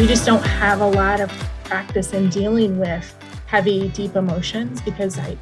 We 0.00 0.06
just 0.06 0.24
don't 0.24 0.46
have 0.46 0.80
a 0.80 0.86
lot 0.86 1.20
of 1.20 1.28
practice 1.64 2.14
in 2.14 2.30
dealing 2.30 2.78
with 2.78 3.14
heavy, 3.46 3.90
deep 3.90 4.16
emotions 4.16 4.80
because 4.80 5.18
I, 5.18 5.36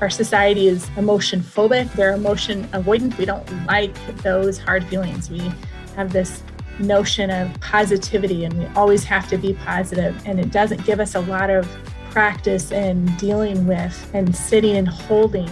our 0.00 0.08
society 0.08 0.68
is 0.68 0.88
emotion 0.96 1.40
phobic. 1.40 1.92
They're 1.94 2.12
emotion 2.12 2.62
avoidant. 2.68 3.18
We 3.18 3.24
don't 3.24 3.66
like 3.66 3.92
those 4.18 4.56
hard 4.56 4.84
feelings. 4.84 5.30
We 5.30 5.50
have 5.96 6.12
this 6.12 6.44
notion 6.78 7.28
of 7.28 7.60
positivity 7.60 8.44
and 8.44 8.56
we 8.56 8.66
always 8.76 9.02
have 9.02 9.28
to 9.30 9.36
be 9.36 9.54
positive, 9.54 10.16
and 10.24 10.38
it 10.38 10.52
doesn't 10.52 10.86
give 10.86 11.00
us 11.00 11.16
a 11.16 11.20
lot 11.20 11.50
of 11.50 11.66
practice 12.10 12.70
in 12.70 13.06
dealing 13.16 13.66
with 13.66 14.10
and 14.14 14.34
sitting 14.36 14.76
and 14.76 14.86
holding 14.86 15.50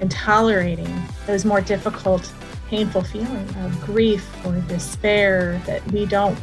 and 0.00 0.10
tolerating 0.10 1.02
those 1.26 1.44
more 1.44 1.60
difficult, 1.60 2.32
painful 2.68 3.02
feelings 3.02 3.54
of 3.66 3.78
grief 3.82 4.26
or 4.46 4.54
despair 4.62 5.60
that 5.66 5.86
we 5.92 6.06
don't 6.06 6.38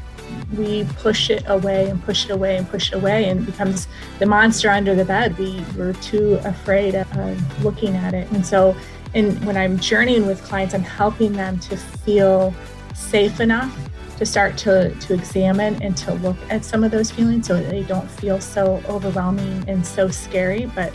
we 0.58 0.84
push 0.98 1.30
it 1.30 1.44
away 1.48 1.90
and 1.90 2.02
push 2.04 2.26
it 2.26 2.32
away 2.32 2.58
and 2.58 2.70
push 2.70 2.92
it 2.92 2.96
away 2.96 3.30
and 3.30 3.42
it 3.42 3.46
becomes 3.46 3.88
the 4.20 4.26
monster 4.26 4.70
under 4.70 4.96
the 4.96 5.06
bed. 5.06 5.38
We 5.38 5.64
were 5.78 5.94
too 5.94 6.40
afraid 6.44 6.96
of 6.96 7.64
looking 7.64 7.96
at 7.96 8.14
it. 8.14 8.30
And 8.32 8.46
so 8.46 8.76
and 9.16 9.44
when 9.46 9.58
i'm 9.58 9.80
journeying 9.80 10.28
with 10.28 10.44
clients 10.44 10.76
i'm 10.76 10.84
helping 10.84 11.34
them 11.34 11.58
to 11.58 11.76
feel 11.76 12.54
safe 12.94 13.40
enough 13.40 13.74
to 14.18 14.26
start 14.26 14.58
to 14.58 14.94
to 14.96 15.14
examine 15.14 15.82
and 15.82 15.98
to 15.98 16.14
look 16.16 16.38
at 16.50 16.64
some 16.64 16.84
of 16.84 16.92
those 16.92 17.10
feelings 17.10 17.48
so 17.48 17.60
they 17.62 17.84
don't 17.84 18.10
feel 18.12 18.40
so 18.40 18.82
overwhelming 18.88 19.64
and 19.68 19.86
so 19.86 20.08
scary 20.08 20.66
but 20.76 20.94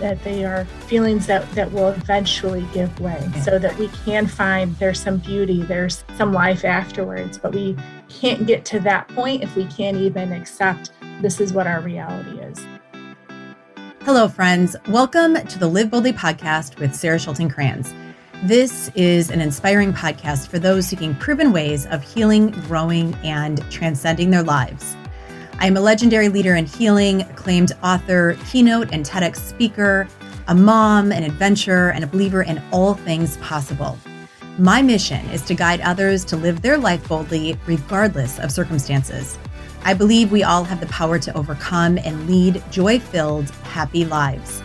that 0.00 0.22
they 0.24 0.44
are 0.44 0.64
feelings 0.86 1.26
that, 1.26 1.48
that 1.52 1.70
will 1.72 1.88
eventually 1.88 2.66
give 2.72 2.98
way 3.00 3.30
so 3.44 3.58
that 3.58 3.76
we 3.78 3.88
can 4.04 4.26
find 4.26 4.74
there's 4.76 4.98
some 5.00 5.18
beauty, 5.18 5.62
there's 5.62 6.04
some 6.16 6.32
life 6.32 6.64
afterwards. 6.64 7.38
But 7.38 7.54
we 7.54 7.76
can't 8.08 8.46
get 8.46 8.64
to 8.66 8.80
that 8.80 9.08
point 9.08 9.42
if 9.42 9.54
we 9.54 9.66
can't 9.66 9.96
even 9.98 10.32
accept 10.32 10.90
this 11.20 11.40
is 11.40 11.52
what 11.52 11.66
our 11.66 11.80
reality 11.80 12.40
is. 12.40 12.66
Hello, 14.02 14.26
friends. 14.28 14.74
Welcome 14.88 15.34
to 15.34 15.58
the 15.58 15.68
Live 15.68 15.90
Boldly 15.90 16.12
podcast 16.12 16.78
with 16.78 16.94
Sarah 16.94 17.18
Schulting 17.18 17.50
Kranz. 17.50 17.94
This 18.44 18.90
is 18.94 19.30
an 19.30 19.42
inspiring 19.42 19.92
podcast 19.92 20.48
for 20.48 20.58
those 20.58 20.86
seeking 20.86 21.14
proven 21.14 21.52
ways 21.52 21.84
of 21.86 22.02
healing, 22.02 22.52
growing, 22.62 23.14
and 23.16 23.62
transcending 23.70 24.30
their 24.30 24.42
lives. 24.42 24.96
I 25.60 25.66
am 25.66 25.76
a 25.76 25.80
legendary 25.82 26.30
leader 26.30 26.56
in 26.56 26.64
healing, 26.64 27.20
acclaimed 27.20 27.72
author, 27.82 28.38
keynote, 28.46 28.88
and 28.92 29.04
TEDx 29.04 29.36
speaker, 29.36 30.08
a 30.48 30.54
mom, 30.54 31.12
an 31.12 31.22
adventurer, 31.22 31.90
and 31.90 32.02
a 32.02 32.06
believer 32.06 32.40
in 32.42 32.62
all 32.70 32.94
things 32.94 33.36
possible. 33.36 33.98
My 34.56 34.80
mission 34.80 35.22
is 35.28 35.42
to 35.42 35.54
guide 35.54 35.82
others 35.82 36.24
to 36.26 36.36
live 36.38 36.62
their 36.62 36.78
life 36.78 37.06
boldly, 37.06 37.58
regardless 37.66 38.38
of 38.38 38.50
circumstances. 38.50 39.38
I 39.84 39.92
believe 39.92 40.32
we 40.32 40.44
all 40.44 40.64
have 40.64 40.80
the 40.80 40.86
power 40.86 41.18
to 41.18 41.36
overcome 41.36 41.98
and 41.98 42.26
lead 42.26 42.62
joy 42.70 42.98
filled, 42.98 43.50
happy 43.64 44.06
lives. 44.06 44.62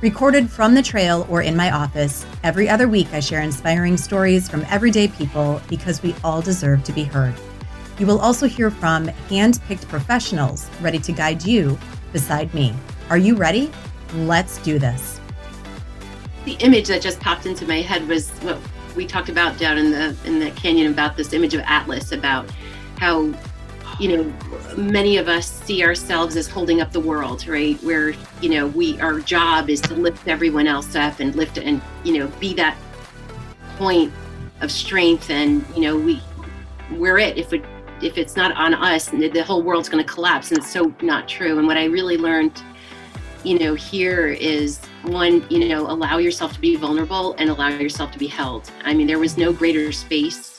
Recorded 0.00 0.50
from 0.50 0.74
the 0.74 0.82
trail 0.82 1.26
or 1.28 1.42
in 1.42 1.54
my 1.54 1.70
office, 1.70 2.24
every 2.42 2.70
other 2.70 2.88
week 2.88 3.08
I 3.12 3.20
share 3.20 3.42
inspiring 3.42 3.98
stories 3.98 4.48
from 4.48 4.64
everyday 4.70 5.08
people 5.08 5.60
because 5.68 6.02
we 6.02 6.14
all 6.24 6.40
deserve 6.40 6.84
to 6.84 6.92
be 6.92 7.04
heard. 7.04 7.34
You 7.98 8.06
will 8.06 8.18
also 8.18 8.46
hear 8.46 8.70
from 8.70 9.06
hand 9.28 9.60
picked 9.68 9.88
professionals 9.88 10.68
ready 10.80 10.98
to 11.00 11.12
guide 11.12 11.44
you 11.44 11.78
beside 12.12 12.52
me. 12.54 12.74
Are 13.10 13.18
you 13.18 13.36
ready? 13.36 13.70
Let's 14.14 14.58
do 14.58 14.78
this. 14.78 15.20
The 16.44 16.54
image 16.54 16.88
that 16.88 17.02
just 17.02 17.20
popped 17.20 17.46
into 17.46 17.66
my 17.66 17.82
head 17.82 18.08
was 18.08 18.30
what 18.40 18.58
we 18.96 19.06
talked 19.06 19.28
about 19.28 19.58
down 19.58 19.78
in 19.78 19.90
the 19.90 20.16
in 20.24 20.38
the 20.38 20.50
canyon 20.52 20.90
about 20.90 21.16
this 21.16 21.32
image 21.32 21.54
of 21.54 21.60
Atlas 21.66 22.12
about 22.12 22.50
how 22.98 23.32
you 23.98 24.16
know 24.16 24.32
many 24.76 25.16
of 25.16 25.28
us 25.28 25.50
see 25.50 25.84
ourselves 25.84 26.36
as 26.36 26.48
holding 26.48 26.80
up 26.80 26.92
the 26.92 27.00
world 27.00 27.46
right 27.46 27.82
where 27.82 28.14
you 28.40 28.48
know 28.48 28.66
we 28.68 28.98
our 29.00 29.20
job 29.20 29.70
is 29.70 29.80
to 29.82 29.94
lift 29.94 30.26
everyone 30.28 30.66
else 30.66 30.94
up 30.94 31.20
and 31.20 31.34
lift 31.34 31.58
and 31.58 31.80
you 32.04 32.18
know 32.18 32.26
be 32.38 32.54
that 32.54 32.76
point 33.76 34.12
of 34.60 34.70
strength 34.70 35.30
and 35.30 35.64
you 35.74 35.82
know 35.82 35.96
we 35.96 36.20
we're 36.92 37.18
it 37.18 37.36
if 37.36 37.52
it 37.52 37.64
if 38.02 38.18
it's 38.18 38.36
not 38.36 38.52
on 38.52 38.74
us, 38.74 39.08
the 39.08 39.44
whole 39.44 39.62
world's 39.62 39.88
going 39.88 40.04
to 40.04 40.12
collapse. 40.12 40.50
And 40.50 40.58
it's 40.58 40.70
so 40.70 40.92
not 41.02 41.28
true. 41.28 41.58
And 41.58 41.66
what 41.66 41.76
I 41.76 41.84
really 41.84 42.16
learned, 42.16 42.62
you 43.44 43.58
know, 43.58 43.74
here 43.74 44.28
is 44.28 44.80
one, 45.02 45.46
you 45.50 45.68
know, 45.68 45.90
allow 45.90 46.18
yourself 46.18 46.52
to 46.54 46.60
be 46.60 46.76
vulnerable 46.76 47.34
and 47.38 47.50
allow 47.50 47.68
yourself 47.68 48.12
to 48.12 48.18
be 48.18 48.26
held. 48.26 48.70
I 48.84 48.94
mean, 48.94 49.06
there 49.06 49.18
was 49.18 49.36
no 49.36 49.52
greater 49.52 49.92
space 49.92 50.58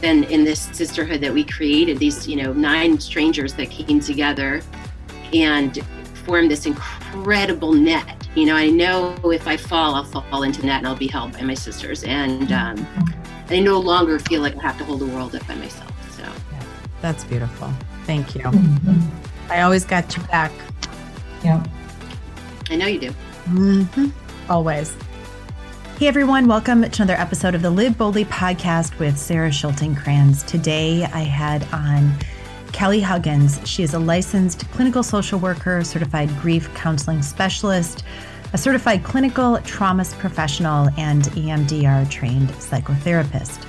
than 0.00 0.24
in 0.24 0.44
this 0.44 0.60
sisterhood 0.72 1.20
that 1.22 1.32
we 1.32 1.44
created. 1.44 1.98
These, 1.98 2.28
you 2.28 2.36
know, 2.36 2.52
nine 2.52 3.00
strangers 3.00 3.54
that 3.54 3.70
came 3.70 4.00
together 4.00 4.62
and 5.32 5.82
formed 6.24 6.50
this 6.50 6.66
incredible 6.66 7.72
net. 7.72 8.28
You 8.34 8.46
know, 8.46 8.56
I 8.56 8.68
know 8.68 9.14
if 9.30 9.46
I 9.48 9.56
fall, 9.56 9.94
I'll 9.94 10.04
fall 10.04 10.42
into 10.42 10.64
net 10.66 10.78
and 10.78 10.86
I'll 10.86 10.96
be 10.96 11.06
held 11.06 11.32
by 11.32 11.42
my 11.42 11.54
sisters. 11.54 12.04
And 12.04 12.52
um, 12.52 12.86
I 13.48 13.60
no 13.60 13.78
longer 13.78 14.18
feel 14.18 14.42
like 14.42 14.56
I 14.56 14.62
have 14.62 14.78
to 14.78 14.84
hold 14.84 15.00
the 15.00 15.06
world 15.06 15.34
up 15.34 15.46
by 15.46 15.54
myself. 15.54 15.95
That's 17.00 17.24
beautiful. 17.24 17.72
Thank 18.04 18.34
you. 18.34 18.42
Mm-hmm. 18.42 19.52
I 19.52 19.62
always 19.62 19.84
got 19.84 20.16
your 20.16 20.26
back. 20.26 20.52
Yeah. 21.44 21.64
I 22.70 22.76
know 22.76 22.86
you 22.86 22.98
do. 23.00 23.10
Mm-hmm. 23.44 24.50
Always. 24.50 24.96
Hey 25.98 26.08
everyone, 26.08 26.46
welcome 26.46 26.82
to 26.82 27.02
another 27.02 27.18
episode 27.18 27.54
of 27.54 27.62
the 27.62 27.70
Live 27.70 27.96
Boldly 27.96 28.26
podcast 28.26 28.98
with 28.98 29.16
Sarah 29.16 29.50
Schulting 29.50 29.96
Kranz. 29.96 30.42
Today 30.42 31.04
I 31.04 31.20
had 31.20 31.66
on 31.72 32.12
Kelly 32.72 33.00
Huggins. 33.00 33.58
She 33.64 33.82
is 33.82 33.94
a 33.94 33.98
licensed 33.98 34.68
clinical 34.72 35.02
social 35.02 35.38
worker, 35.38 35.82
certified 35.84 36.28
grief 36.40 36.72
counseling 36.74 37.22
specialist, 37.22 38.04
a 38.52 38.58
certified 38.58 39.04
clinical 39.04 39.58
trauma 39.62 40.04
professional, 40.18 40.88
and 40.98 41.24
EMDR 41.24 42.10
trained 42.10 42.50
psychotherapist. 42.50 43.66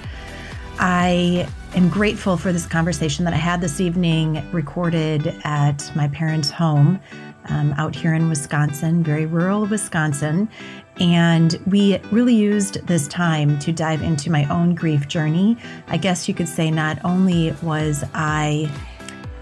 I 0.80 1.48
am 1.76 1.90
grateful 1.90 2.38
for 2.38 2.52
this 2.54 2.66
conversation 2.66 3.26
that 3.26 3.34
I 3.34 3.38
had 3.38 3.62
this 3.62 3.80
evening, 3.80 4.46
recorded 4.52 5.36
at 5.44 5.92
my 5.96 6.08
parents' 6.10 6.50
home 6.50 7.00
um, 7.50 7.74
out 7.78 7.96
here 7.96 8.14
in 8.14 8.30
Wisconsin, 8.30 9.04
very 9.04 9.26
rural 9.26 9.66
Wisconsin. 9.66 10.50
And 11.00 11.60
we 11.68 12.00
really 12.12 12.36
used 12.36 12.86
this 12.88 13.08
time 13.08 13.60
to 13.60 13.72
dive 13.72 14.02
into 14.02 14.32
my 14.32 14.46
own 14.46 14.76
grief 14.76 15.08
journey. 15.08 15.58
I 15.88 15.98
guess 15.98 16.28
you 16.28 16.34
could 16.34 16.50
say 16.50 16.72
not 16.72 17.04
only 17.04 17.52
was 17.62 18.04
I 18.14 18.72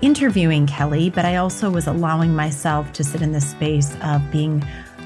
interviewing 0.02 0.68
Kelly, 0.68 1.10
but 1.10 1.26
I 1.26 1.38
also 1.38 1.70
was 1.70 1.88
allowing 1.88 2.36
myself 2.36 2.92
to 2.94 3.04
sit 3.04 3.22
in 3.22 3.32
the 3.32 3.42
space 3.42 3.96
of 4.04 4.22
being 4.32 4.64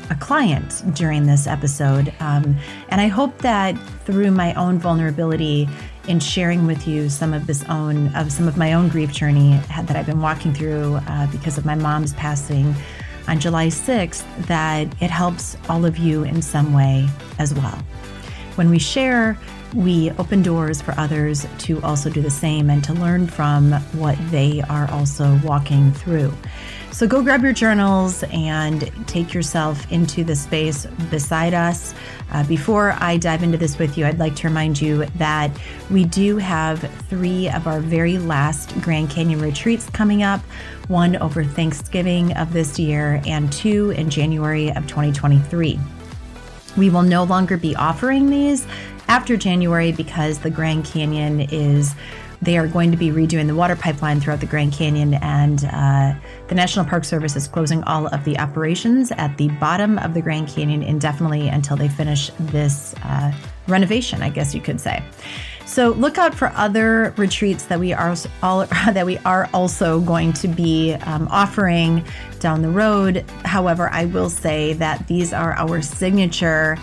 a 0.10 0.16
client 0.16 0.84
during 0.96 1.28
this 1.28 1.46
episode. 1.46 2.12
Um, 2.20 2.58
and 2.90 3.00
I 3.00 3.08
hope 3.08 3.38
that 3.40 3.78
through 4.06 4.32
my 4.32 4.54
own 4.56 4.80
vulnerability, 4.80 5.70
in 6.10 6.20
sharing 6.20 6.66
with 6.66 6.88
you 6.88 7.08
some 7.08 7.34
of 7.34 7.46
this 7.46 7.64
own 7.70 8.14
of 8.16 8.32
some 8.32 8.48
of 8.48 8.58
my 8.58 8.74
own 8.74 8.90
grief 8.90 9.12
journey 9.12 9.52
that 9.84 9.96
I've 9.96 10.08
been 10.08 10.22
walking 10.22 10.54
through 10.56 10.96
uh, 11.08 11.28
because 11.28 11.60
of 11.60 11.66
my 11.66 11.76
mom's 11.76 12.14
passing 12.14 12.74
on 13.28 13.40
July 13.40 13.68
6th 13.68 14.26
that 14.48 14.88
it 15.02 15.12
helps 15.12 15.56
all 15.70 15.86
of 15.86 16.00
you 16.00 16.24
in 16.24 16.42
some 16.42 16.74
way 16.74 17.08
as 17.38 17.54
well. 17.54 17.78
When 18.56 18.72
we 18.72 18.80
share, 18.80 19.38
we 19.76 20.10
open 20.18 20.42
doors 20.42 20.82
for 20.82 20.96
others 20.98 21.46
to 21.60 21.80
also 21.84 22.10
do 22.10 22.22
the 22.22 22.32
same 22.32 22.72
and 22.72 22.84
to 22.86 22.94
learn 22.94 23.28
from 23.28 23.74
what 23.94 24.18
they 24.32 24.62
are 24.64 24.90
also 24.90 25.40
walking 25.44 25.92
through. 25.92 26.34
So 26.92 27.08
go 27.08 27.22
grab 27.22 27.44
your 27.44 27.54
journals 27.54 28.24
and 28.24 28.92
take 29.08 29.34
yourself 29.34 29.90
into 29.92 30.24
the 30.24 30.36
space 30.36 30.86
beside 31.10 31.54
us. 31.54 31.94
Uh, 32.32 32.44
before 32.44 32.96
I 33.00 33.18
dive 33.18 33.42
into 33.42 33.58
this 33.58 33.78
with 33.78 33.98
you, 33.98 34.06
I'd 34.06 34.20
like 34.20 34.36
to 34.38 34.48
remind 34.48 34.82
you 34.82 35.06
that 35.16 35.52
we 35.90 36.04
do 36.04 36.38
have 36.38 36.82
three 37.08 37.48
of 37.50 37.68
our 37.68 37.80
very 37.80 38.18
last 38.18 38.80
Grand 38.82 39.10
Canyon 39.10 39.40
retreats 39.40 39.90
coming 39.92 40.24
up 40.24 40.42
one 40.90 41.16
over 41.18 41.44
Thanksgiving 41.44 42.36
of 42.36 42.52
this 42.52 42.80
year, 42.80 43.22
and 43.26 43.52
two 43.54 43.92
in 43.92 44.10
January 44.10 44.70
of 44.72 44.88
2023. 44.88 45.80
We 46.76 46.90
will 46.90 47.04
no 47.04 47.24
longer 47.24 47.58
be 47.58 47.76
offering 47.76 48.30
these 48.30 48.66
after 49.10 49.36
January 49.36 49.92
because 49.92 50.40
the 50.40 50.50
Grand 50.50 50.86
Canyon 50.86 51.42
is 51.42 51.94
they 52.42 52.58
are 52.58 52.68
going 52.68 52.90
to 52.92 52.96
be 52.96 53.10
redoing 53.10 53.48
the 53.48 53.56
water 53.56 53.76
pipeline 53.76 54.22
throughout 54.22 54.40
the 54.40 54.46
Grand 54.46 54.72
Canyon, 54.72 55.16
and 55.16 55.66
uh, 55.66 56.14
the 56.48 56.56
National 56.56 56.86
Park 56.86 57.04
Service 57.04 57.36
is 57.36 57.50
closing 57.50 57.84
all 57.84 58.08
of 58.08 58.24
the 58.24 58.40
operations 58.40 59.12
at 59.12 59.36
the 59.38 59.50
bottom 59.60 59.98
of 60.00 60.14
the 60.14 60.22
Grand 60.22 60.48
Canyon 60.48 60.82
indefinitely 60.82 61.50
until 61.50 61.76
they 61.76 61.90
finish 61.90 62.32
this 62.40 62.96
uh, 63.04 63.34
renovation, 63.68 64.22
I 64.22 64.30
guess 64.30 64.56
you 64.56 64.62
could 64.62 64.80
say. 64.80 65.04
So 65.66 65.90
look 65.90 66.18
out 66.18 66.34
for 66.34 66.48
other 66.56 67.14
retreats 67.18 67.66
that 67.66 67.80
we 67.80 67.94
are 67.94 68.16
all 68.42 68.66
that 68.92 69.06
we 69.06 69.18
are 69.20 69.50
also 69.54 70.00
going 70.00 70.32
to 70.34 70.48
be 70.48 70.94
um, 70.94 71.28
offering 71.30 72.06
down 72.40 72.62
the 72.62 72.70
road. 72.70 73.26
However, 73.44 73.90
I 73.90 74.06
will 74.06 74.30
say 74.30 74.74
that 74.74 75.08
these 75.08 75.34
are 75.34 75.54
our 75.54 75.82
signature 75.82 76.78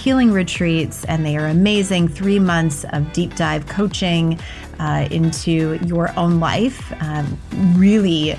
healing 0.00 0.32
retreats, 0.32 1.04
and 1.04 1.26
they 1.26 1.36
are 1.36 1.46
amazing. 1.46 2.08
Three 2.08 2.38
months 2.38 2.84
of 2.92 3.12
deep 3.12 3.36
dive 3.36 3.66
coaching 3.66 4.40
uh, 4.78 5.06
into 5.10 5.78
your 5.84 6.10
own 6.18 6.40
life, 6.40 6.92
um, 7.02 7.38
really 7.76 8.30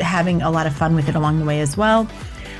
having 0.00 0.40
a 0.40 0.50
lot 0.50 0.68
of 0.68 0.74
fun 0.74 0.94
with 0.94 1.08
it 1.08 1.16
along 1.16 1.40
the 1.40 1.44
way 1.44 1.60
as 1.60 1.76
well 1.76 2.08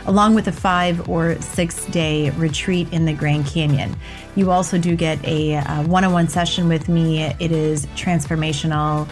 along 0.06 0.34
with 0.34 0.48
a 0.48 0.52
five 0.52 1.08
or 1.08 1.40
six 1.40 1.84
day 1.86 2.30
retreat 2.30 2.90
in 2.92 3.04
the 3.04 3.12
Grand 3.12 3.46
Canyon. 3.46 3.94
You 4.34 4.50
also 4.50 4.78
do 4.78 4.96
get 4.96 5.22
a 5.24 5.60
one 5.84 6.04
on 6.04 6.12
one 6.12 6.26
session 6.26 6.68
with 6.68 6.88
me. 6.88 7.22
It 7.22 7.52
is 7.52 7.86
transformational, 7.88 9.08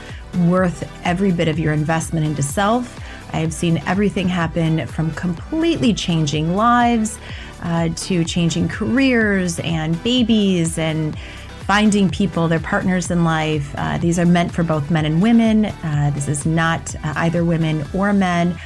worth 0.49 0.91
every 1.05 1.31
bit 1.31 1.47
of 1.47 1.59
your 1.59 1.73
investment 1.73 2.27
into 2.27 2.43
self. 2.43 2.99
I 3.33 3.39
have 3.39 3.53
seen 3.53 3.83
everything 3.87 4.29
happen 4.29 4.87
from 4.87 5.13
completely 5.13 5.93
changing 5.93 6.57
lives 6.57 7.19
uh, 7.63 7.89
to 7.97 8.25
changing 8.25 8.69
careers 8.69 9.59
and 9.61 10.03
babies 10.03 10.79
and 10.79 11.19
finding 11.67 12.09
people, 12.09 12.49
their 12.49 12.61
partners 12.61 13.11
in 13.11 13.25
life. 13.25 13.75
Uh, 13.77 13.99
these 13.99 14.19
are 14.19 14.25
meant 14.25 14.51
for 14.51 14.63
both 14.63 14.91
men 14.91 15.05
and 15.05 15.21
women. 15.21 15.67
Uh, 15.67 16.11
this 16.15 16.27
is 16.27 16.47
not 16.47 16.95
uh, 17.05 17.13
either 17.17 17.45
women 17.45 17.85
or 17.93 18.13
men. 18.13 18.59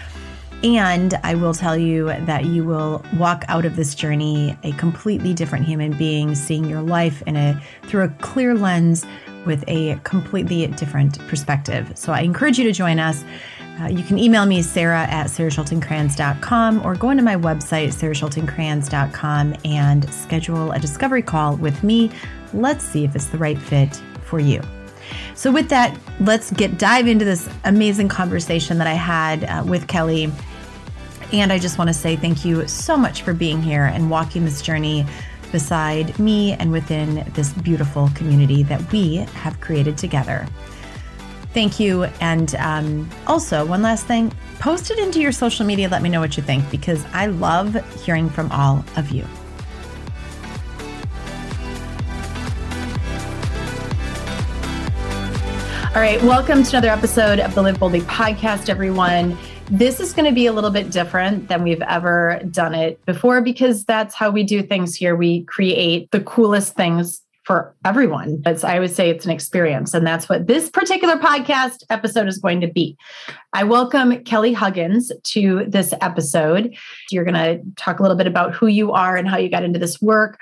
And 0.62 1.14
I 1.24 1.34
will 1.34 1.54
tell 1.54 1.76
you 1.76 2.06
that 2.06 2.44
you 2.44 2.64
will 2.64 3.04
walk 3.16 3.44
out 3.48 3.64
of 3.64 3.74
this 3.74 3.96
journey 3.96 4.56
a 4.62 4.70
completely 4.72 5.34
different 5.34 5.64
human 5.64 5.96
being, 5.98 6.36
seeing 6.36 6.64
your 6.64 6.82
life 6.82 7.22
in 7.26 7.36
a 7.36 7.60
through 7.82 8.04
a 8.04 8.08
clear 8.08 8.54
lens 8.54 9.04
with 9.44 9.64
a 9.66 9.98
completely 10.04 10.64
different 10.68 11.18
perspective. 11.26 11.90
So 11.96 12.12
I 12.12 12.20
encourage 12.20 12.58
you 12.58 12.64
to 12.64 12.72
join 12.72 13.00
us. 13.00 13.24
Uh, 13.80 13.86
you 13.86 14.02
can 14.04 14.18
email 14.18 14.44
me, 14.46 14.62
Sarah 14.62 15.06
at 15.08 15.28
sarahschultingkranz.com, 15.28 16.84
or 16.84 16.94
go 16.94 17.10
into 17.10 17.22
my 17.22 17.36
website, 17.36 17.88
sarahschultingkranz.com, 17.88 19.56
and 19.64 20.12
schedule 20.12 20.72
a 20.72 20.78
discovery 20.78 21.22
call 21.22 21.56
with 21.56 21.82
me. 21.82 22.10
Let's 22.52 22.84
see 22.84 23.04
if 23.04 23.16
it's 23.16 23.26
the 23.26 23.38
right 23.38 23.58
fit 23.58 23.94
for 24.24 24.38
you. 24.38 24.60
So, 25.34 25.50
with 25.50 25.68
that, 25.70 25.98
let's 26.20 26.50
get 26.50 26.78
dive 26.78 27.08
into 27.08 27.24
this 27.24 27.48
amazing 27.64 28.08
conversation 28.08 28.78
that 28.78 28.86
I 28.86 28.94
had 28.94 29.44
uh, 29.44 29.64
with 29.66 29.88
Kelly 29.88 30.30
and 31.32 31.50
I 31.50 31.58
just 31.58 31.78
want 31.78 31.88
to 31.88 31.94
say 31.94 32.14
thank 32.14 32.44
you 32.44 32.68
so 32.68 32.96
much 32.96 33.22
for 33.22 33.32
being 33.32 33.62
here 33.62 33.84
and 33.84 34.10
walking 34.10 34.44
this 34.44 34.60
journey 34.60 35.06
beside 35.50 36.18
me 36.18 36.52
and 36.52 36.70
within 36.70 37.24
this 37.34 37.52
beautiful 37.54 38.10
community 38.14 38.62
that 38.64 38.92
we 38.92 39.16
have 39.16 39.60
created 39.60 39.96
together. 39.96 40.46
Thank 41.52 41.78
you. 41.78 42.04
And 42.20 42.54
um, 42.54 43.10
also, 43.26 43.66
one 43.66 43.82
last 43.82 44.06
thing 44.06 44.32
post 44.58 44.90
it 44.90 44.98
into 44.98 45.20
your 45.20 45.32
social 45.32 45.66
media. 45.66 45.88
Let 45.88 46.00
me 46.00 46.08
know 46.08 46.20
what 46.20 46.36
you 46.36 46.42
think 46.42 46.70
because 46.70 47.04
I 47.12 47.26
love 47.26 47.74
hearing 48.02 48.30
from 48.30 48.50
all 48.52 48.84
of 48.96 49.10
you. 49.10 49.26
All 55.94 56.00
right, 56.00 56.22
welcome 56.22 56.62
to 56.62 56.70
another 56.70 56.88
episode 56.88 57.38
of 57.38 57.54
the 57.54 57.60
Live 57.60 57.78
Boldly 57.78 58.00
podcast, 58.02 58.70
everyone. 58.70 59.36
This 59.66 60.00
is 60.00 60.14
going 60.14 60.24
to 60.24 60.34
be 60.34 60.46
a 60.46 60.52
little 60.52 60.70
bit 60.70 60.90
different 60.90 61.48
than 61.48 61.62
we've 61.62 61.82
ever 61.82 62.40
done 62.50 62.74
it 62.74 63.04
before 63.04 63.42
because 63.42 63.84
that's 63.84 64.14
how 64.14 64.30
we 64.30 64.42
do 64.42 64.62
things 64.62 64.94
here. 64.94 65.14
We 65.14 65.42
create 65.44 66.10
the 66.10 66.20
coolest 66.20 66.76
things 66.76 67.20
for 67.44 67.74
everyone. 67.84 68.42
As 68.46 68.64
I 68.64 68.78
would 68.78 68.90
say 68.90 69.10
it's 69.10 69.24
an 69.24 69.30
experience. 69.30 69.94
And 69.94 70.06
that's 70.06 70.28
what 70.28 70.46
this 70.46 70.70
particular 70.70 71.16
podcast 71.16 71.82
episode 71.90 72.28
is 72.28 72.38
going 72.38 72.60
to 72.60 72.68
be. 72.68 72.96
I 73.52 73.64
welcome 73.64 74.22
Kelly 74.24 74.52
Huggins 74.52 75.10
to 75.24 75.64
this 75.66 75.92
episode. 76.00 76.74
You're 77.10 77.24
going 77.24 77.34
to 77.34 77.60
talk 77.76 77.98
a 77.98 78.02
little 78.02 78.16
bit 78.16 78.26
about 78.26 78.54
who 78.54 78.66
you 78.66 78.92
are 78.92 79.16
and 79.16 79.28
how 79.28 79.36
you 79.36 79.48
got 79.48 79.64
into 79.64 79.78
this 79.78 80.00
work. 80.00 80.38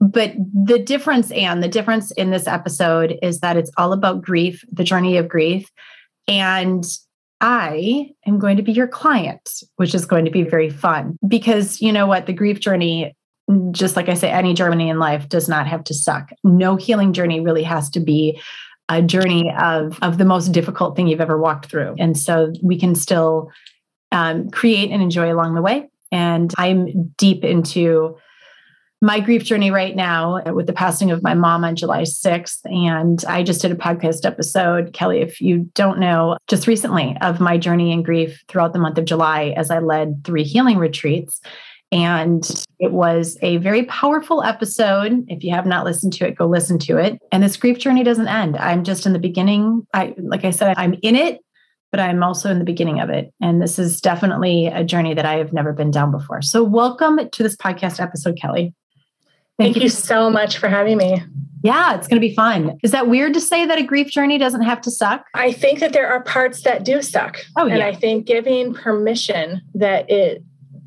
But 0.00 0.34
the 0.52 0.78
difference, 0.78 1.30
and 1.30 1.62
the 1.62 1.68
difference 1.68 2.10
in 2.12 2.30
this 2.30 2.46
episode 2.46 3.18
is 3.22 3.40
that 3.40 3.56
it's 3.56 3.70
all 3.76 3.92
about 3.92 4.22
grief, 4.22 4.64
the 4.70 4.84
journey 4.84 5.16
of 5.16 5.28
grief. 5.28 5.70
And 6.28 6.84
I 7.40 8.10
am 8.26 8.38
going 8.38 8.56
to 8.56 8.62
be 8.62 8.72
your 8.72 8.88
client, 8.88 9.62
which 9.76 9.94
is 9.94 10.06
going 10.06 10.24
to 10.24 10.30
be 10.30 10.42
very 10.42 10.70
fun 10.70 11.18
because 11.26 11.80
you 11.82 11.92
know 11.92 12.06
what? 12.06 12.26
The 12.26 12.32
grief 12.32 12.60
journey, 12.60 13.14
just 13.70 13.96
like 13.96 14.08
I 14.08 14.14
say, 14.14 14.30
any 14.30 14.54
journey 14.54 14.88
in 14.88 14.98
life 14.98 15.28
does 15.28 15.48
not 15.48 15.66
have 15.66 15.84
to 15.84 15.94
suck. 15.94 16.30
No 16.42 16.76
healing 16.76 17.12
journey 17.12 17.40
really 17.40 17.62
has 17.62 17.90
to 17.90 18.00
be 18.00 18.40
a 18.88 19.02
journey 19.02 19.52
of, 19.58 19.98
of 20.02 20.18
the 20.18 20.24
most 20.24 20.48
difficult 20.48 20.96
thing 20.96 21.06
you've 21.06 21.20
ever 21.20 21.38
walked 21.38 21.66
through. 21.66 21.94
And 21.98 22.18
so 22.18 22.52
we 22.62 22.78
can 22.78 22.94
still 22.94 23.50
um, 24.12 24.50
create 24.50 24.90
and 24.90 25.02
enjoy 25.02 25.32
along 25.32 25.54
the 25.54 25.62
way. 25.62 25.90
And 26.12 26.52
I'm 26.58 27.12
deep 27.16 27.44
into 27.44 28.16
my 29.04 29.20
grief 29.20 29.44
journey 29.44 29.70
right 29.70 29.94
now 29.94 30.40
with 30.52 30.66
the 30.66 30.72
passing 30.72 31.10
of 31.10 31.22
my 31.22 31.34
mom 31.34 31.64
on 31.64 31.76
July 31.76 32.02
6th. 32.02 32.60
And 32.64 33.22
I 33.26 33.42
just 33.42 33.60
did 33.60 33.70
a 33.70 33.76
podcast 33.76 34.24
episode, 34.24 34.94
Kelly, 34.94 35.20
if 35.20 35.42
you 35.42 35.70
don't 35.74 35.98
know, 35.98 36.38
just 36.48 36.66
recently 36.66 37.16
of 37.20 37.40
my 37.40 37.58
journey 37.58 37.92
in 37.92 38.02
grief 38.02 38.42
throughout 38.48 38.72
the 38.72 38.78
month 38.78 38.96
of 38.96 39.04
July 39.04 39.52
as 39.56 39.70
I 39.70 39.80
led 39.80 40.24
three 40.24 40.44
healing 40.44 40.78
retreats. 40.78 41.42
And 41.94 42.66
it 42.80 42.90
was 42.90 43.38
a 43.40 43.58
very 43.58 43.84
powerful 43.84 44.42
episode. 44.42 45.24
If 45.28 45.44
you 45.44 45.52
have 45.52 45.64
not 45.64 45.84
listened 45.84 46.12
to 46.14 46.26
it, 46.26 46.34
go 46.34 46.44
listen 46.44 46.76
to 46.80 46.98
it. 46.98 47.20
And 47.30 47.40
this 47.40 47.56
grief 47.56 47.78
journey 47.78 48.02
doesn't 48.02 48.26
end. 48.26 48.56
I'm 48.56 48.82
just 48.82 49.06
in 49.06 49.12
the 49.12 49.20
beginning. 49.20 49.86
I 49.94 50.12
like 50.18 50.44
I 50.44 50.50
said, 50.50 50.74
I'm 50.76 50.96
in 51.02 51.14
it, 51.14 51.38
but 51.92 52.00
I'm 52.00 52.24
also 52.24 52.50
in 52.50 52.58
the 52.58 52.64
beginning 52.64 52.98
of 52.98 53.10
it. 53.10 53.32
And 53.40 53.62
this 53.62 53.78
is 53.78 54.00
definitely 54.00 54.66
a 54.66 54.82
journey 54.82 55.14
that 55.14 55.24
I 55.24 55.36
have 55.36 55.52
never 55.52 55.72
been 55.72 55.92
down 55.92 56.10
before. 56.10 56.42
So 56.42 56.64
welcome 56.64 57.30
to 57.30 57.42
this 57.44 57.54
podcast 57.54 58.00
episode, 58.00 58.36
Kelly. 58.40 58.74
Thank, 59.56 59.74
Thank 59.74 59.76
you. 59.76 59.82
you 59.82 59.88
so 59.88 60.28
much 60.28 60.58
for 60.58 60.68
having 60.68 60.96
me. 60.96 61.22
Yeah, 61.62 61.94
it's 61.94 62.08
going 62.08 62.20
to 62.20 62.28
be 62.28 62.34
fun. 62.34 62.76
Is 62.82 62.90
that 62.90 63.08
weird 63.08 63.34
to 63.34 63.40
say 63.40 63.66
that 63.66 63.78
a 63.78 63.84
grief 63.84 64.08
journey 64.10 64.36
doesn't 64.36 64.62
have 64.62 64.80
to 64.80 64.90
suck? 64.90 65.26
I 65.32 65.52
think 65.52 65.78
that 65.78 65.92
there 65.92 66.08
are 66.08 66.24
parts 66.24 66.62
that 66.62 66.84
do 66.84 67.00
suck. 67.00 67.38
Oh, 67.56 67.66
yeah. 67.66 67.74
And 67.74 67.82
I 67.84 67.94
think 67.94 68.26
giving 68.26 68.74
permission 68.74 69.62
that 69.74 70.10
it 70.10 70.42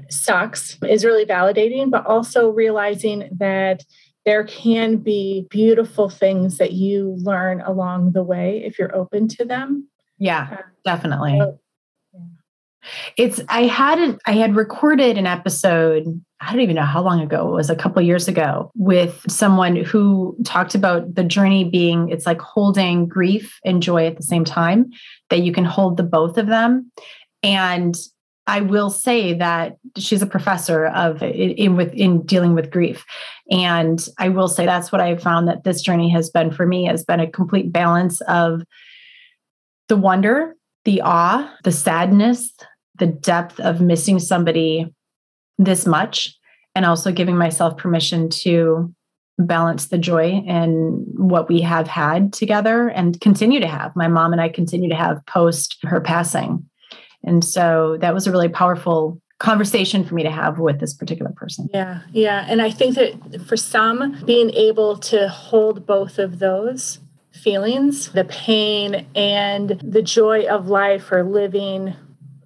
sucks 0.09 0.77
is 0.87 1.05
really 1.05 1.25
validating, 1.25 1.89
but 1.89 2.05
also 2.05 2.49
realizing 2.49 3.29
that 3.37 3.83
there 4.25 4.43
can 4.43 4.97
be 4.97 5.47
beautiful 5.49 6.09
things 6.09 6.57
that 6.57 6.73
you 6.73 7.15
learn 7.19 7.61
along 7.61 8.11
the 8.11 8.23
way 8.23 8.61
if 8.65 8.77
you're 8.77 8.93
open 8.95 9.27
to 9.29 9.45
them. 9.45 9.87
Yeah, 10.17 10.47
uh, 10.51 10.61
definitely. 10.83 11.39
So, 11.39 11.59
it's 13.15 13.41
I 13.49 13.63
hadn't 13.63 14.21
I 14.25 14.33
had 14.33 14.55
recorded 14.55 15.17
an 15.17 15.27
episode 15.27 16.21
I 16.39 16.51
don't 16.51 16.61
even 16.61 16.75
know 16.75 16.83
how 16.83 17.01
long 17.01 17.19
ago 17.21 17.47
it 17.47 17.51
was 17.51 17.69
a 17.69 17.75
couple 17.75 18.01
years 18.01 18.27
ago 18.27 18.71
with 18.75 19.23
someone 19.27 19.75
who 19.75 20.37
talked 20.45 20.75
about 20.75 21.15
the 21.15 21.23
journey 21.23 21.63
being 21.63 22.09
it's 22.09 22.25
like 22.25 22.39
holding 22.39 23.07
grief 23.07 23.59
and 23.65 23.81
joy 23.81 24.05
at 24.05 24.17
the 24.17 24.23
same 24.23 24.45
time 24.45 24.89
that 25.29 25.41
you 25.41 25.51
can 25.51 25.65
hold 25.65 25.97
the 25.97 26.03
both 26.03 26.37
of 26.37 26.47
them 26.47 26.91
and 27.43 27.97
I 28.47 28.61
will 28.61 28.89
say 28.89 29.33
that 29.33 29.77
she's 29.97 30.21
a 30.21 30.27
professor 30.27 30.87
of 30.87 31.21
in, 31.21 31.75
with 31.75 31.93
in 31.93 32.23
dealing 32.25 32.55
with 32.55 32.71
grief 32.71 33.05
and 33.51 34.07
I 34.17 34.29
will 34.29 34.47
say 34.47 34.65
that's 34.65 34.91
what 34.91 35.01
I 35.01 35.17
found 35.17 35.47
that 35.47 35.63
this 35.63 35.81
journey 35.81 36.09
has 36.11 36.29
been 36.29 36.51
for 36.51 36.65
me 36.65 36.85
has 36.85 37.03
been 37.03 37.19
a 37.19 37.29
complete 37.29 37.71
balance 37.71 38.21
of 38.21 38.63
the 39.89 39.97
wonder 39.97 40.55
the 40.85 41.01
awe 41.01 41.53
the 41.63 41.71
sadness 41.71 42.53
the 42.97 43.07
depth 43.07 43.59
of 43.59 43.81
missing 43.81 44.19
somebody 44.19 44.93
this 45.57 45.85
much 45.85 46.35
and 46.75 46.85
also 46.85 47.11
giving 47.11 47.37
myself 47.37 47.77
permission 47.77 48.29
to 48.29 48.93
balance 49.39 49.87
the 49.87 49.97
joy 49.97 50.43
and 50.47 51.05
what 51.15 51.47
we 51.47 51.61
have 51.61 51.87
had 51.87 52.33
together 52.33 52.87
and 52.89 53.19
continue 53.21 53.59
to 53.59 53.67
have. 53.67 53.95
My 53.95 54.07
mom 54.07 54.31
and 54.31 54.41
I 54.41 54.49
continue 54.49 54.89
to 54.89 54.95
have 54.95 55.25
post 55.25 55.77
her 55.83 56.01
passing. 56.01 56.67
And 57.23 57.43
so 57.43 57.97
that 58.01 58.13
was 58.13 58.27
a 58.27 58.31
really 58.31 58.49
powerful 58.49 59.21
conversation 59.39 60.03
for 60.03 60.15
me 60.15 60.23
to 60.23 60.31
have 60.31 60.59
with 60.59 60.79
this 60.79 60.93
particular 60.93 61.31
person. 61.31 61.69
Yeah, 61.73 62.01
yeah. 62.11 62.45
And 62.47 62.61
I 62.61 62.71
think 62.71 62.95
that 62.95 63.45
for 63.45 63.57
some, 63.57 64.23
being 64.25 64.49
able 64.51 64.97
to 64.97 65.27
hold 65.29 65.85
both 65.85 66.17
of 66.17 66.39
those 66.39 66.99
feelings, 67.31 68.11
the 68.13 68.25
pain 68.25 69.05
and 69.15 69.79
the 69.83 70.01
joy 70.01 70.47
of 70.47 70.69
life 70.69 71.11
or 71.11 71.23
living 71.23 71.95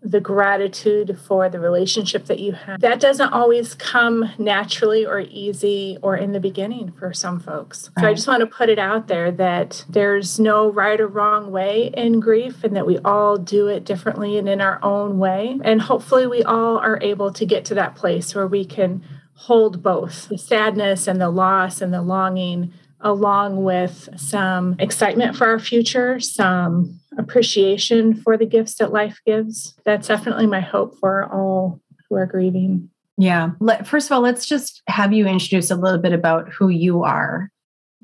the 0.03 0.19
gratitude 0.19 1.17
for 1.27 1.47
the 1.47 1.59
relationship 1.59 2.25
that 2.25 2.39
you 2.39 2.53
have. 2.53 2.81
That 2.81 2.99
doesn't 2.99 3.31
always 3.31 3.75
come 3.75 4.31
naturally 4.39 5.05
or 5.05 5.19
easy 5.19 5.97
or 6.01 6.17
in 6.17 6.31
the 6.31 6.39
beginning 6.39 6.91
for 6.91 7.13
some 7.13 7.39
folks. 7.39 7.91
So 7.99 8.07
I 8.07 8.13
just 8.13 8.27
want 8.27 8.39
to 8.39 8.47
put 8.47 8.69
it 8.69 8.79
out 8.79 9.07
there 9.07 9.31
that 9.31 9.85
there's 9.87 10.39
no 10.39 10.71
right 10.71 10.99
or 10.99 11.07
wrong 11.07 11.51
way 11.51 11.91
in 11.95 12.19
grief 12.19 12.63
and 12.63 12.75
that 12.75 12.87
we 12.87 12.97
all 12.99 13.37
do 13.37 13.67
it 13.67 13.85
differently 13.85 14.39
and 14.39 14.49
in 14.49 14.59
our 14.59 14.83
own 14.83 15.19
way. 15.19 15.59
And 15.63 15.81
hopefully 15.81 16.25
we 16.25 16.41
all 16.43 16.77
are 16.77 16.99
able 17.01 17.31
to 17.33 17.45
get 17.45 17.63
to 17.65 17.75
that 17.75 17.95
place 17.95 18.33
where 18.33 18.47
we 18.47 18.65
can 18.65 19.03
hold 19.33 19.83
both 19.83 20.29
the 20.29 20.37
sadness 20.37 21.07
and 21.07 21.21
the 21.21 21.29
loss 21.29 21.79
and 21.81 21.93
the 21.93 22.01
longing 22.01 22.73
along 23.01 23.63
with 23.63 24.09
some 24.15 24.75
excitement 24.79 25.35
for 25.35 25.47
our 25.47 25.59
future, 25.59 26.19
some 26.19 27.00
appreciation 27.17 28.13
for 28.13 28.37
the 28.37 28.45
gifts 28.45 28.75
that 28.75 28.93
life 28.93 29.19
gives. 29.25 29.75
That's 29.85 30.07
definitely 30.07 30.47
my 30.47 30.61
hope 30.61 30.97
for 30.99 31.25
all 31.31 31.81
who 32.09 32.15
are 32.15 32.25
grieving. 32.25 32.89
Yeah. 33.17 33.51
First 33.83 34.07
of 34.07 34.13
all, 34.13 34.21
let's 34.21 34.45
just 34.45 34.81
have 34.87 35.13
you 35.13 35.27
introduce 35.27 35.69
a 35.69 35.75
little 35.75 35.99
bit 35.99 36.13
about 36.13 36.49
who 36.49 36.69
you 36.69 37.03
are 37.03 37.51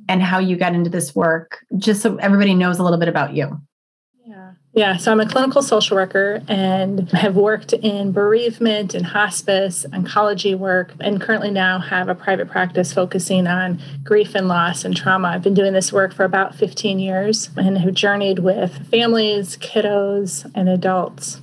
and 0.08 0.22
how 0.22 0.40
you 0.40 0.56
got 0.56 0.76
into 0.76 0.90
this 0.90 1.16
work, 1.16 1.66
just 1.78 2.02
so 2.02 2.18
everybody 2.18 2.54
knows 2.54 2.78
a 2.80 2.84
little 2.84 3.00
bit 3.00 3.10
about 3.10 3.34
you. 3.34 3.60
Yeah, 4.78 4.98
so 4.98 5.12
I'm 5.12 5.20
a 5.20 5.28
clinical 5.28 5.64
social 5.64 5.98
worker 5.98 6.44
and 6.48 7.10
have 7.10 7.36
worked 7.36 7.74
in 7.74 8.12
bereavement 8.12 8.94
and 8.94 9.08
hospice, 9.08 9.88
oncology 9.90 10.56
work, 10.56 10.94
and 11.00 11.20
currently 11.20 11.50
now 11.50 11.80
have 11.80 12.10
a 12.10 12.14
private 12.14 12.48
practice 12.48 12.94
focusing 12.94 13.48
on 13.48 13.82
grief 14.04 14.36
and 14.36 14.48
loss 14.48 14.86
and 14.86 14.96
trauma. 14.96 15.30
I've 15.30 15.42
been 15.42 15.56
doing 15.56 15.74
this 15.74 15.92
work 15.92 16.14
for 16.14 16.26
about 16.26 16.54
15 16.54 17.00
years 17.00 17.50
and 17.58 17.76
have 17.80 17.96
journeyed 17.96 18.38
with 18.38 18.88
families, 18.92 19.58
kiddos, 19.58 20.48
and 20.54 20.70
adults. 20.70 21.42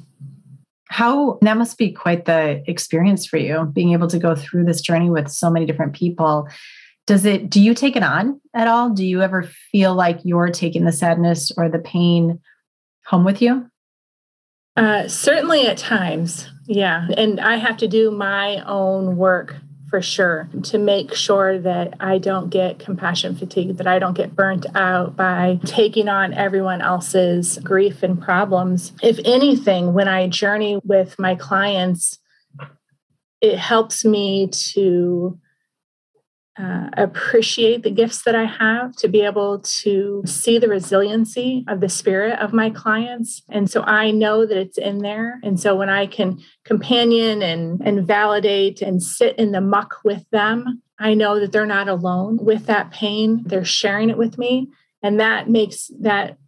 How 0.89 1.41
that 1.43 1.57
must 1.57 1.77
be 1.77 1.91
quite 1.91 2.27
the 2.27 2.63
experience 2.71 3.27
for 3.27 3.39
you, 3.39 3.65
being 3.65 3.95
able 3.95 4.07
to 4.11 4.19
go 4.21 4.37
through 4.37 4.67
this 4.67 4.81
journey 4.81 5.11
with 5.11 5.29
so 5.29 5.51
many 5.51 5.67
different 5.67 5.95
people. 5.95 6.49
Does 7.09 7.25
it, 7.25 7.51
do 7.51 7.61
you 7.61 7.75
take 7.75 7.97
it 7.97 8.05
on 8.05 8.41
at 8.55 8.69
all? 8.69 8.91
Do 8.91 9.05
you 9.05 9.23
ever 9.23 9.43
feel 9.73 9.93
like 9.93 10.21
you're 10.23 10.51
taking 10.51 10.85
the 10.85 10.93
sadness 10.93 11.51
or 11.57 11.69
the 11.69 11.81
pain? 11.81 12.39
Home 13.07 13.25
with 13.25 13.41
you? 13.43 13.71
Uh, 14.77 15.07
certainly 15.07 15.67
at 15.67 15.79
times, 15.79 16.51
yeah. 16.67 17.07
And 17.17 17.41
I 17.41 17.57
have 17.57 17.77
to 17.79 17.89
do 17.89 18.11
my 18.11 18.63
own 18.67 19.17
work 19.17 19.57
for 19.89 20.03
sure 20.03 20.49
to 20.65 20.77
make 20.77 21.15
sure 21.15 21.57
that 21.61 21.95
I 22.01 22.19
don't 22.19 22.51
get 22.51 22.81
compassion 22.81 23.37
fatigue, 23.37 23.77
that 23.77 23.87
I 23.87 24.01
don't 24.01 24.17
get 24.17 24.35
burnt 24.35 24.67
out 24.75 25.15
by 25.15 25.61
taking 25.65 26.09
on 26.09 26.35
everyone 26.35 26.81
else's 26.81 27.61
grief 27.63 28.03
and 28.03 28.21
problems. 28.21 28.93
If 29.03 29.21
anything, 29.25 29.95
when 29.95 30.09
I 30.09 30.27
journey 30.27 30.81
with 30.83 31.17
my 31.17 31.37
clients, 31.37 32.19
it 33.41 33.57
helps 33.57 34.05
me 34.05 34.49
to 34.49 35.39
uh, 36.57 36.89
appreciate 36.97 37.83
the 37.83 37.91
gifts 37.91 38.23
that 38.23 38.37
I 38.37 38.45
have, 38.45 38.95
to 38.97 39.09
be 39.09 39.23
able 39.23 39.61
to 39.83 40.23
see 40.25 40.59
the 40.59 40.69
resiliency 40.69 41.65
of 41.69 41.81
the 41.81 41.89
spirit 41.89 42.39
of 42.39 42.53
my 42.53 42.71
clients. 42.71 43.43
And 43.49 43.69
so 43.69 43.83
I 43.83 44.13
know 44.13 44.47
that 44.47 44.57
it's 44.57 44.79
in 44.79 44.99
there. 44.99 45.41
And 45.43 45.59
so 45.59 45.75
when 45.75 45.91
I 45.91 46.07
can 46.07 46.39
companion 46.65 47.43
and, 47.43 47.81
and 47.85 48.07
validate 48.07 48.83
and 48.83 49.03
sit 49.03 49.37
in 49.37 49.51
the 49.51 49.61
muck 49.61 49.97
with 50.05 50.29
them, 50.31 50.83
I 50.99 51.15
know 51.15 51.41
that 51.41 51.51
they're 51.51 51.67
not 51.67 51.89
alone 51.89 52.39
with 52.41 52.67
that 52.67 52.93
pain. 52.93 53.43
They're 53.45 53.65
sharing 53.65 54.11
it 54.11 54.19
with 54.19 54.39
me. 54.39 54.69
And 55.03 55.19
that 55.19 55.49
makes 55.49 55.91
that 56.01 56.39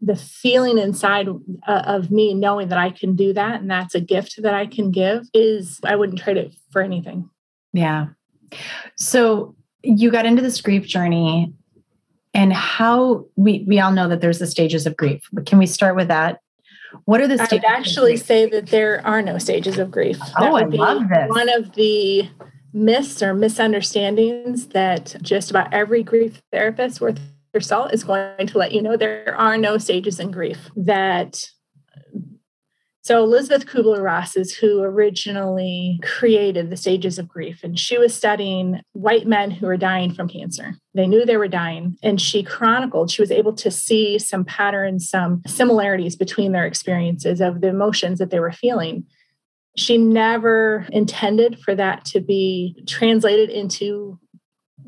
the 0.00 0.16
feeling 0.16 0.78
inside 0.78 1.28
uh, 1.66 1.82
of 1.86 2.10
me 2.10 2.34
knowing 2.34 2.68
that 2.68 2.78
I 2.78 2.90
can 2.90 3.16
do 3.16 3.32
that 3.32 3.60
and 3.60 3.70
that's 3.70 3.96
a 3.96 4.00
gift 4.00 4.40
that 4.42 4.54
I 4.54 4.66
can 4.66 4.92
give 4.92 5.26
is 5.34 5.80
I 5.84 5.96
wouldn't 5.96 6.20
trade 6.20 6.36
it 6.36 6.54
for 6.70 6.80
anything. 6.82 7.28
Yeah. 7.72 8.08
So 8.96 9.54
you 9.82 10.10
got 10.10 10.26
into 10.26 10.42
this 10.42 10.60
grief 10.60 10.86
journey 10.86 11.52
and 12.34 12.52
how 12.52 13.26
we 13.36 13.64
we 13.66 13.80
all 13.80 13.92
know 13.92 14.08
that 14.08 14.20
there's 14.20 14.38
the 14.38 14.46
stages 14.46 14.86
of 14.86 14.96
grief. 14.96 15.22
But 15.32 15.46
can 15.46 15.58
we 15.58 15.66
start 15.66 15.96
with 15.96 16.08
that? 16.08 16.40
What 17.04 17.20
are 17.20 17.28
the 17.28 17.38
stages? 17.38 17.64
I'd 17.68 17.78
actually 17.78 18.16
say 18.16 18.46
that 18.46 18.68
there 18.68 19.06
are 19.06 19.22
no 19.22 19.38
stages 19.38 19.78
of 19.78 19.90
grief. 19.90 20.18
Oh, 20.38 20.56
I 20.56 20.64
love 20.64 21.08
this. 21.08 21.28
One 21.28 21.48
of 21.48 21.74
the 21.74 22.28
myths 22.72 23.22
or 23.22 23.34
misunderstandings 23.34 24.68
that 24.68 25.16
just 25.22 25.50
about 25.50 25.72
every 25.72 26.02
grief 26.02 26.42
therapist 26.52 27.00
worth 27.00 27.18
their 27.52 27.60
salt 27.60 27.92
is 27.92 28.04
going 28.04 28.46
to 28.46 28.58
let 28.58 28.72
you 28.72 28.82
know 28.82 28.96
there 28.96 29.34
are 29.36 29.56
no 29.56 29.78
stages 29.78 30.20
in 30.20 30.30
grief. 30.30 30.70
That 30.76 31.44
so 33.08 33.24
Elisabeth 33.24 33.64
Kubler-Ross 33.64 34.36
is 34.36 34.54
who 34.54 34.82
originally 34.82 35.98
created 36.02 36.68
the 36.68 36.76
stages 36.76 37.18
of 37.18 37.26
grief, 37.26 37.64
and 37.64 37.78
she 37.78 37.96
was 37.96 38.14
studying 38.14 38.82
white 38.92 39.26
men 39.26 39.50
who 39.50 39.64
were 39.64 39.78
dying 39.78 40.12
from 40.12 40.28
cancer. 40.28 40.74
They 40.92 41.06
knew 41.06 41.24
they 41.24 41.38
were 41.38 41.48
dying, 41.48 41.96
and 42.02 42.20
she 42.20 42.42
chronicled. 42.42 43.10
She 43.10 43.22
was 43.22 43.30
able 43.30 43.54
to 43.54 43.70
see 43.70 44.18
some 44.18 44.44
patterns, 44.44 45.08
some 45.08 45.40
similarities 45.46 46.16
between 46.16 46.52
their 46.52 46.66
experiences 46.66 47.40
of 47.40 47.62
the 47.62 47.68
emotions 47.68 48.18
that 48.18 48.28
they 48.28 48.40
were 48.40 48.52
feeling. 48.52 49.06
She 49.78 49.96
never 49.96 50.86
intended 50.90 51.58
for 51.60 51.74
that 51.74 52.04
to 52.06 52.20
be 52.20 52.76
translated 52.86 53.48
into 53.48 54.18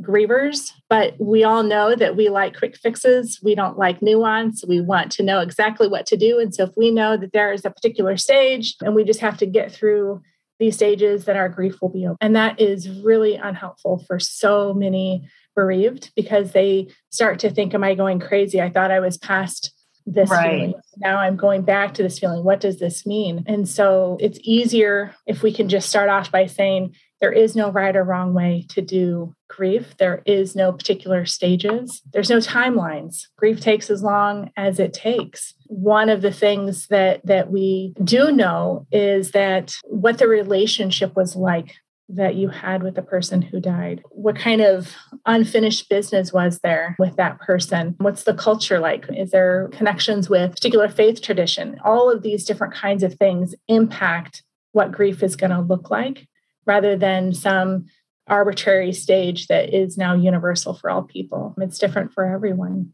grievers, 0.00 0.72
but 0.88 1.14
we 1.18 1.44
all 1.44 1.62
know 1.62 1.94
that 1.94 2.16
we 2.16 2.28
like 2.28 2.56
quick 2.56 2.76
fixes. 2.76 3.38
We 3.42 3.54
don't 3.54 3.78
like 3.78 4.02
nuance. 4.02 4.64
We 4.66 4.80
want 4.80 5.12
to 5.12 5.22
know 5.22 5.40
exactly 5.40 5.88
what 5.88 6.06
to 6.06 6.16
do. 6.16 6.38
And 6.38 6.54
so 6.54 6.64
if 6.64 6.70
we 6.76 6.90
know 6.90 7.16
that 7.16 7.32
there 7.32 7.52
is 7.52 7.64
a 7.64 7.70
particular 7.70 8.16
stage 8.16 8.76
and 8.80 8.94
we 8.94 9.04
just 9.04 9.20
have 9.20 9.38
to 9.38 9.46
get 9.46 9.70
through 9.72 10.22
these 10.58 10.74
stages, 10.74 11.24
then 11.24 11.36
our 11.36 11.48
grief 11.48 11.80
will 11.80 11.88
be 11.88 12.06
over. 12.06 12.16
And 12.20 12.36
that 12.36 12.60
is 12.60 12.88
really 12.88 13.34
unhelpful 13.36 14.04
for 14.06 14.18
so 14.18 14.74
many 14.74 15.28
bereaved 15.54 16.12
because 16.14 16.52
they 16.52 16.88
start 17.10 17.38
to 17.40 17.50
think, 17.50 17.74
Am 17.74 17.84
I 17.84 17.94
going 17.94 18.20
crazy? 18.20 18.60
I 18.60 18.70
thought 18.70 18.90
I 18.90 19.00
was 19.00 19.18
past 19.18 19.72
this 20.06 20.30
right. 20.30 20.50
feeling. 20.50 20.74
Now 20.96 21.18
I'm 21.18 21.36
going 21.36 21.62
back 21.62 21.94
to 21.94 22.02
this 22.02 22.18
feeling. 22.18 22.44
What 22.44 22.60
does 22.60 22.78
this 22.78 23.06
mean? 23.06 23.44
And 23.46 23.68
so 23.68 24.16
it's 24.20 24.38
easier 24.42 25.14
if 25.26 25.42
we 25.42 25.52
can 25.52 25.68
just 25.68 25.88
start 25.88 26.08
off 26.08 26.30
by 26.30 26.46
saying, 26.46 26.94
there 27.20 27.32
is 27.32 27.54
no 27.54 27.70
right 27.70 27.94
or 27.94 28.02
wrong 28.02 28.34
way 28.34 28.64
to 28.70 28.80
do 28.80 29.34
grief. 29.48 29.96
There 29.98 30.22
is 30.24 30.56
no 30.56 30.72
particular 30.72 31.26
stages. 31.26 32.02
There's 32.12 32.30
no 32.30 32.38
timelines. 32.38 33.26
Grief 33.36 33.60
takes 33.60 33.90
as 33.90 34.02
long 34.02 34.50
as 34.56 34.78
it 34.78 34.92
takes. 34.92 35.54
One 35.66 36.08
of 36.08 36.22
the 36.22 36.32
things 36.32 36.86
that 36.86 37.20
that 37.26 37.50
we 37.50 37.94
do 38.02 38.32
know 38.32 38.86
is 38.90 39.32
that 39.32 39.74
what 39.84 40.18
the 40.18 40.28
relationship 40.28 41.14
was 41.14 41.36
like 41.36 41.76
that 42.12 42.34
you 42.34 42.48
had 42.48 42.82
with 42.82 42.96
the 42.96 43.02
person 43.02 43.40
who 43.40 43.60
died. 43.60 44.02
What 44.10 44.36
kind 44.36 44.60
of 44.60 44.96
unfinished 45.26 45.88
business 45.88 46.32
was 46.32 46.58
there 46.58 46.96
with 46.98 47.16
that 47.16 47.38
person? 47.38 47.94
What's 47.98 48.24
the 48.24 48.34
culture 48.34 48.80
like? 48.80 49.06
Is 49.16 49.30
there 49.30 49.68
connections 49.72 50.28
with 50.28 50.50
particular 50.50 50.88
faith 50.88 51.22
tradition? 51.22 51.78
All 51.84 52.10
of 52.10 52.22
these 52.22 52.44
different 52.44 52.74
kinds 52.74 53.04
of 53.04 53.14
things 53.14 53.54
impact 53.68 54.42
what 54.72 54.90
grief 54.90 55.22
is 55.22 55.36
going 55.36 55.50
to 55.50 55.60
look 55.60 55.90
like 55.90 56.26
rather 56.70 56.94
than 56.94 57.34
some 57.34 57.84
arbitrary 58.28 58.92
stage 58.92 59.48
that 59.48 59.74
is 59.74 59.98
now 59.98 60.14
universal 60.14 60.72
for 60.72 60.88
all 60.88 61.02
people. 61.02 61.52
It's 61.58 61.80
different 61.80 62.12
for 62.12 62.24
everyone. 62.24 62.92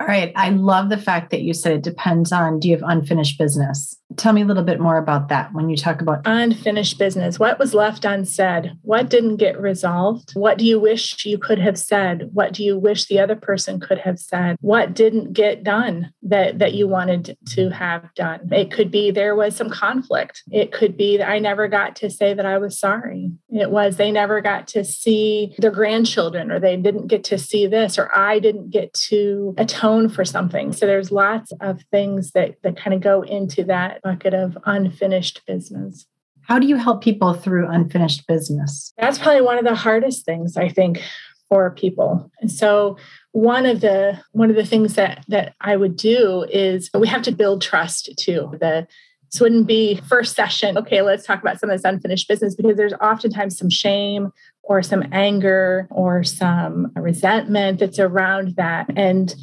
All 0.00 0.06
right. 0.06 0.32
I 0.34 0.48
love 0.48 0.88
the 0.88 0.96
fact 0.96 1.30
that 1.30 1.42
you 1.42 1.52
said 1.52 1.72
it 1.72 1.82
depends 1.82 2.32
on 2.32 2.58
do 2.58 2.68
you 2.68 2.74
have 2.74 2.88
unfinished 2.88 3.38
business? 3.38 3.97
Tell 4.16 4.32
me 4.32 4.42
a 4.42 4.44
little 4.44 4.64
bit 4.64 4.80
more 4.80 4.96
about 4.96 5.28
that 5.28 5.52
when 5.52 5.68
you 5.68 5.76
talk 5.76 6.00
about 6.00 6.22
unfinished 6.24 6.98
business. 6.98 7.38
What 7.38 7.58
was 7.58 7.74
left 7.74 8.04
unsaid? 8.04 8.72
What 8.82 9.10
didn't 9.10 9.36
get 9.36 9.60
resolved? 9.60 10.32
What 10.32 10.56
do 10.58 10.64
you 10.64 10.80
wish 10.80 11.24
you 11.26 11.36
could 11.38 11.58
have 11.58 11.78
said? 11.78 12.30
What 12.32 12.52
do 12.52 12.64
you 12.64 12.78
wish 12.78 13.06
the 13.06 13.20
other 13.20 13.36
person 13.36 13.78
could 13.78 13.98
have 13.98 14.18
said? 14.18 14.56
What 14.60 14.94
didn't 14.94 15.34
get 15.34 15.62
done 15.62 16.12
that, 16.22 16.58
that 16.58 16.74
you 16.74 16.88
wanted 16.88 17.36
to 17.50 17.68
have 17.68 18.12
done? 18.14 18.48
It 18.50 18.72
could 18.72 18.90
be 18.90 19.10
there 19.10 19.36
was 19.36 19.54
some 19.54 19.68
conflict. 19.68 20.42
It 20.50 20.72
could 20.72 20.96
be 20.96 21.18
that 21.18 21.28
I 21.28 21.38
never 21.38 21.68
got 21.68 21.94
to 21.96 22.10
say 22.10 22.32
that 22.32 22.46
I 22.46 22.56
was 22.58 22.78
sorry. 22.78 23.30
It 23.50 23.70
was 23.70 23.96
they 23.96 24.10
never 24.10 24.40
got 24.40 24.68
to 24.68 24.84
see 24.84 25.54
their 25.58 25.70
grandchildren, 25.70 26.50
or 26.50 26.58
they 26.58 26.76
didn't 26.76 27.08
get 27.08 27.24
to 27.24 27.38
see 27.38 27.66
this, 27.66 27.98
or 27.98 28.10
I 28.16 28.38
didn't 28.38 28.70
get 28.70 28.94
to 29.08 29.54
atone 29.58 30.08
for 30.08 30.24
something. 30.24 30.72
So 30.72 30.86
there's 30.86 31.12
lots 31.12 31.52
of 31.60 31.82
things 31.90 32.32
that, 32.32 32.56
that 32.62 32.76
kind 32.76 32.94
of 32.94 33.00
go 33.00 33.22
into 33.22 33.64
that 33.64 33.97
bucket 34.02 34.34
of 34.34 34.56
unfinished 34.64 35.42
business. 35.46 36.06
How 36.42 36.58
do 36.58 36.66
you 36.66 36.76
help 36.76 37.02
people 37.02 37.34
through 37.34 37.68
unfinished 37.68 38.26
business? 38.26 38.92
That's 38.98 39.18
probably 39.18 39.42
one 39.42 39.58
of 39.58 39.64
the 39.64 39.74
hardest 39.74 40.24
things 40.24 40.56
I 40.56 40.68
think 40.68 41.02
for 41.48 41.70
people. 41.70 42.30
And 42.40 42.50
so 42.50 42.96
one 43.32 43.66
of 43.66 43.80
the 43.80 44.20
one 44.32 44.50
of 44.50 44.56
the 44.56 44.64
things 44.64 44.94
that 44.94 45.24
that 45.28 45.54
I 45.60 45.76
would 45.76 45.96
do 45.96 46.46
is 46.50 46.90
we 46.94 47.08
have 47.08 47.22
to 47.22 47.32
build 47.32 47.62
trust 47.62 48.10
too. 48.18 48.50
The 48.60 48.86
this 49.30 49.40
wouldn't 49.40 49.66
be 49.66 49.96
first 50.08 50.34
session. 50.34 50.78
Okay, 50.78 51.02
let's 51.02 51.26
talk 51.26 51.42
about 51.42 51.60
some 51.60 51.68
of 51.68 51.76
this 51.76 51.84
unfinished 51.84 52.28
business 52.28 52.54
because 52.54 52.76
there's 52.76 52.94
oftentimes 52.94 53.58
some 53.58 53.68
shame 53.68 54.32
or 54.62 54.82
some 54.82 55.04
anger 55.12 55.86
or 55.90 56.24
some 56.24 56.92
resentment 56.96 57.80
that's 57.80 57.98
around 57.98 58.56
that. 58.56 58.86
And 58.96 59.34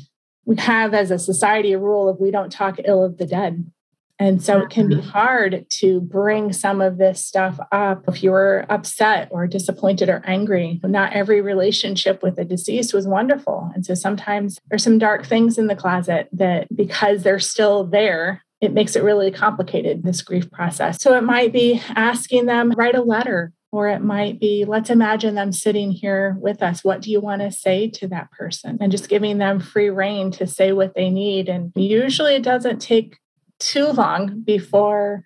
we 0.46 0.56
have 0.58 0.94
as 0.94 1.12
a 1.12 1.20
society 1.20 1.74
a 1.74 1.80
rule 1.80 2.10
of 2.10 2.20
we 2.20 2.32
don't 2.32 2.52
talk 2.52 2.80
ill 2.86 3.04
of 3.04 3.18
the 3.18 3.26
dead 3.26 3.72
And 4.18 4.42
so 4.42 4.62
it 4.62 4.70
can 4.70 4.88
be 4.88 4.96
mm-hmm. 4.96 5.10
hard 5.10 5.66
to 5.70 6.00
bring 6.00 6.54
some 6.54 6.80
of 6.80 6.98
this 6.98 7.24
stuff 7.24 7.60
up 7.72 8.06
if 8.08 8.24
you 8.24 8.32
were 8.32 8.66
upset 8.70 9.28
or 9.32 9.46
disappointed 9.46 10.08
or 10.08 10.22
angry. 10.26 10.80
Not 10.84 11.14
every 11.14 11.42
relationship 11.42 12.24
with 12.24 12.38
the 12.38 12.46
deceased 12.46 12.94
was 12.94 13.08
wonderful. 13.08 13.72
And 13.76 13.86
so 13.86 13.94
sometimes 13.94 14.60
there's 14.70 14.84
some 14.84 15.00
dark 15.00 15.26
things 15.26 15.58
in 15.58 15.68
the 15.68 15.76
closet 15.76 16.30
that 16.32 16.74
because 16.74 17.24
they're 17.24 17.40
still 17.40 17.84
there, 17.84 18.42
it 18.62 18.72
makes 18.72 18.96
it 18.96 19.04
really 19.04 19.32
complicated, 19.32 20.04
this 20.04 20.22
grief 20.22 20.50
process. 20.50 21.02
So 21.02 21.14
it 21.18 21.24
might 21.24 21.52
be 21.52 21.82
asking 21.90 22.46
them, 22.46 22.72
write 22.72 22.96
a 22.96 23.02
letter 23.02 23.52
or 23.74 23.90
it 23.90 24.00
might 24.00 24.40
be, 24.40 24.64
let's 24.64 24.90
imagine 24.90 25.36
them 25.36 25.52
sitting 25.52 25.92
here 25.92 26.38
with 26.40 26.64
us. 26.64 26.86
What 26.86 27.02
do 27.02 27.12
you 27.12 27.20
want 27.20 27.42
to 27.42 27.52
say 27.52 27.90
to 27.90 28.08
that 28.08 28.32
person? 28.32 28.78
And 28.80 28.94
just 28.94 29.10
giving 29.10 29.38
them 29.38 29.60
free 29.60 29.90
reign 29.90 30.32
to 30.32 30.48
say 30.48 30.72
what 30.72 30.96
they 30.96 31.10
need. 31.10 31.50
And 31.50 31.74
usually 31.76 32.36
it 32.36 32.44
doesn't 32.44 32.80
take 32.80 33.18
too 33.60 33.88
long 33.88 34.42
before 34.42 35.24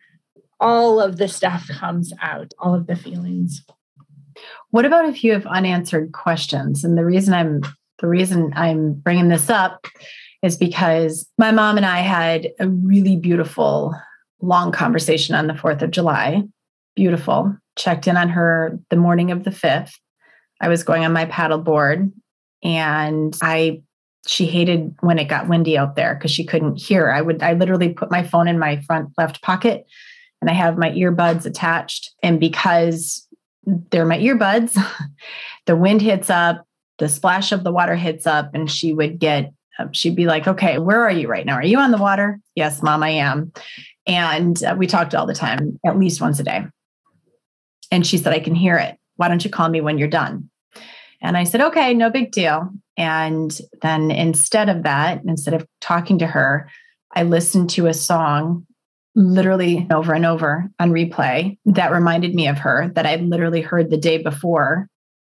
all 0.60 1.00
of 1.00 1.18
the 1.18 1.28
stuff 1.28 1.68
comes 1.68 2.14
out, 2.22 2.54
all 2.60 2.76
of 2.76 2.88
the 2.88 2.96
feelings. 2.96 3.64
What 4.72 4.86
about 4.86 5.06
if 5.06 5.24
you 5.24 5.34
have 5.34 5.46
unanswered 5.46 6.12
questions? 6.12 6.84
And 6.84 6.98
the 6.98 7.06
reason 7.06 7.34
I'm 7.34 7.62
the 8.00 8.08
reason 8.08 8.54
I'm 8.56 8.94
bringing 8.94 9.28
this 9.28 9.50
up 9.50 9.86
is 10.42 10.56
because 10.56 11.30
my 11.38 11.52
mom 11.52 11.76
and 11.76 11.86
I 11.86 12.00
had 12.00 12.50
a 12.60 12.70
really 12.70 13.18
beautiful 13.18 13.94
long 14.42 14.72
conversation 14.72 15.36
on 15.36 15.48
the 15.48 15.54
4th 15.54 15.82
of 15.82 15.92
July. 15.92 16.44
Beautiful 16.96 17.58
checked 17.78 18.08
in 18.08 18.18
on 18.18 18.30
her 18.30 18.78
the 18.90 18.96
morning 18.96 19.32
of 19.32 19.44
the 19.44 19.50
5th. 19.50 19.94
I 20.62 20.68
was 20.68 20.84
going 20.84 21.06
on 21.06 21.14
my 21.14 21.26
paddle 21.26 21.58
board 21.58 22.12
and 22.64 23.36
I 23.42 23.82
she 24.28 24.46
hated 24.46 24.96
when 25.02 25.18
it 25.18 25.26
got 25.26 25.48
windy 25.48 25.78
out 25.78 25.96
there 25.96 26.16
because 26.16 26.32
she 26.32 26.46
couldn't 26.46 26.80
hear. 26.80 27.10
I 27.10 27.22
would 27.22 27.42
I 27.42 27.54
literally 27.54 27.90
put 27.90 28.12
my 28.12 28.24
phone 28.24 28.48
in 28.48 28.60
my 28.60 28.82
front 28.82 29.10
left 29.18 29.42
pocket 29.42 29.86
and 30.42 30.50
I 30.50 30.54
have 30.54 30.78
my 30.78 30.92
earbuds 30.92 31.46
attached 31.46 32.12
and 32.22 32.40
because 32.40 33.28
they're 33.66 34.06
my 34.06 34.18
earbuds, 34.18 34.78
the 35.66 35.76
wind 35.76 36.02
hits 36.02 36.30
up, 36.30 36.66
the 36.98 37.10
splash 37.10 37.52
of 37.52 37.64
the 37.64 37.72
water 37.72 37.96
hits 37.96 38.28
up 38.28 38.54
and 38.54 38.70
she 38.70 38.94
would 38.94 39.20
get 39.20 39.54
um, 39.78 39.94
she'd 39.94 40.16
be 40.16 40.26
like, 40.26 40.46
"Okay, 40.46 40.78
where 40.78 41.02
are 41.06 41.12
you 41.12 41.30
right 41.30 41.46
now? 41.46 41.54
Are 41.54 41.64
you 41.64 41.80
on 41.80 41.92
the 41.92 41.98
water?" 41.98 42.40
"Yes, 42.56 42.84
mom, 42.84 43.02
I 43.02 43.12
am." 43.12 43.54
And 44.10 44.62
uh, 44.64 44.76
we 44.78 44.88
talked 44.88 45.14
all 45.14 45.28
the 45.28 45.36
time, 45.36 45.80
at 45.86 45.98
least 45.98 46.20
once 46.20 46.40
a 46.40 46.44
day. 46.44 46.66
And 47.92 48.06
she 48.06 48.18
said, 48.18 48.34
I 48.34 48.40
can 48.40 48.56
hear 48.56 48.76
it. 48.78 48.98
Why 49.18 49.28
don't 49.28 49.44
you 49.44 49.52
call 49.52 49.70
me 49.70 49.82
when 49.82 49.98
you're 49.98 50.08
done? 50.08 50.49
And 51.22 51.38
I 51.38 51.44
said, 51.44 51.62
okay, 51.62 51.94
no 51.94 52.10
big 52.10 52.32
deal. 52.32 52.70
And 52.98 53.58
then 53.82 54.12
instead 54.12 54.70
of 54.70 54.84
that, 54.84 55.22
instead 55.26 55.54
of 55.54 55.66
talking 55.82 56.20
to 56.20 56.28
her, 56.28 56.70
I 57.16 57.24
listened 57.24 57.70
to 57.72 57.88
a 57.88 57.94
song 57.94 58.66
literally 59.16 59.88
over 59.92 60.14
and 60.14 60.26
over 60.26 60.70
on 60.80 60.92
replay 60.92 61.58
that 61.66 61.92
reminded 61.92 62.36
me 62.36 62.48
of 62.48 62.58
her 62.60 62.92
that 62.96 63.06
I 63.06 63.18
literally 63.18 63.62
heard 63.62 63.90
the 63.90 63.98
day 63.98 64.18
before, 64.22 64.88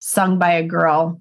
sung 0.01 0.39
by 0.39 0.53
a 0.53 0.67
girl 0.67 1.21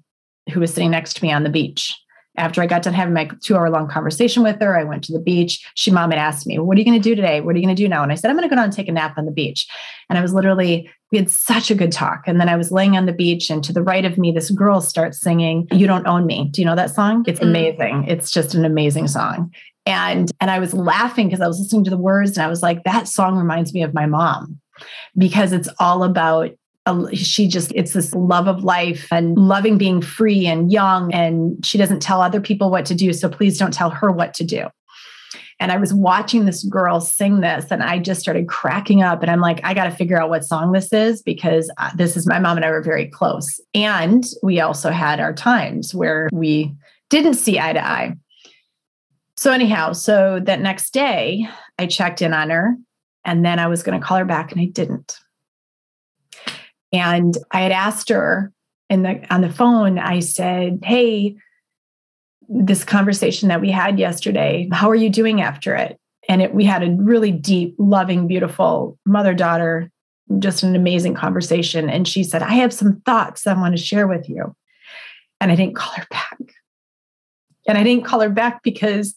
who 0.52 0.60
was 0.60 0.74
sitting 0.74 0.90
next 0.90 1.16
to 1.16 1.24
me 1.24 1.32
on 1.32 1.42
the 1.42 1.50
beach. 1.50 1.96
After 2.36 2.62
I 2.62 2.66
got 2.66 2.82
done 2.82 2.94
having 2.94 3.12
my 3.12 3.28
two 3.42 3.56
hour 3.56 3.68
long 3.70 3.88
conversation 3.88 4.42
with 4.42 4.60
her, 4.60 4.78
I 4.78 4.84
went 4.84 5.04
to 5.04 5.12
the 5.12 5.18
beach. 5.18 5.66
She, 5.74 5.90
mom, 5.90 6.10
had 6.10 6.18
asked 6.18 6.46
me, 6.46 6.58
What 6.58 6.76
are 6.76 6.80
you 6.80 6.84
going 6.84 7.00
to 7.00 7.08
do 7.08 7.14
today? 7.14 7.40
What 7.40 7.54
are 7.54 7.58
you 7.58 7.64
going 7.64 7.74
to 7.74 7.82
do 7.82 7.88
now? 7.88 8.02
And 8.02 8.12
I 8.12 8.14
said, 8.14 8.30
I'm 8.30 8.36
going 8.36 8.48
to 8.48 8.54
go 8.54 8.56
down 8.56 8.66
and 8.66 8.72
take 8.72 8.88
a 8.88 8.92
nap 8.92 9.18
on 9.18 9.26
the 9.26 9.32
beach. 9.32 9.66
And 10.08 10.18
I 10.18 10.22
was 10.22 10.32
literally, 10.32 10.90
we 11.10 11.18
had 11.18 11.30
such 11.30 11.70
a 11.70 11.74
good 11.74 11.92
talk. 11.92 12.22
And 12.26 12.40
then 12.40 12.48
I 12.48 12.56
was 12.56 12.70
laying 12.70 12.96
on 12.96 13.06
the 13.06 13.12
beach, 13.12 13.50
and 13.50 13.64
to 13.64 13.72
the 13.72 13.82
right 13.82 14.04
of 14.04 14.16
me, 14.16 14.32
this 14.32 14.50
girl 14.50 14.80
starts 14.80 15.20
singing, 15.20 15.66
You 15.72 15.86
Don't 15.86 16.06
Own 16.06 16.26
Me. 16.26 16.48
Do 16.50 16.60
you 16.60 16.66
know 16.66 16.76
that 16.76 16.94
song? 16.94 17.24
It's 17.26 17.40
mm. 17.40 17.48
amazing. 17.48 18.04
It's 18.06 18.30
just 18.30 18.54
an 18.54 18.64
amazing 18.64 19.08
song. 19.08 19.52
And, 19.86 20.30
and 20.40 20.50
I 20.50 20.58
was 20.58 20.72
laughing 20.72 21.28
because 21.28 21.40
I 21.40 21.48
was 21.48 21.58
listening 21.58 21.84
to 21.84 21.90
the 21.90 21.96
words 21.96 22.36
and 22.36 22.44
I 22.44 22.48
was 22.48 22.62
like, 22.62 22.84
that 22.84 23.08
song 23.08 23.36
reminds 23.36 23.72
me 23.72 23.82
of 23.82 23.94
my 23.94 24.06
mom 24.06 24.60
because 25.16 25.52
it's 25.52 25.68
all 25.78 26.04
about 26.04 26.50
she 27.12 27.46
just 27.46 27.72
it's 27.74 27.92
this 27.92 28.14
love 28.14 28.48
of 28.48 28.64
life 28.64 29.08
and 29.12 29.36
loving 29.36 29.78
being 29.78 30.00
free 30.00 30.46
and 30.46 30.72
young 30.72 31.12
and 31.12 31.64
she 31.64 31.78
doesn't 31.78 32.00
tell 32.00 32.22
other 32.22 32.40
people 32.40 32.70
what 32.70 32.86
to 32.86 32.94
do 32.94 33.12
so 33.12 33.28
please 33.28 33.58
don't 33.58 33.72
tell 33.72 33.90
her 33.90 34.10
what 34.10 34.34
to 34.34 34.44
do. 34.44 34.66
And 35.60 35.70
i 35.70 35.76
was 35.76 35.92
watching 35.92 36.46
this 36.46 36.64
girl 36.64 37.00
sing 37.00 37.40
this 37.40 37.70
and 37.70 37.82
i 37.82 37.98
just 37.98 38.20
started 38.20 38.48
cracking 38.48 39.02
up 39.02 39.20
and 39.20 39.30
i'm 39.30 39.40
like 39.40 39.60
i 39.62 39.74
got 39.74 39.84
to 39.84 39.90
figure 39.90 40.20
out 40.20 40.30
what 40.30 40.44
song 40.44 40.72
this 40.72 40.92
is 40.92 41.22
because 41.22 41.70
uh, 41.76 41.90
this 41.94 42.16
is 42.16 42.26
my 42.26 42.38
mom 42.38 42.56
and 42.56 42.64
i 42.64 42.70
were 42.70 42.82
very 42.82 43.06
close. 43.06 43.60
And 43.74 44.24
we 44.42 44.60
also 44.60 44.90
had 44.90 45.20
our 45.20 45.34
times 45.34 45.94
where 45.94 46.28
we 46.32 46.74
didn't 47.10 47.34
see 47.34 47.58
eye 47.58 47.74
to 47.74 47.86
eye. 47.86 48.16
So 49.36 49.52
anyhow 49.52 49.92
so 49.92 50.40
that 50.44 50.60
next 50.60 50.92
day 50.92 51.46
i 51.78 51.86
checked 51.86 52.22
in 52.22 52.32
on 52.32 52.48
her 52.48 52.74
and 53.26 53.44
then 53.44 53.58
i 53.58 53.66
was 53.66 53.82
going 53.82 54.00
to 54.00 54.04
call 54.04 54.16
her 54.16 54.24
back 54.24 54.50
and 54.50 54.60
i 54.62 54.64
didn't 54.64 55.18
and 56.92 57.36
I 57.50 57.62
had 57.62 57.72
asked 57.72 58.08
her 58.08 58.52
in 58.88 59.02
the 59.02 59.24
on 59.32 59.40
the 59.40 59.50
phone, 59.50 59.98
I 59.98 60.20
said, 60.20 60.80
Hey, 60.82 61.36
this 62.48 62.84
conversation 62.84 63.48
that 63.48 63.60
we 63.60 63.70
had 63.70 63.98
yesterday, 63.98 64.68
how 64.72 64.90
are 64.90 64.96
you 64.96 65.08
doing 65.08 65.40
after 65.40 65.74
it? 65.74 65.98
And 66.28 66.42
it, 66.42 66.54
we 66.54 66.64
had 66.64 66.82
a 66.82 66.90
really 66.90 67.30
deep, 67.30 67.74
loving, 67.78 68.26
beautiful 68.26 68.98
mother 69.06 69.34
daughter, 69.34 69.90
just 70.38 70.62
an 70.62 70.74
amazing 70.74 71.14
conversation. 71.14 71.88
And 71.88 72.06
she 72.06 72.24
said, 72.24 72.42
I 72.42 72.54
have 72.54 72.72
some 72.72 73.00
thoughts 73.06 73.46
I 73.46 73.54
want 73.54 73.76
to 73.76 73.82
share 73.82 74.06
with 74.06 74.28
you. 74.28 74.54
And 75.40 75.50
I 75.50 75.54
didn't 75.54 75.76
call 75.76 75.92
her 75.92 76.06
back. 76.10 76.38
And 77.68 77.78
I 77.78 77.84
didn't 77.84 78.04
call 78.04 78.20
her 78.20 78.28
back 78.28 78.62
because 78.62 79.14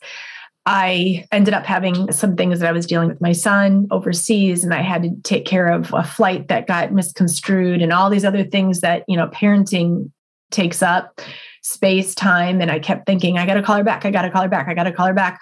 I 0.66 1.26
ended 1.32 1.54
up 1.54 1.66
having 1.66 2.12
some 2.12 2.36
things 2.36 2.60
that 2.60 2.70
I 2.70 2.72
was 2.72 2.86
dealing 2.86 3.10
with 3.10 3.20
my 3.20 3.34
son 3.34 3.88
overseas, 3.92 4.64
and 4.64 4.74
I 4.74 4.82
had 4.82 5.04
to 5.04 5.10
take 5.24 5.46
care 5.46 5.68
of 5.68 5.94
a 5.94 6.04
flight 6.04 6.48
that 6.48 6.68
got 6.68 6.94
misconstrued 6.94 7.82
and 7.82 7.92
all 7.92 8.10
these 8.10 8.24
other 8.24 8.46
things 8.46 8.80
that, 8.80 9.04
you 9.08 9.18
know, 9.18 9.28
parenting 9.28 10.10
takes 10.52 10.82
up 10.82 11.20
space, 11.64 12.16
time. 12.16 12.62
And 12.62 12.72
I 12.72 12.80
kept 12.80 13.06
thinking, 13.06 13.38
I 13.38 13.46
got 13.46 13.56
to 13.56 13.64
call 13.64 13.78
her 13.78 13.84
back. 13.84 14.06
I 14.06 14.12
got 14.12 14.22
to 14.24 14.30
call 14.30 14.44
her 14.44 14.50
back. 14.50 14.68
I 14.68 14.74
got 14.74 14.84
to 14.84 14.92
call 14.92 15.08
her 15.08 15.14
back. 15.14 15.40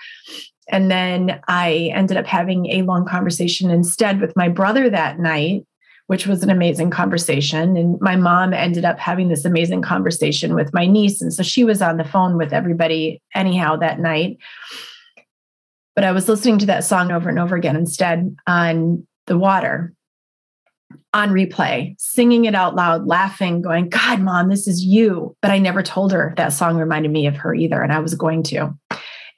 And 0.69 0.89
then 0.89 1.39
I 1.47 1.91
ended 1.93 2.17
up 2.17 2.25
having 2.25 2.67
a 2.67 2.83
long 2.83 3.05
conversation 3.05 3.69
instead 3.69 4.21
with 4.21 4.35
my 4.35 4.47
brother 4.47 4.89
that 4.89 5.19
night, 5.19 5.65
which 6.07 6.27
was 6.27 6.43
an 6.43 6.49
amazing 6.49 6.91
conversation. 6.91 7.75
And 7.75 7.99
my 7.99 8.15
mom 8.15 8.53
ended 8.53 8.85
up 8.85 8.97
having 8.97 9.29
this 9.29 9.45
amazing 9.45 9.81
conversation 9.81 10.55
with 10.55 10.73
my 10.73 10.85
niece. 10.85 11.21
And 11.21 11.33
so 11.33 11.43
she 11.43 11.63
was 11.63 11.81
on 11.81 11.97
the 11.97 12.03
phone 12.03 12.37
with 12.37 12.53
everybody 12.53 13.21
anyhow 13.35 13.75
that 13.77 13.99
night. 13.99 14.37
But 15.95 16.03
I 16.03 16.11
was 16.11 16.29
listening 16.29 16.59
to 16.59 16.65
that 16.67 16.83
song 16.83 17.11
over 17.11 17.29
and 17.29 17.39
over 17.39 17.55
again 17.55 17.75
instead 17.75 18.35
on 18.47 19.05
the 19.27 19.37
water 19.37 19.93
on 21.13 21.29
replay, 21.29 21.95
singing 21.99 22.45
it 22.45 22.55
out 22.55 22.75
loud, 22.75 23.05
laughing, 23.05 23.61
going, 23.61 23.89
God, 23.89 24.21
mom, 24.21 24.49
this 24.49 24.67
is 24.67 24.83
you. 24.83 25.35
But 25.41 25.51
I 25.51 25.57
never 25.57 25.83
told 25.83 26.11
her 26.11 26.33
that 26.37 26.53
song 26.53 26.77
reminded 26.77 27.11
me 27.11 27.27
of 27.27 27.35
her 27.37 27.53
either. 27.53 27.81
And 27.81 27.91
I 27.91 27.99
was 27.99 28.15
going 28.15 28.43
to. 28.43 28.73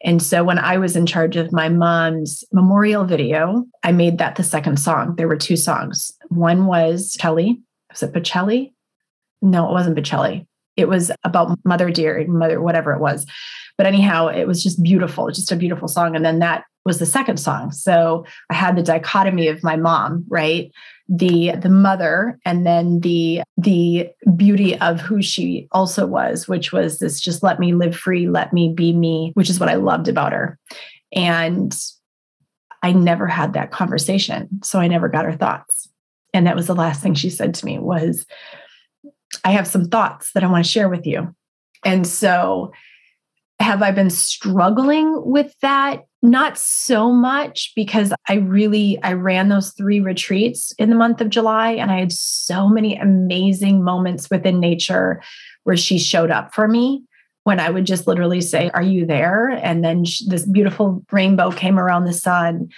And 0.04 0.22
so 0.22 0.44
when 0.44 0.60
I 0.60 0.78
was 0.78 0.96
in 0.96 1.06
charge 1.06 1.38
of 1.38 1.54
my 1.54 1.70
mom's 1.70 2.44
memorial 2.52 3.06
video, 3.06 3.66
I 3.84 3.92
made 3.92 4.18
that 4.18 4.36
the 4.36 4.44
second 4.44 4.78
song. 4.78 5.16
There 5.16 5.28
were 5.30 5.38
two 5.38 5.56
songs. 5.56 6.12
One 6.28 6.66
was 6.66 7.16
Bocelli. 7.16 7.62
Was 7.89 8.04
it 8.04 8.13
Bocelli? 8.13 8.74
No, 9.42 9.68
it 9.70 9.72
wasn't 9.72 9.98
Bocelli. 9.98 10.46
It 10.76 10.88
was 10.88 11.12
about 11.24 11.58
Mother 11.66 11.90
Dear, 11.92 12.26
Mother, 12.28 12.62
whatever 12.62 12.94
it 12.94 13.00
was. 13.00 13.26
But 13.78 13.88
anyhow, 13.88 14.28
it 14.28 14.46
was 14.46 14.64
just 14.64 14.82
beautiful, 14.82 15.30
just 15.30 15.52
a 15.52 15.56
beautiful 15.56 15.88
song. 15.88 16.16
And 16.16 16.26
then 16.26 16.40
that 16.40 16.64
was 16.86 17.00
the 17.00 17.06
second 17.06 17.38
song. 17.38 17.72
So 17.72 18.26
I 18.50 18.56
had 18.56 18.76
the 18.76 18.84
dichotomy 18.84 19.48
of 19.48 19.64
my 19.64 19.76
mom, 19.76 20.26
right? 20.28 20.72
The 21.10 21.54
the 21.62 21.70
mother 21.70 22.40
and 22.46 22.66
then 22.66 23.02
the 23.02 23.42
the 23.58 24.10
beauty 24.36 24.78
of 24.80 25.00
who 25.00 25.22
she 25.22 25.68
also 25.72 26.06
was, 26.06 26.48
which 26.48 26.72
was 26.72 27.00
this 27.00 27.20
just 27.20 27.44
let 27.44 27.60
me 27.60 27.74
live 27.74 27.96
free, 27.96 28.28
let 28.28 28.54
me 28.54 28.74
be 28.74 28.94
me, 28.94 29.32
which 29.36 29.50
is 29.50 29.60
what 29.60 29.70
I 29.70 29.76
loved 29.76 30.08
about 30.08 30.34
her. 30.34 30.58
And 31.16 31.76
I 32.82 32.92
never 32.92 33.28
had 33.28 33.54
that 33.54 33.72
conversation. 33.72 34.62
So 34.64 34.80
I 34.80 34.88
never 34.88 35.08
got 35.08 35.26
her 35.26 35.34
thoughts. 35.34 35.90
And 36.34 36.48
that 36.48 36.56
was 36.56 36.68
the 36.68 36.76
last 36.76 37.02
thing 37.02 37.14
she 37.14 37.30
said 37.30 37.54
to 37.56 37.66
me 37.66 37.80
was, 37.80 38.26
I 39.43 39.52
have 39.52 39.67
some 39.67 39.86
thoughts 39.86 40.32
that 40.34 40.43
I 40.43 40.48
want 40.48 40.65
to 40.65 40.72
share 40.72 40.89
with 40.89 41.06
you. 41.06 41.34
And 41.86 42.08
so 42.08 42.72
have 43.60 43.82
I 43.82 43.91
been 43.91 44.10
struggling 44.10 45.22
with 45.26 45.54
that? 45.62 46.04
Not 46.22 46.58
so 46.58 47.12
much 47.12 47.74
because 47.76 48.13
I 48.30 48.36
really 48.36 49.02
I 49.04 49.13
ran 49.13 49.50
those 49.50 49.72
three 49.72 50.00
retreats 50.00 50.72
in 50.78 50.89
the 50.89 50.96
month 50.96 51.22
of 51.22 51.30
July 51.30 51.72
and 51.72 51.91
I 51.91 52.00
had 52.00 52.12
so 52.12 52.69
many 52.69 52.96
amazing 52.98 53.84
moments 53.84 54.30
within 54.30 54.60
nature 54.60 55.22
where 55.63 55.78
she 55.78 56.00
showed 56.00 56.32
up 56.32 56.54
for 56.54 56.67
me 56.67 57.04
when 57.43 57.60
I 57.60 57.69
would 57.69 57.86
just 57.86 58.08
literally 58.08 58.39
say, 58.39 58.69
"Are 58.74 58.82
you 58.82 59.06
there?" 59.06 59.50
and 59.50 59.84
then 59.84 60.04
this 60.28 60.46
beautiful 60.46 61.04
rainbow 61.12 61.52
came 61.52 61.78
around 61.78 62.06
the 62.06 62.13
sun 62.13 62.69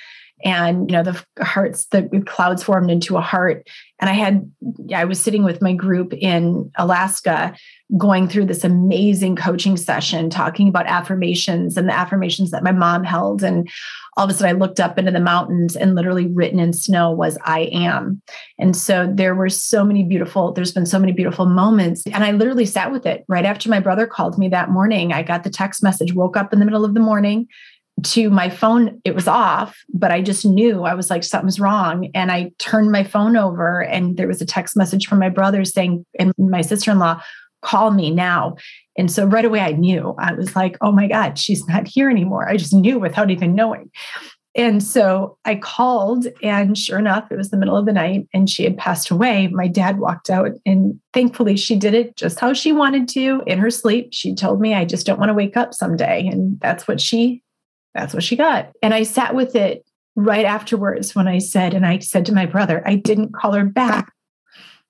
and 0.44 0.90
you 0.90 0.98
know 0.98 1.04
the 1.04 1.44
hearts 1.44 1.86
the 1.88 2.24
clouds 2.26 2.64
formed 2.64 2.92
into 2.92 3.18
a 3.18 3.22
heart. 3.22 3.68
And 4.00 4.10
i 4.10 4.14
had 4.14 4.52
i 4.94 5.06
was 5.06 5.20
sitting 5.22 5.44
with 5.44 5.62
my 5.62 5.74
group 5.74 6.14
in 6.14 6.70
alaska 6.78 7.56
going 7.98 8.28
through 8.28 8.46
this 8.46 8.64
amazing 8.64 9.36
coaching 9.36 9.78
session 9.78 10.30
talking 10.30 10.68
about 10.68 10.88
affirmations 10.88 11.78
and 11.78 11.88
the 11.88 11.94
affirmations 11.94 12.52
that 12.52 12.64
my 12.64 12.72
mom 12.72 13.04
held. 13.04 13.44
And 13.44 13.70
all 14.18 14.26
of 14.26 14.32
a 14.32 14.34
sudden 14.34 14.56
i 14.56 14.60
looked 14.60 14.80
up 14.80 14.98
into 14.98 15.12
the 15.12 15.20
mountains 15.20 15.76
and 15.76 15.96
literally 15.96 16.28
written 16.28 16.60
in 16.60 16.74
snow 16.74 17.12
was 17.12 17.38
i 17.46 17.62
am. 17.72 18.22
And 18.60 18.76
so 18.76 19.10
there 19.14 19.36
were 19.36 19.50
so 19.50 19.86
many 19.86 20.04
beautiful 20.04 20.52
there's 20.52 20.74
been 20.74 20.86
so 20.86 21.00
many 21.00 21.14
beautiful 21.14 21.46
moments. 21.46 22.04
And 22.08 22.24
i 22.24 22.32
literally 22.32 22.66
sat 22.66 22.92
with 22.92 23.06
it. 23.06 23.24
Right 23.28 23.46
after 23.46 23.70
my 23.70 23.80
brother 23.80 24.06
called 24.06 24.38
me 24.38 24.50
that 24.50 24.70
morning 24.70 25.14
i 25.14 25.24
got 25.24 25.44
the 25.44 25.50
text 25.50 25.82
message 25.82 26.14
woke 26.14 26.36
up 26.36 26.52
in 26.52 26.60
the 26.60 26.66
middle 26.66 26.86
of 26.86 26.94
the 26.94 27.00
morning 27.00 27.48
to 28.04 28.30
my 28.30 28.50
phone 28.50 29.00
it 29.06 29.16
was 29.16 29.28
off 29.28 29.78
but 29.94 30.12
i 30.12 30.22
just 30.22 30.46
knew 30.46 30.84
i 30.84 30.94
was 30.94 31.10
like 31.10 31.24
something's 31.24 31.60
wrong. 31.60 32.10
And 32.14 32.32
i 32.32 32.52
turned 32.60 32.92
my 32.92 33.04
phone 33.04 33.38
over 33.38 33.82
and 33.84 34.18
there 34.18 34.28
was 34.28 34.42
a 34.42 34.46
text 34.46 34.76
message 34.76 35.08
from 35.08 35.20
my 35.20 35.30
brother 35.30 35.64
saying 35.64 36.06
and 36.20 36.34
my 36.38 36.62
sister-in-law 36.62 37.22
call 37.62 37.90
me 37.92 38.12
now. 38.12 38.58
And 38.96 39.12
so 39.12 39.26
right 39.26 39.46
away 39.46 39.60
i 39.62 39.72
knew. 39.72 40.14
I 40.20 40.34
was 40.34 40.56
like 40.56 40.78
oh 40.82 40.92
my 40.92 41.08
god 41.08 41.40
she's 41.40 41.68
not 41.68 41.88
here 41.88 42.10
anymore. 42.10 42.48
I 42.50 42.58
just 42.58 42.74
knew 42.74 43.00
without 43.00 43.32
even 43.32 43.56
knowing. 43.56 43.90
And 44.56 44.84
so 44.84 45.38
i 45.46 45.56
called 45.56 46.28
and 46.44 46.78
sure 46.78 47.00
enough 47.00 47.32
it 47.32 47.38
was 47.38 47.50
the 47.50 47.58
middle 47.58 47.78
of 47.78 47.86
the 47.86 47.94
night 47.94 48.28
and 48.34 48.50
she 48.50 48.66
had 48.66 48.78
passed 48.78 49.10
away. 49.10 49.48
My 49.48 49.70
dad 49.70 50.00
walked 50.00 50.30
out 50.30 50.52
and 50.66 51.00
thankfully 51.14 51.56
she 51.56 51.78
did 51.78 51.94
it 51.94 52.18
just 52.18 52.42
how 52.42 52.52
she 52.52 52.74
wanted 52.74 53.08
to 53.10 53.42
in 53.48 53.58
her 53.60 53.72
sleep. 53.72 54.10
She 54.12 54.36
told 54.36 54.60
me 54.60 54.74
i 54.74 54.84
just 54.84 55.06
don't 55.06 55.20
want 55.20 55.30
to 55.30 55.34
wake 55.34 55.56
up 55.56 55.74
someday. 55.74 56.28
And 56.28 56.60
that's 56.60 56.90
what 56.90 57.00
she 57.00 57.42
that's 57.96 58.14
what 58.14 58.24
she 58.24 58.36
got. 58.36 58.72
And 58.84 58.94
I 58.94 59.04
sat 59.04 59.34
with 59.34 59.56
it 59.56 59.86
right 60.16 60.46
afterwards 60.46 61.16
when 61.16 61.28
I 61.28 61.40
said, 61.40 61.74
and 61.74 61.86
I 61.86 62.00
said 62.00 62.26
to 62.28 62.34
my 62.34 62.46
brother, 62.46 62.84
I 62.86 62.96
didn't 62.96 63.34
call 63.34 63.54
her 63.54 63.66
back. 63.66 64.12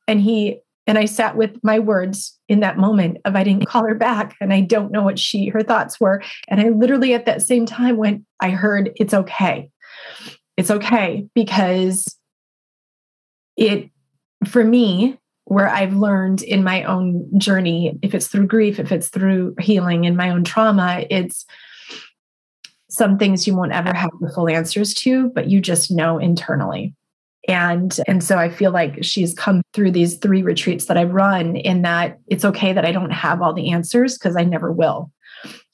And 0.08 0.20
he, 0.20 0.60
and 0.88 0.98
I 0.98 1.06
sat 1.06 1.36
with 1.36 1.58
my 1.64 1.80
words 1.80 2.38
in 2.50 2.60
that 2.60 2.78
moment 2.78 3.20
of 3.26 3.36
I 3.36 3.44
didn't 3.44 3.68
call 3.68 3.88
her 3.88 3.96
back 3.96 4.36
and 4.42 4.54
I 4.54 4.62
don't 4.62 4.92
know 4.92 5.04
what 5.04 5.18
she, 5.18 5.48
her 5.48 5.64
thoughts 5.64 6.00
were. 6.00 6.22
And 6.48 6.60
I 6.60 6.70
literally 6.70 7.14
at 7.14 7.26
that 7.26 7.42
same 7.42 7.66
time 7.66 7.98
went, 7.98 8.24
I 8.40 8.50
heard 8.50 8.92
it's 8.96 9.14
okay. 9.14 9.70
It's 10.58 10.72
okay 10.72 11.28
because 11.34 12.18
it, 13.58 13.90
for 14.46 14.64
me, 14.64 15.18
where 15.46 15.70
I've 15.70 15.96
learned 15.96 16.42
in 16.42 16.64
my 16.64 16.84
own 16.84 17.30
journey, 17.40 17.98
if 18.02 18.16
it's 18.16 18.28
through 18.28 18.48
grief, 18.48 18.80
if 18.80 18.92
it's 18.92 19.10
through 19.10 19.56
healing 19.60 20.06
in 20.06 20.16
my 20.16 20.32
own 20.32 20.44
trauma, 20.44 21.06
it's 21.10 21.46
some 22.96 23.18
things 23.18 23.46
you 23.46 23.56
won't 23.56 23.74
ever 23.74 23.94
have 23.94 24.12
the 24.22 24.30
full 24.30 24.50
answers 24.50 24.94
to, 24.96 25.30
but 25.30 25.50
you 25.50 25.60
just 25.62 25.92
know 25.92 26.18
internally. 26.18 26.94
And 27.48 28.00
and 28.08 28.24
so 28.24 28.38
I 28.38 28.50
feel 28.50 28.72
like 28.72 29.04
she's 29.04 29.34
come 29.34 29.62
through 29.74 29.92
these 29.92 30.18
three 30.18 30.42
retreats 30.42 30.86
that 30.86 30.98
I've 30.98 31.14
run 31.14 31.56
in 31.56 31.84
that 31.84 32.20
it's 32.28 32.46
okay 32.46 32.74
that 32.74 32.86
I 32.86 32.92
don't 32.92 33.12
have 33.12 33.42
all 33.42 33.54
the 33.54 33.72
answers 33.72 34.18
because 34.18 34.36
I 34.36 34.44
never 34.44 34.72
will. 34.72 35.12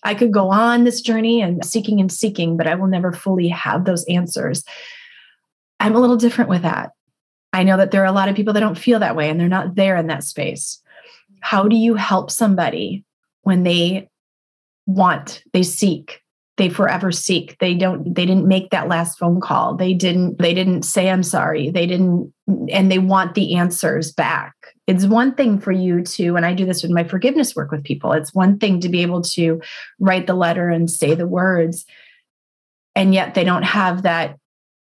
I 0.04 0.16
could 0.16 0.34
go 0.34 0.50
on 0.50 0.84
this 0.84 1.00
journey 1.00 1.42
and 1.42 1.64
seeking 1.64 2.02
and 2.02 2.12
seeking, 2.12 2.58
but 2.58 2.68
I 2.68 2.76
will 2.76 2.88
never 2.88 3.14
fully 3.14 3.48
have 3.50 3.86
those 3.86 4.04
answers. 4.06 4.64
I'm 5.80 5.96
a 5.96 6.00
little 6.00 6.18
different 6.18 6.50
with 6.50 6.64
that. 6.64 6.92
I 7.54 7.64
know 7.64 7.78
that 7.78 7.92
there 7.92 8.02
are 8.02 8.06
a 8.06 8.12
lot 8.12 8.30
of 8.30 8.36
people 8.36 8.54
that 8.54 8.60
don't 8.60 8.78
feel 8.78 9.00
that 9.00 9.16
way 9.16 9.30
and 9.30 9.40
they're 9.40 9.48
not 9.48 9.76
there 9.76 9.96
in 9.98 10.08
that 10.08 10.24
space. 10.24 10.82
How 11.42 11.68
do 11.68 11.76
you 11.76 11.96
help 11.96 12.32
somebody 12.32 13.04
when 13.44 13.64
they 13.64 14.10
want, 14.86 15.44
they 15.54 15.64
seek, 15.64 16.21
they 16.62 16.70
forever 16.70 17.12
seek. 17.12 17.58
They 17.58 17.74
don't 17.74 18.04
they 18.14 18.24
didn't 18.24 18.48
make 18.48 18.70
that 18.70 18.88
last 18.88 19.18
phone 19.18 19.42
call. 19.42 19.76
They 19.76 19.96
didn't 19.96 20.38
they 20.38 20.54
didn't 20.54 20.84
say 20.84 21.10
i'm 21.10 21.24
sorry. 21.24 21.72
They 21.72 21.88
didn't 21.88 22.32
and 22.70 22.92
they 22.92 23.00
want 23.00 23.34
the 23.34 23.56
answers 23.56 24.12
back. 24.12 24.54
It's 24.86 25.06
one 25.06 25.34
thing 25.34 25.60
for 25.60 25.72
you 25.72 26.04
to 26.04 26.36
and 26.36 26.46
i 26.46 26.54
do 26.54 26.66
this 26.66 26.84
with 26.84 26.92
my 26.92 27.04
forgiveness 27.04 27.56
work 27.56 27.72
with 27.72 27.84
people 27.84 28.12
it's 28.12 28.34
one 28.34 28.60
thing 28.60 28.82
to 28.82 28.90
be 28.90 29.02
able 29.02 29.22
to 29.22 29.62
write 30.00 30.28
the 30.28 30.34
letter 30.34 30.70
and 30.70 30.92
say 30.92 31.16
the 31.16 31.28
words 31.28 31.86
and 32.94 33.14
yet 33.14 33.34
they 33.36 33.46
don't 33.46 33.64
have 33.64 34.04
that 34.04 34.38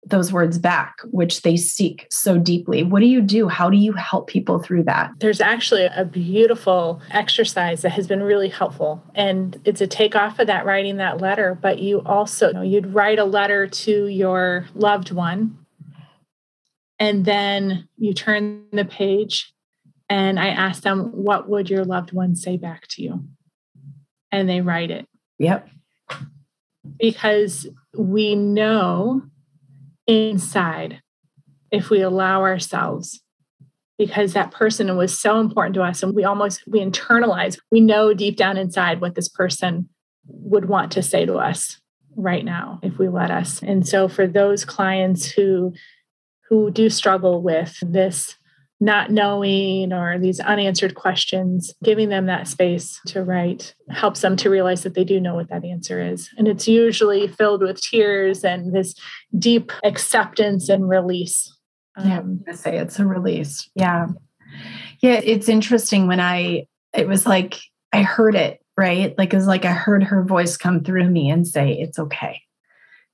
those 0.04 0.32
words 0.32 0.58
back, 0.58 0.98
which 1.04 1.42
they 1.42 1.56
seek 1.56 2.06
so 2.10 2.36
deeply. 2.36 2.82
What 2.82 3.00
do 3.00 3.06
you 3.06 3.20
do? 3.20 3.48
How 3.48 3.70
do 3.70 3.76
you 3.76 3.92
help 3.92 4.26
people 4.26 4.58
through 4.58 4.82
that? 4.84 5.12
There's 5.20 5.40
actually 5.40 5.84
a 5.84 6.04
beautiful 6.04 7.00
exercise 7.10 7.82
that 7.82 7.90
has 7.90 8.08
been 8.08 8.22
really 8.22 8.48
helpful. 8.48 9.02
And 9.14 9.60
it's 9.64 9.80
a 9.80 9.86
takeoff 9.86 10.40
of 10.40 10.48
that 10.48 10.66
writing 10.66 10.96
that 10.96 11.20
letter, 11.20 11.56
but 11.60 11.78
you 11.78 12.00
also, 12.00 12.48
you 12.48 12.52
know, 12.52 12.62
you'd 12.62 12.94
write 12.94 13.20
a 13.20 13.24
letter 13.24 13.68
to 13.68 14.06
your 14.08 14.66
loved 14.74 15.12
one. 15.12 15.58
And 16.98 17.24
then 17.24 17.88
you 17.96 18.12
turn 18.12 18.64
the 18.72 18.84
page 18.84 19.52
and 20.08 20.38
I 20.38 20.48
ask 20.48 20.82
them, 20.82 21.10
what 21.12 21.48
would 21.48 21.70
your 21.70 21.84
loved 21.84 22.12
one 22.12 22.34
say 22.34 22.56
back 22.56 22.88
to 22.88 23.02
you? 23.02 23.24
And 24.32 24.48
they 24.48 24.60
write 24.60 24.90
it. 24.90 25.06
Yep. 25.38 25.68
Because 26.98 27.68
we 27.96 28.34
know 28.34 29.22
inside 30.06 31.00
if 31.70 31.90
we 31.90 32.00
allow 32.00 32.42
ourselves 32.42 33.22
because 33.98 34.32
that 34.32 34.50
person 34.50 34.96
was 34.96 35.16
so 35.16 35.38
important 35.38 35.74
to 35.74 35.82
us 35.82 36.02
and 36.02 36.14
we 36.14 36.24
almost 36.24 36.62
we 36.66 36.80
internalize 36.80 37.58
we 37.70 37.80
know 37.80 38.12
deep 38.12 38.36
down 38.36 38.56
inside 38.56 39.00
what 39.00 39.14
this 39.14 39.28
person 39.28 39.88
would 40.26 40.66
want 40.66 40.92
to 40.92 41.02
say 41.02 41.24
to 41.24 41.34
us 41.34 41.80
right 42.16 42.44
now 42.44 42.80
if 42.82 42.98
we 42.98 43.08
let 43.08 43.30
us. 43.30 43.62
And 43.62 43.86
so 43.86 44.08
for 44.08 44.26
those 44.26 44.64
clients 44.64 45.30
who 45.30 45.72
who 46.48 46.70
do 46.70 46.90
struggle 46.90 47.42
with 47.42 47.78
this 47.80 48.36
not 48.82 49.12
knowing 49.12 49.92
or 49.92 50.18
these 50.18 50.40
unanswered 50.40 50.96
questions, 50.96 51.72
giving 51.84 52.08
them 52.08 52.26
that 52.26 52.48
space 52.48 53.00
to 53.06 53.22
write 53.22 53.76
helps 53.90 54.22
them 54.22 54.34
to 54.34 54.50
realize 54.50 54.82
that 54.82 54.94
they 54.94 55.04
do 55.04 55.20
know 55.20 55.36
what 55.36 55.48
that 55.50 55.64
answer 55.64 56.00
is. 56.04 56.28
And 56.36 56.48
it's 56.48 56.66
usually 56.66 57.28
filled 57.28 57.62
with 57.62 57.80
tears 57.80 58.44
and 58.44 58.74
this 58.74 58.96
deep 59.38 59.70
acceptance 59.84 60.68
and 60.68 60.88
release. 60.88 61.56
Um, 61.96 62.42
yeah, 62.44 62.52
I 62.52 62.56
say 62.56 62.76
it's 62.76 62.98
a 62.98 63.06
release. 63.06 63.70
Yeah. 63.76 64.08
Yeah. 65.00 65.20
It's 65.22 65.48
interesting 65.48 66.08
when 66.08 66.18
I, 66.18 66.66
it 66.92 67.06
was 67.06 67.24
like, 67.24 67.60
I 67.92 68.02
heard 68.02 68.34
it, 68.34 68.64
right? 68.76 69.16
Like, 69.16 69.32
it's 69.32 69.46
like 69.46 69.64
I 69.64 69.72
heard 69.72 70.02
her 70.02 70.24
voice 70.24 70.56
come 70.56 70.82
through 70.82 71.08
me 71.08 71.30
and 71.30 71.46
say, 71.46 71.72
it's 71.72 72.00
okay. 72.00 72.40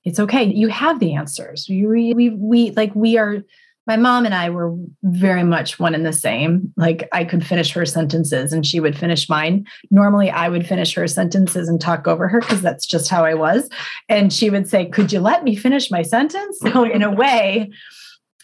It's 0.03 0.19
okay. 0.19 0.45
You 0.45 0.69
have 0.69 0.99
the 0.99 1.13
answers. 1.13 1.67
We, 1.69 2.15
we, 2.15 2.29
we, 2.29 2.71
like, 2.71 2.95
we 2.95 3.19
are, 3.19 3.43
my 3.89 3.97
mom 3.97 4.23
and 4.23 4.35
I 4.35 4.51
were 4.51 4.75
very 5.01 5.41
much 5.41 5.79
one 5.79 5.95
and 5.95 6.05
the 6.05 6.13
same. 6.13 6.71
Like 6.77 7.09
I 7.11 7.25
could 7.25 7.43
finish 7.43 7.71
her 7.71 7.87
sentences 7.87 8.53
and 8.53 8.63
she 8.63 8.79
would 8.79 8.95
finish 8.95 9.27
mine. 9.27 9.65
Normally 9.89 10.29
I 10.29 10.47
would 10.47 10.67
finish 10.67 10.93
her 10.93 11.07
sentences 11.07 11.67
and 11.67 11.81
talk 11.81 12.07
over 12.07 12.27
her 12.27 12.39
because 12.39 12.61
that's 12.61 12.85
just 12.85 13.09
how 13.09 13.25
I 13.25 13.33
was. 13.33 13.67
And 14.07 14.31
she 14.31 14.51
would 14.51 14.69
say, 14.69 14.85
Could 14.85 15.11
you 15.11 15.19
let 15.19 15.43
me 15.43 15.55
finish 15.55 15.89
my 15.89 16.03
sentence? 16.03 16.59
So 16.61 16.83
in 16.83 17.01
a 17.01 17.09
way, 17.09 17.71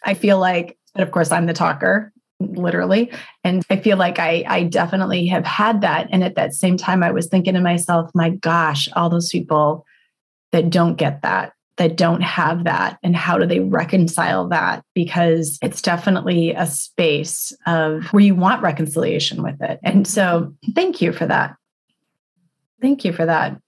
I 0.04 0.16
feel 0.16 0.40
like, 0.40 0.80
but 0.96 1.04
of 1.04 1.12
course 1.12 1.32
I'm 1.32 1.46
the 1.46 1.54
talker 1.54 2.12
literally 2.42 3.10
and 3.46 3.64
i 3.70 3.78
feel 3.78 3.96
like 3.96 4.20
i 4.20 4.44
i 4.48 4.62
definitely 4.62 5.26
have 5.26 5.46
had 5.46 5.80
that 5.80 6.06
and 6.12 6.22
at 6.22 6.36
that 6.36 6.54
same 6.54 6.76
time 6.76 7.02
i 7.02 7.10
was 7.10 7.28
thinking 7.28 7.54
to 7.54 7.62
myself 7.62 8.12
my 8.14 8.30
gosh 8.30 8.90
all 8.94 9.10
those 9.10 9.30
people 9.30 9.86
that 10.52 10.70
don't 10.70 10.96
get 10.96 11.22
that 11.22 11.54
that 11.78 11.98
don't 11.98 12.22
have 12.22 12.64
that 12.64 12.98
and 13.04 13.16
how 13.16 13.38
do 13.38 13.46
they 13.46 13.60
reconcile 13.60 14.48
that? 14.50 14.84
Because 14.94 15.60
it's 15.62 15.82
definitely 15.82 16.52
a 16.52 16.66
space 16.66 17.52
of 17.66 18.06
where 18.08 18.24
you 18.24 18.36
want 18.36 18.62
reconciliation 18.62 19.44
with 19.44 19.62
it. 19.62 19.80
And 19.84 20.08
so 20.08 20.54
thank 20.74 21.02
you 21.02 21.12
for 21.12 21.26
that. 21.26 21.56
Thank 22.82 23.04
you 23.04 23.12
for 23.12 23.26
that. 23.26 23.60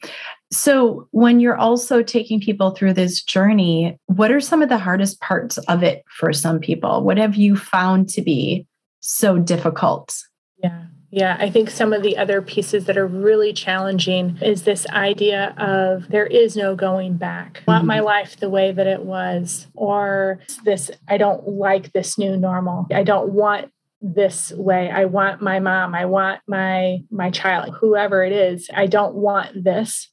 So 0.51 1.07
when 1.11 1.39
you're 1.39 1.57
also 1.57 2.01
taking 2.01 2.39
people 2.39 2.71
through 2.71 2.93
this 2.93 3.21
journey 3.21 3.99
what 4.05 4.31
are 4.31 4.39
some 4.39 4.61
of 4.61 4.69
the 4.69 4.77
hardest 4.77 5.19
parts 5.19 5.57
of 5.57 5.83
it 5.83 6.03
for 6.09 6.31
some 6.31 6.59
people? 6.59 7.03
What 7.03 7.17
have 7.17 7.35
you 7.35 7.57
found 7.57 8.07
to 8.09 8.21
be 8.21 8.65
so 9.01 9.37
difficult? 9.37 10.15
Yeah 10.63 10.85
yeah, 11.17 11.35
I 11.39 11.49
think 11.49 11.71
some 11.71 11.93
of 11.93 12.03
the 12.03 12.15
other 12.15 12.43
pieces 12.43 12.85
that 12.85 12.95
are 12.95 13.07
really 13.07 13.51
challenging 13.51 14.37
is 14.39 14.63
this 14.63 14.85
idea 14.89 15.55
of 15.57 16.09
there 16.09 16.27
is 16.27 16.55
no 16.55 16.75
going 16.75 17.17
back. 17.17 17.63
I 17.67 17.71
want 17.71 17.85
my 17.85 17.97
mm-hmm. 17.97 18.05
life 18.05 18.37
the 18.37 18.51
way 18.51 18.71
that 18.71 18.85
it 18.85 19.01
was, 19.01 19.65
or 19.73 20.39
this, 20.63 20.91
I 21.07 21.17
don't 21.17 21.47
like 21.47 21.91
this 21.91 22.19
new 22.19 22.37
normal. 22.37 22.85
I 22.93 23.01
don't 23.01 23.31
want 23.31 23.71
this 23.99 24.51
way. 24.51 24.91
I 24.91 25.05
want 25.05 25.41
my 25.41 25.59
mom, 25.59 25.95
I 25.95 26.05
want 26.05 26.41
my 26.47 26.99
my 27.09 27.31
child, 27.31 27.75
whoever 27.81 28.23
it 28.23 28.31
is. 28.31 28.69
I 28.71 28.85
don't 28.85 29.15
want 29.15 29.63
this. 29.63 30.11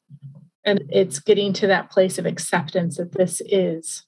And 0.64 0.84
it's 0.88 1.18
getting 1.18 1.52
to 1.54 1.66
that 1.66 1.90
place 1.90 2.16
of 2.16 2.24
acceptance 2.24 2.96
that 2.96 3.12
this 3.12 3.42
is 3.44 4.06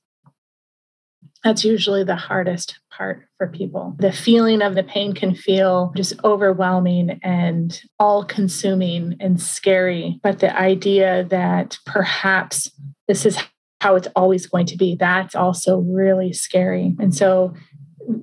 that's 1.46 1.64
usually 1.64 2.02
the 2.02 2.16
hardest 2.16 2.80
part 2.90 3.22
for 3.38 3.46
people. 3.46 3.94
The 4.00 4.10
feeling 4.10 4.62
of 4.62 4.74
the 4.74 4.82
pain 4.82 5.14
can 5.14 5.32
feel 5.32 5.92
just 5.94 6.12
overwhelming 6.24 7.20
and 7.22 7.80
all 8.00 8.24
consuming 8.24 9.16
and 9.20 9.40
scary. 9.40 10.18
But 10.24 10.40
the 10.40 10.58
idea 10.58 11.24
that 11.30 11.78
perhaps 11.86 12.68
this 13.06 13.24
is 13.24 13.38
how 13.80 13.94
it's 13.94 14.08
always 14.16 14.46
going 14.46 14.66
to 14.66 14.76
be. 14.76 14.96
That's 14.98 15.36
also 15.36 15.78
really 15.78 16.32
scary. 16.32 16.96
And 16.98 17.14
so 17.14 17.54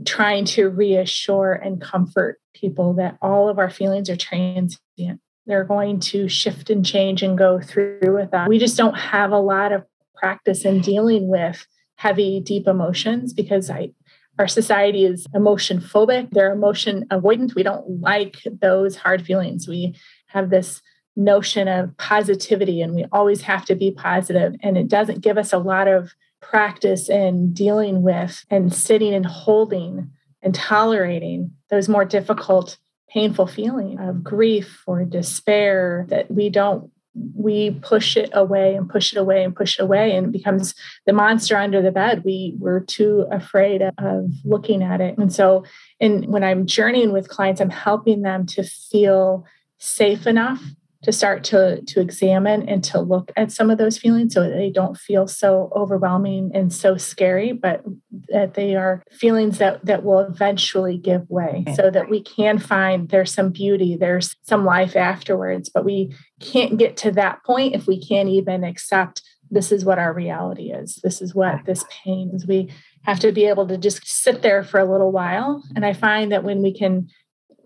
trying 0.03 0.43
to 0.45 0.69
reassure 0.69 1.53
and 1.53 1.79
comfort 1.79 2.41
people 2.53 2.93
that 2.95 3.17
all 3.21 3.47
of 3.47 3.57
our 3.57 3.69
feelings 3.69 4.09
are 4.09 4.17
transient. 4.17 5.21
They're 5.45 5.63
going 5.63 6.01
to 6.01 6.27
shift 6.27 6.69
and 6.69 6.86
change 6.86 7.23
and 7.23 7.38
go 7.38 7.62
through 7.62 7.99
with 8.01 8.31
that. 8.31 8.49
We 8.49 8.59
just 8.59 8.75
don't 8.75 8.97
have 8.97 9.31
a 9.31 9.39
lot 9.39 9.71
of 9.71 9.86
practice 10.13 10.65
in 10.65 10.81
dealing 10.81 11.29
with 11.29 11.65
heavy, 12.03 12.41
deep 12.41 12.67
emotions 12.67 13.31
because 13.33 13.69
I 13.69 13.91
our 14.37 14.47
society 14.47 15.05
is 15.05 15.27
emotion 15.33 15.79
phobic. 15.79 16.31
They're 16.31 16.51
emotion 16.51 17.05
avoidant. 17.11 17.55
We 17.55 17.63
don't 17.63 18.01
like 18.01 18.37
those 18.61 18.95
hard 18.95 19.23
feelings. 19.23 19.67
We 19.67 19.95
have 20.27 20.49
this 20.49 20.81
notion 21.15 21.67
of 21.67 21.95
positivity 21.97 22.81
and 22.81 22.95
we 22.95 23.05
always 23.11 23.43
have 23.43 23.63
to 23.65 23.75
be 23.75 23.91
positive 23.91 24.55
and 24.61 24.77
it 24.77 24.87
doesn't 24.87 25.21
give 25.21 25.37
us 25.37 25.53
a 25.53 25.59
lot 25.59 25.87
of 25.87 26.11
practice 26.41 27.07
in 27.09 27.53
dealing 27.53 28.01
with 28.01 28.43
and 28.49 28.73
sitting 28.73 29.13
and 29.13 29.25
holding 29.25 30.11
and 30.41 30.55
tolerating 30.55 31.51
those 31.69 31.87
more 31.87 32.03
difficult 32.03 32.77
painful 33.09 33.45
feelings 33.45 33.99
of 34.01 34.23
grief 34.23 34.83
or 34.87 35.05
despair 35.05 36.05
that 36.09 36.29
we 36.31 36.49
don't 36.49 36.89
we 37.36 37.71
push 37.82 38.17
it 38.17 38.30
away 38.34 38.76
and 38.76 38.89
push 38.89 39.13
it 39.13 39.19
away 39.19 39.43
and 39.43 39.56
push 39.56 39.80
it 39.80 39.84
away 39.84 40.15
and 40.15 40.28
it 40.28 40.32
becomes 40.32 40.73
the 41.06 41.13
monster 41.13 41.58
under 41.58 41.82
the 41.82 41.91
bed. 41.91 42.23
We 42.26 42.56
we're 42.60 42.80
too 42.80 43.26
afraid 43.32 43.82
of 43.97 44.32
looking 44.43 44.82
at 44.82 45.02
it. 45.02 45.17
And 45.17 45.32
so 45.32 45.63
and 46.04 46.28
when 46.28 46.43
i'm 46.43 46.65
journeying 46.65 47.12
with 47.12 47.30
clients 47.30 47.62
i'm 47.62 47.69
helping 47.69 48.21
them 48.21 48.45
to 48.45 48.63
feel 48.63 49.45
safe 49.80 50.28
enough 50.28 50.62
to 51.02 51.12
start 51.12 51.43
to 51.43 51.82
to 51.82 51.99
examine 51.99 52.67
and 52.69 52.84
to 52.84 52.99
look 52.99 53.32
at 53.36 53.52
some 53.52 53.69
of 53.69 53.78
those 53.78 53.97
feelings 53.97 54.34
so 54.34 54.49
they 54.49 54.69
don't 54.69 54.97
feel 54.97 55.28
so 55.28 55.71
overwhelming 55.76 56.52
and 56.54 56.71
so 56.73 56.95
scary 56.97 57.52
but 57.52 57.84
that 58.30 58.54
they 58.54 58.76
are 58.76 59.04
feelings 59.12 59.58
that 59.58 59.86
that 59.86 60.04
will 60.04 60.19
eventually 60.19 60.97
give 60.97 61.30
way 61.30 61.65
so 61.76 61.89
that 61.89 62.10
we 62.10 62.21
can 62.21 62.58
find 62.58 63.10
there's 63.10 63.34
some 63.34 63.49
beauty 63.49 63.97
there's 63.97 64.36
some 64.43 64.65
life 64.65 64.95
afterwards. 64.95 65.69
But 65.69 65.86
we 65.86 66.15
can't 66.51 66.77
get 66.77 66.97
to 66.97 67.12
that 67.12 67.43
point 67.43 67.75
if 67.75 67.88
we 67.88 67.99
can't 67.99 68.29
even 68.29 68.63
accept 68.63 69.21
this 69.49 69.71
is 69.71 69.86
what 69.86 69.99
our 69.99 70.13
reality 70.13 70.71
is 70.71 70.99
this 71.03 71.21
is 71.21 71.34
what 71.36 71.65
this 71.65 71.84
pain 72.03 72.32
is 72.34 72.47
we 72.47 72.71
have 73.03 73.19
to 73.19 73.32
be 73.32 73.45
able 73.45 73.67
to 73.67 73.77
just 73.77 74.06
sit 74.08 74.41
there 74.41 74.63
for 74.63 74.79
a 74.79 74.89
little 74.91 75.12
while 75.12 75.63
and 75.75 75.86
i 75.86 75.93
find 75.93 76.32
that 76.32 76.43
when 76.43 76.62
we 76.62 76.73
can 76.73 77.08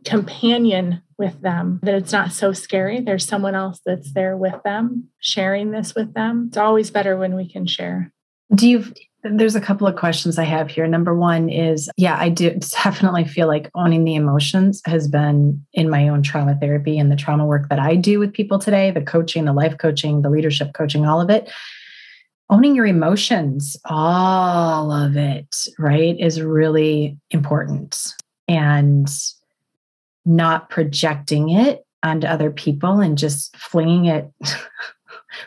companion 0.08 1.02
with 1.18 1.42
them, 1.42 1.80
that 1.84 1.96
it's 1.96 2.12
not 2.12 2.32
so 2.32 2.54
scary. 2.54 3.02
There's 3.02 3.26
someone 3.26 3.56
else 3.56 3.82
that's 3.86 4.13
there 4.13 4.38
with 4.38 4.56
them, 4.63 5.10
sharing 5.20 5.72
this 5.72 5.96
with 5.96 6.13
them. 6.13 6.46
It's 6.48 6.58
always 6.58 6.92
better 6.92 7.18
when 7.18 7.36
we 7.36 7.50
can 7.50 7.66
share. 7.66 8.13
Do 8.54 8.70
you? 8.70 8.86
There's 9.23 9.56
a 9.56 9.62
couple 9.62 9.88
of 9.88 9.95
questions 9.95 10.38
I 10.38 10.43
have 10.43 10.69
here. 10.69 10.88
Number 10.88 11.15
one 11.15 11.49
is, 11.49 11.89
yeah, 11.97 12.17
I 12.19 12.30
do 12.30 12.51
definitely 12.51 13.25
feel 13.25 13.47
like 13.47 13.69
owning 13.75 14.03
the 14.03 14.15
emotions 14.15 14.82
has 14.86 15.08
been 15.08 15.65
in 15.73 15.89
my 15.89 16.08
own 16.08 16.21
trauma 16.21 16.56
therapy 16.60 16.97
and 16.99 17.12
the 17.12 17.15
trauma 17.15 17.45
work 17.45 17.69
that 17.69 17.80
I 17.80 17.95
do 17.95 18.19
with 18.19 18.34
people 18.34 18.60
today, 18.60 18.91
the 18.91 19.01
coaching, 19.01 19.45
the 19.45 19.53
life 19.53 19.77
coaching, 19.77 20.21
the 20.21 20.30
leadership 20.30 20.73
coaching, 20.73 21.06
all 21.06 21.19
of 21.19 21.30
it. 21.30 21.51
Owning 22.49 22.75
your 22.75 22.86
emotions, 22.86 23.75
all 23.86 24.91
of 24.91 25.17
it, 25.17 25.67
right, 25.77 26.17
is 26.17 26.41
really 26.41 27.17
important. 27.32 28.13
And 28.47 29.10
not 30.27 30.69
projecting 30.69 31.49
it 31.49 31.86
onto 32.03 32.27
other 32.27 32.51
people 32.51 32.99
and 32.99 33.17
just 33.17 33.56
flinging 33.58 34.06
it, 34.06 34.32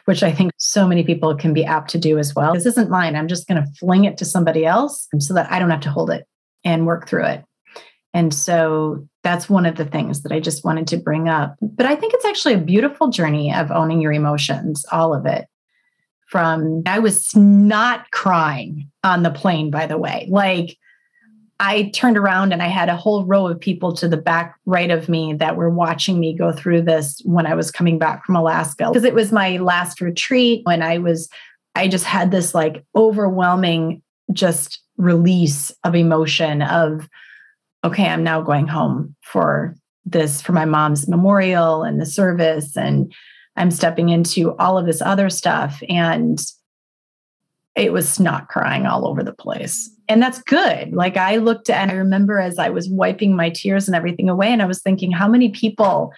which 0.04 0.22
I 0.22 0.32
think 0.32 0.52
so 0.56 0.86
many 0.86 1.02
people 1.02 1.34
can 1.36 1.52
be 1.52 1.64
apt 1.64 1.90
to 1.90 1.98
do 1.98 2.18
as 2.18 2.34
well. 2.34 2.54
This 2.54 2.66
isn't 2.66 2.90
mine. 2.90 3.16
I'm 3.16 3.28
just 3.28 3.46
going 3.48 3.62
to 3.62 3.70
fling 3.78 4.04
it 4.04 4.18
to 4.18 4.24
somebody 4.24 4.64
else 4.64 5.08
so 5.18 5.34
that 5.34 5.50
I 5.50 5.58
don't 5.58 5.70
have 5.70 5.80
to 5.80 5.90
hold 5.90 6.10
it 6.10 6.26
and 6.64 6.86
work 6.86 7.08
through 7.08 7.26
it. 7.26 7.44
And 8.12 8.34
so 8.34 9.06
that's 9.22 9.48
one 9.48 9.66
of 9.66 9.76
the 9.76 9.84
things 9.84 10.22
that 10.22 10.32
I 10.32 10.40
just 10.40 10.64
wanted 10.64 10.86
to 10.88 10.96
bring 10.96 11.28
up. 11.28 11.56
But 11.60 11.86
I 11.86 11.94
think 11.94 12.14
it's 12.14 12.24
actually 12.24 12.54
a 12.54 12.58
beautiful 12.58 13.08
journey 13.08 13.54
of 13.54 13.70
owning 13.70 14.00
your 14.00 14.12
emotions, 14.12 14.84
all 14.90 15.14
of 15.14 15.26
it. 15.26 15.46
From 16.28 16.82
I 16.86 17.00
was 17.00 17.34
not 17.34 18.10
crying 18.12 18.88
on 19.02 19.24
the 19.24 19.32
plane, 19.32 19.70
by 19.70 19.86
the 19.86 19.98
way. 19.98 20.28
Like 20.30 20.76
I 21.62 21.90
turned 21.90 22.16
around 22.16 22.52
and 22.52 22.62
I 22.62 22.68
had 22.68 22.88
a 22.88 22.96
whole 22.96 23.26
row 23.26 23.46
of 23.46 23.60
people 23.60 23.92
to 23.96 24.08
the 24.08 24.16
back 24.16 24.56
right 24.64 24.90
of 24.90 25.10
me 25.10 25.34
that 25.34 25.56
were 25.56 25.68
watching 25.68 26.18
me 26.18 26.34
go 26.34 26.52
through 26.52 26.82
this 26.82 27.20
when 27.26 27.46
I 27.46 27.54
was 27.54 27.70
coming 27.70 27.98
back 27.98 28.24
from 28.24 28.34
Alaska 28.34 28.88
because 28.88 29.04
it 29.04 29.12
was 29.12 29.30
my 29.30 29.58
last 29.58 30.00
retreat 30.00 30.62
when 30.64 30.82
I 30.82 30.96
was 30.96 31.28
I 31.74 31.86
just 31.86 32.06
had 32.06 32.30
this 32.30 32.54
like 32.54 32.82
overwhelming 32.96 34.02
just 34.32 34.82
release 34.96 35.70
of 35.84 35.94
emotion 35.94 36.62
of 36.62 37.06
okay, 37.84 38.06
I'm 38.06 38.24
now 38.24 38.40
going 38.40 38.66
home 38.66 39.14
for 39.22 39.76
this 40.06 40.40
for 40.40 40.52
my 40.52 40.64
mom's 40.64 41.08
memorial 41.08 41.82
and 41.82 42.00
the 42.00 42.06
service 42.06 42.74
and 42.74 43.12
I'm 43.56 43.70
stepping 43.70 44.08
into 44.08 44.56
all 44.56 44.78
of 44.78 44.86
this 44.86 45.02
other 45.02 45.28
stuff 45.28 45.82
and 45.90 46.40
it 47.76 47.92
was 47.92 48.08
snot 48.08 48.48
crying 48.48 48.86
all 48.86 49.06
over 49.06 49.22
the 49.22 49.34
place. 49.34 49.90
And 50.10 50.20
that's 50.20 50.42
good. 50.42 50.92
Like 50.92 51.16
I 51.16 51.36
looked 51.36 51.70
and 51.70 51.90
I 51.90 51.94
remember 51.94 52.40
as 52.40 52.58
I 52.58 52.68
was 52.68 52.90
wiping 52.90 53.36
my 53.36 53.48
tears 53.48 53.86
and 53.86 53.94
everything 53.94 54.28
away, 54.28 54.48
and 54.48 54.60
I 54.60 54.66
was 54.66 54.82
thinking, 54.82 55.12
how 55.12 55.28
many 55.28 55.50
people 55.50 56.12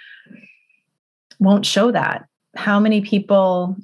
won't 1.39 1.67
show 1.67 1.93
that? 1.93 2.25
How 2.57 2.81
many 2.81 3.03
people 3.03 3.77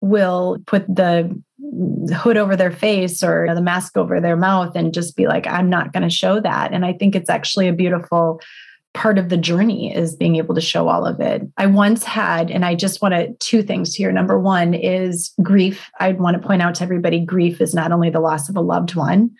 will 0.00 0.58
put 0.66 0.84
the 0.92 1.40
hood 2.12 2.36
over 2.36 2.56
their 2.56 2.72
face 2.72 3.22
or 3.22 3.54
the 3.54 3.62
mask 3.62 3.96
over 3.96 4.20
their 4.20 4.36
mouth 4.36 4.74
and 4.74 4.92
just 4.92 5.14
be 5.14 5.28
like, 5.28 5.46
I'm 5.46 5.70
not 5.70 5.92
going 5.92 6.02
to 6.02 6.10
show 6.10 6.40
that. 6.40 6.72
And 6.72 6.84
I 6.84 6.92
think 6.92 7.14
it's 7.14 7.30
actually 7.30 7.68
a 7.68 7.72
beautiful 7.72 8.40
part 8.94 9.16
of 9.16 9.28
the 9.28 9.36
journey 9.36 9.94
is 9.94 10.16
being 10.16 10.36
able 10.36 10.54
to 10.54 10.60
show 10.60 10.88
all 10.88 11.06
of 11.06 11.20
it. 11.20 11.42
I 11.56 11.66
once 11.66 12.04
had, 12.04 12.50
and 12.50 12.64
I 12.64 12.74
just 12.74 13.00
want 13.00 13.14
to, 13.14 13.32
two 13.34 13.62
things 13.62 13.94
here. 13.94 14.12
Number 14.12 14.38
one 14.38 14.74
is 14.74 15.32
grief. 15.40 15.88
I'd 16.00 16.20
want 16.20 16.40
to 16.40 16.46
point 16.46 16.62
out 16.62 16.74
to 16.74 16.82
everybody 16.82 17.20
grief 17.20 17.60
is 17.60 17.74
not 17.74 17.92
only 17.92 18.10
the 18.10 18.20
loss 18.20 18.48
of 18.48 18.56
a 18.56 18.60
loved 18.60 18.94
one, 18.94 19.30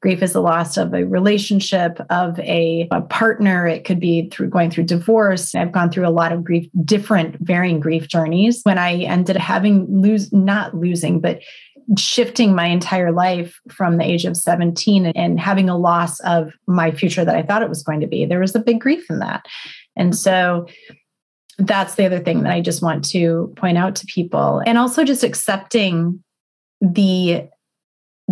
grief 0.00 0.22
is 0.22 0.32
the 0.32 0.40
loss 0.40 0.76
of 0.76 0.94
a 0.94 1.04
relationship, 1.04 2.00
of 2.08 2.38
a, 2.40 2.88
a 2.90 3.02
partner. 3.02 3.66
It 3.66 3.84
could 3.84 4.00
be 4.00 4.28
through 4.30 4.48
going 4.48 4.70
through 4.70 4.84
divorce. 4.84 5.54
I've 5.54 5.72
gone 5.72 5.90
through 5.90 6.06
a 6.06 6.10
lot 6.10 6.32
of 6.32 6.42
grief, 6.42 6.68
different, 6.84 7.36
varying 7.40 7.80
grief 7.80 8.08
journeys. 8.08 8.62
When 8.62 8.78
I 8.78 8.94
ended 9.02 9.36
up 9.36 9.42
having 9.42 9.86
lose, 10.00 10.32
not 10.32 10.74
losing, 10.74 11.20
but 11.20 11.40
shifting 11.98 12.54
my 12.54 12.66
entire 12.66 13.12
life 13.12 13.60
from 13.68 13.98
the 13.98 14.04
age 14.04 14.24
of 14.24 14.36
17 14.36 15.06
and 15.06 15.40
having 15.40 15.68
a 15.68 15.76
loss 15.76 16.20
of 16.20 16.52
my 16.66 16.90
future 16.90 17.24
that 17.24 17.36
I 17.36 17.42
thought 17.42 17.62
it 17.62 17.68
was 17.68 17.82
going 17.82 18.00
to 18.00 18.06
be. 18.06 18.24
There 18.24 18.40
was 18.40 18.54
a 18.54 18.60
big 18.60 18.80
grief 18.80 19.10
in 19.10 19.18
that. 19.18 19.44
And 19.96 20.16
so 20.16 20.66
that's 21.58 21.96
the 21.96 22.06
other 22.06 22.20
thing 22.20 22.42
that 22.44 22.52
I 22.52 22.60
just 22.60 22.80
want 22.80 23.04
to 23.10 23.52
point 23.56 23.76
out 23.76 23.96
to 23.96 24.06
people. 24.06 24.62
And 24.64 24.78
also 24.78 25.04
just 25.04 25.24
accepting 25.24 26.22
the 26.80 27.48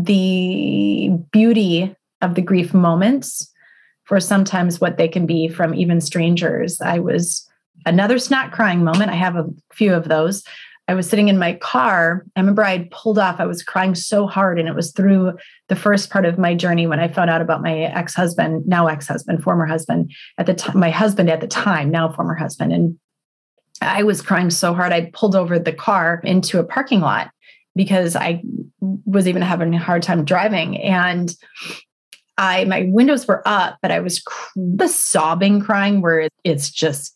the 0.04 1.10
beauty 1.32 1.94
of 2.22 2.34
the 2.34 2.42
grief 2.42 2.74
moments 2.74 3.52
for 4.04 4.20
sometimes 4.20 4.80
what 4.80 4.96
they 4.96 5.08
can 5.08 5.26
be 5.26 5.48
from 5.48 5.74
even 5.74 6.00
strangers. 6.00 6.80
I 6.80 6.98
was 6.98 7.46
another 7.86 8.18
snot 8.18 8.52
crying 8.52 8.82
moment. 8.82 9.10
I 9.10 9.14
have 9.14 9.36
a 9.36 9.46
few 9.72 9.94
of 9.94 10.08
those 10.08 10.42
I 10.88 10.94
was 10.94 11.08
sitting 11.08 11.28
in 11.28 11.38
my 11.38 11.52
car. 11.52 12.24
I 12.34 12.40
remember 12.40 12.64
I 12.64 12.70
had 12.70 12.90
pulled 12.90 13.18
off. 13.18 13.40
I 13.40 13.46
was 13.46 13.62
crying 13.62 13.94
so 13.94 14.26
hard. 14.26 14.58
And 14.58 14.66
it 14.66 14.74
was 14.74 14.90
through 14.92 15.34
the 15.68 15.76
first 15.76 16.08
part 16.08 16.24
of 16.24 16.38
my 16.38 16.54
journey 16.54 16.86
when 16.86 16.98
I 16.98 17.08
found 17.08 17.28
out 17.28 17.42
about 17.42 17.60
my 17.60 17.80
ex 17.80 18.14
husband, 18.14 18.66
now 18.66 18.86
ex 18.86 19.06
husband, 19.06 19.42
former 19.42 19.66
husband 19.66 20.10
at 20.38 20.46
the 20.46 20.54
time, 20.54 20.80
my 20.80 20.90
husband 20.90 21.28
at 21.28 21.42
the 21.42 21.46
time, 21.46 21.90
now 21.90 22.10
former 22.10 22.34
husband. 22.34 22.72
And 22.72 22.98
I 23.82 24.02
was 24.02 24.22
crying 24.22 24.48
so 24.48 24.72
hard. 24.72 24.92
I 24.92 25.10
pulled 25.12 25.36
over 25.36 25.58
the 25.58 25.74
car 25.74 26.22
into 26.24 26.58
a 26.58 26.64
parking 26.64 27.00
lot 27.00 27.30
because 27.78 28.16
I 28.16 28.42
was 29.06 29.26
even 29.26 29.40
having 29.40 29.72
a 29.72 29.78
hard 29.78 30.02
time 30.02 30.24
driving. 30.24 30.76
And 30.82 31.34
I, 32.36 32.64
my 32.64 32.88
windows 32.90 33.26
were 33.26 33.42
up, 33.46 33.78
but 33.80 33.90
I 33.90 34.00
was 34.00 34.22
the 34.56 34.88
sobbing 34.88 35.60
crying 35.60 36.02
where 36.02 36.28
it's 36.44 36.70
just 36.70 37.14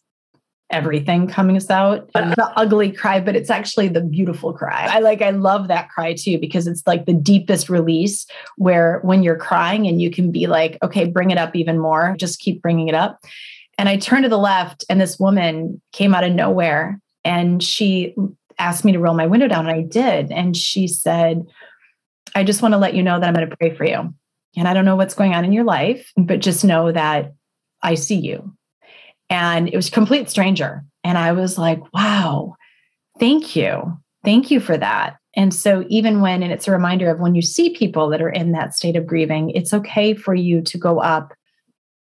everything 0.70 1.27
coming 1.27 1.61
out. 1.68 2.11
The 2.14 2.53
ugly 2.57 2.92
cry, 2.92 3.20
but 3.20 3.37
it's 3.37 3.51
actually 3.51 3.88
the 3.88 4.01
beautiful 4.01 4.53
cry. 4.55 4.87
I 4.88 5.01
like, 5.01 5.20
I 5.20 5.31
love 5.31 5.68
that 5.68 5.90
cry 5.90 6.14
too, 6.14 6.38
because 6.38 6.66
it's 6.66 6.87
like 6.87 7.05
the 7.05 7.12
deepest 7.12 7.68
release 7.68 8.25
where 8.57 9.01
when 9.03 9.22
you're 9.22 9.37
crying 9.37 9.87
and 9.87 10.01
you 10.01 10.11
can 10.11 10.33
be 10.33 10.46
like, 10.46 10.79
okay, 10.83 11.05
bring 11.05 11.31
it 11.31 11.38
up 11.38 11.55
even 11.55 11.79
more, 11.79 12.14
just 12.16 12.40
keep 12.40 12.62
bringing 12.62 12.88
it 12.88 12.94
up. 12.94 13.20
And 13.79 13.88
I 13.88 13.96
turned 13.96 14.22
to 14.22 14.29
the 14.29 14.38
left, 14.38 14.85
and 14.88 15.01
this 15.01 15.18
woman 15.18 15.81
came 15.92 16.14
out 16.14 16.25
of 16.25 16.33
nowhere 16.33 17.01
and 17.25 17.62
she 17.62 18.14
asked 18.59 18.85
me 18.85 18.93
to 18.93 18.99
roll 18.99 19.15
my 19.15 19.27
window 19.27 19.49
down, 19.49 19.67
and 19.67 19.77
I 19.77 19.83
did. 19.83 20.31
And 20.31 20.57
she 20.57 20.88
said, 20.88 21.45
I 22.35 22.45
just 22.45 22.62
want 22.62 22.73
to 22.73 22.79
let 22.79 22.95
you 22.95 23.03
know 23.03 23.19
that 23.19 23.27
I'm 23.27 23.35
going 23.35 23.49
to 23.49 23.57
pray 23.57 23.75
for 23.75 23.85
you. 23.85 24.15
And 24.57 24.69
I 24.69 24.75
don't 24.75 24.85
know 24.85 24.97
what's 24.97 25.15
going 25.15 25.35
on 25.35 25.45
in 25.45 25.53
your 25.53 25.65
life, 25.65 26.12
but 26.17 26.41
just 26.41 26.65
know 26.65 26.93
that 26.93 27.33
I 27.83 27.95
see 27.95 28.17
you 28.17 28.55
and 29.31 29.69
it 29.69 29.77
was 29.77 29.88
complete 29.88 30.29
stranger 30.29 30.85
and 31.03 31.17
i 31.17 31.33
was 31.33 31.57
like 31.57 31.81
wow 31.95 32.55
thank 33.19 33.57
you 33.57 33.99
thank 34.25 34.51
you 34.51 34.61
for 34.61 34.77
that. 34.77 35.17
And 35.35 35.55
so, 35.55 35.85
even 35.88 36.21
when, 36.21 36.43
and 36.43 36.53
it's 36.53 36.69
a 36.69 36.73
reminder 36.73 37.11
of 37.11 37.21
when 37.21 37.35
you 37.35 37.43
see 37.43 37.71
people 37.71 38.09
that 38.11 38.23
are 38.23 38.31
in 38.31 38.53
that 38.53 38.75
state 38.75 38.97
of 38.97 39.07
grieving, 39.07 39.51
it's 39.51 39.73
okay 39.73 40.15
for 40.15 40.35
you 40.35 40.61
to 40.62 40.79
go 40.79 41.01
up 41.01 41.33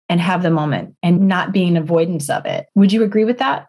and 0.10 0.19
have 0.19 0.43
the 0.43 0.51
moment 0.51 0.95
and 1.01 1.27
not 1.27 1.53
be 1.53 1.65
an 1.65 1.77
avoidance 1.77 2.29
of 2.29 2.45
it. 2.45 2.67
Would 2.75 2.91
you 2.91 3.03
agree 3.03 3.23
with 3.23 3.38
that? 3.38 3.67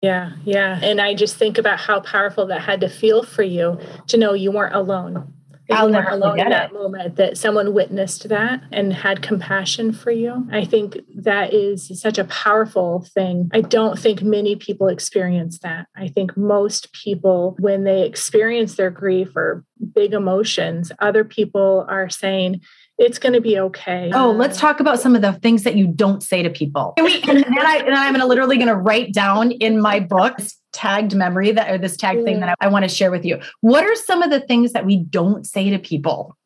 Yeah, 0.00 0.32
yeah. 0.44 0.78
And 0.82 1.00
I 1.00 1.14
just 1.14 1.36
think 1.36 1.58
about 1.58 1.80
how 1.80 2.00
powerful 2.00 2.46
that 2.46 2.60
had 2.60 2.80
to 2.82 2.88
feel 2.88 3.24
for 3.24 3.42
you 3.42 3.80
to 4.06 4.16
know 4.16 4.32
you 4.32 4.52
weren't 4.52 4.74
alone. 4.74 5.34
I'll 5.70 5.88
never 5.88 6.08
alone 6.08 6.40
in 6.40 6.48
that 6.48 6.70
it. 6.70 6.72
moment 6.72 7.16
that 7.16 7.36
someone 7.36 7.74
witnessed 7.74 8.28
that 8.28 8.62
and 8.72 8.92
had 8.92 9.22
compassion 9.22 9.92
for 9.92 10.10
you. 10.10 10.48
I 10.50 10.64
think 10.64 10.98
that 11.16 11.52
is 11.52 12.00
such 12.00 12.16
a 12.16 12.24
powerful 12.24 13.06
thing. 13.12 13.50
I 13.52 13.60
don't 13.60 13.98
think 13.98 14.22
many 14.22 14.56
people 14.56 14.88
experience 14.88 15.58
that. 15.58 15.88
I 15.94 16.08
think 16.08 16.36
most 16.36 16.92
people, 16.92 17.54
when 17.58 17.84
they 17.84 18.06
experience 18.06 18.76
their 18.76 18.90
grief 18.90 19.36
or 19.36 19.64
big 19.94 20.14
emotions, 20.14 20.90
other 21.00 21.24
people 21.24 21.84
are 21.88 22.08
saying, 22.08 22.62
it's 22.98 23.18
going 23.18 23.32
to 23.32 23.40
be 23.40 23.58
okay. 23.58 24.10
Oh, 24.12 24.32
let's 24.32 24.58
talk 24.58 24.80
about 24.80 25.00
some 25.00 25.14
of 25.14 25.22
the 25.22 25.32
things 25.34 25.62
that 25.62 25.76
you 25.76 25.86
don't 25.86 26.22
say 26.22 26.42
to 26.42 26.50
people. 26.50 26.94
And, 26.96 27.06
we, 27.06 27.22
and 27.22 27.38
then, 27.38 27.66
I, 27.66 27.82
and 27.86 27.94
I'm 27.94 28.12
going 28.12 28.20
to 28.20 28.26
literally 28.26 28.56
going 28.56 28.68
to 28.68 28.76
write 28.76 29.12
down 29.12 29.52
in 29.52 29.80
my 29.80 30.00
book 30.00 30.38
tagged 30.72 31.14
memory 31.14 31.52
that 31.52 31.70
or 31.70 31.78
this 31.78 31.96
tag 31.96 32.22
thing 32.24 32.40
that 32.40 32.50
I, 32.50 32.66
I 32.66 32.68
want 32.68 32.82
to 32.82 32.88
share 32.88 33.10
with 33.10 33.24
you. 33.24 33.40
What 33.60 33.84
are 33.84 33.94
some 33.94 34.22
of 34.22 34.30
the 34.30 34.40
things 34.40 34.72
that 34.72 34.84
we 34.84 34.96
don't 34.96 35.46
say 35.46 35.70
to 35.70 35.78
people? 35.78 36.36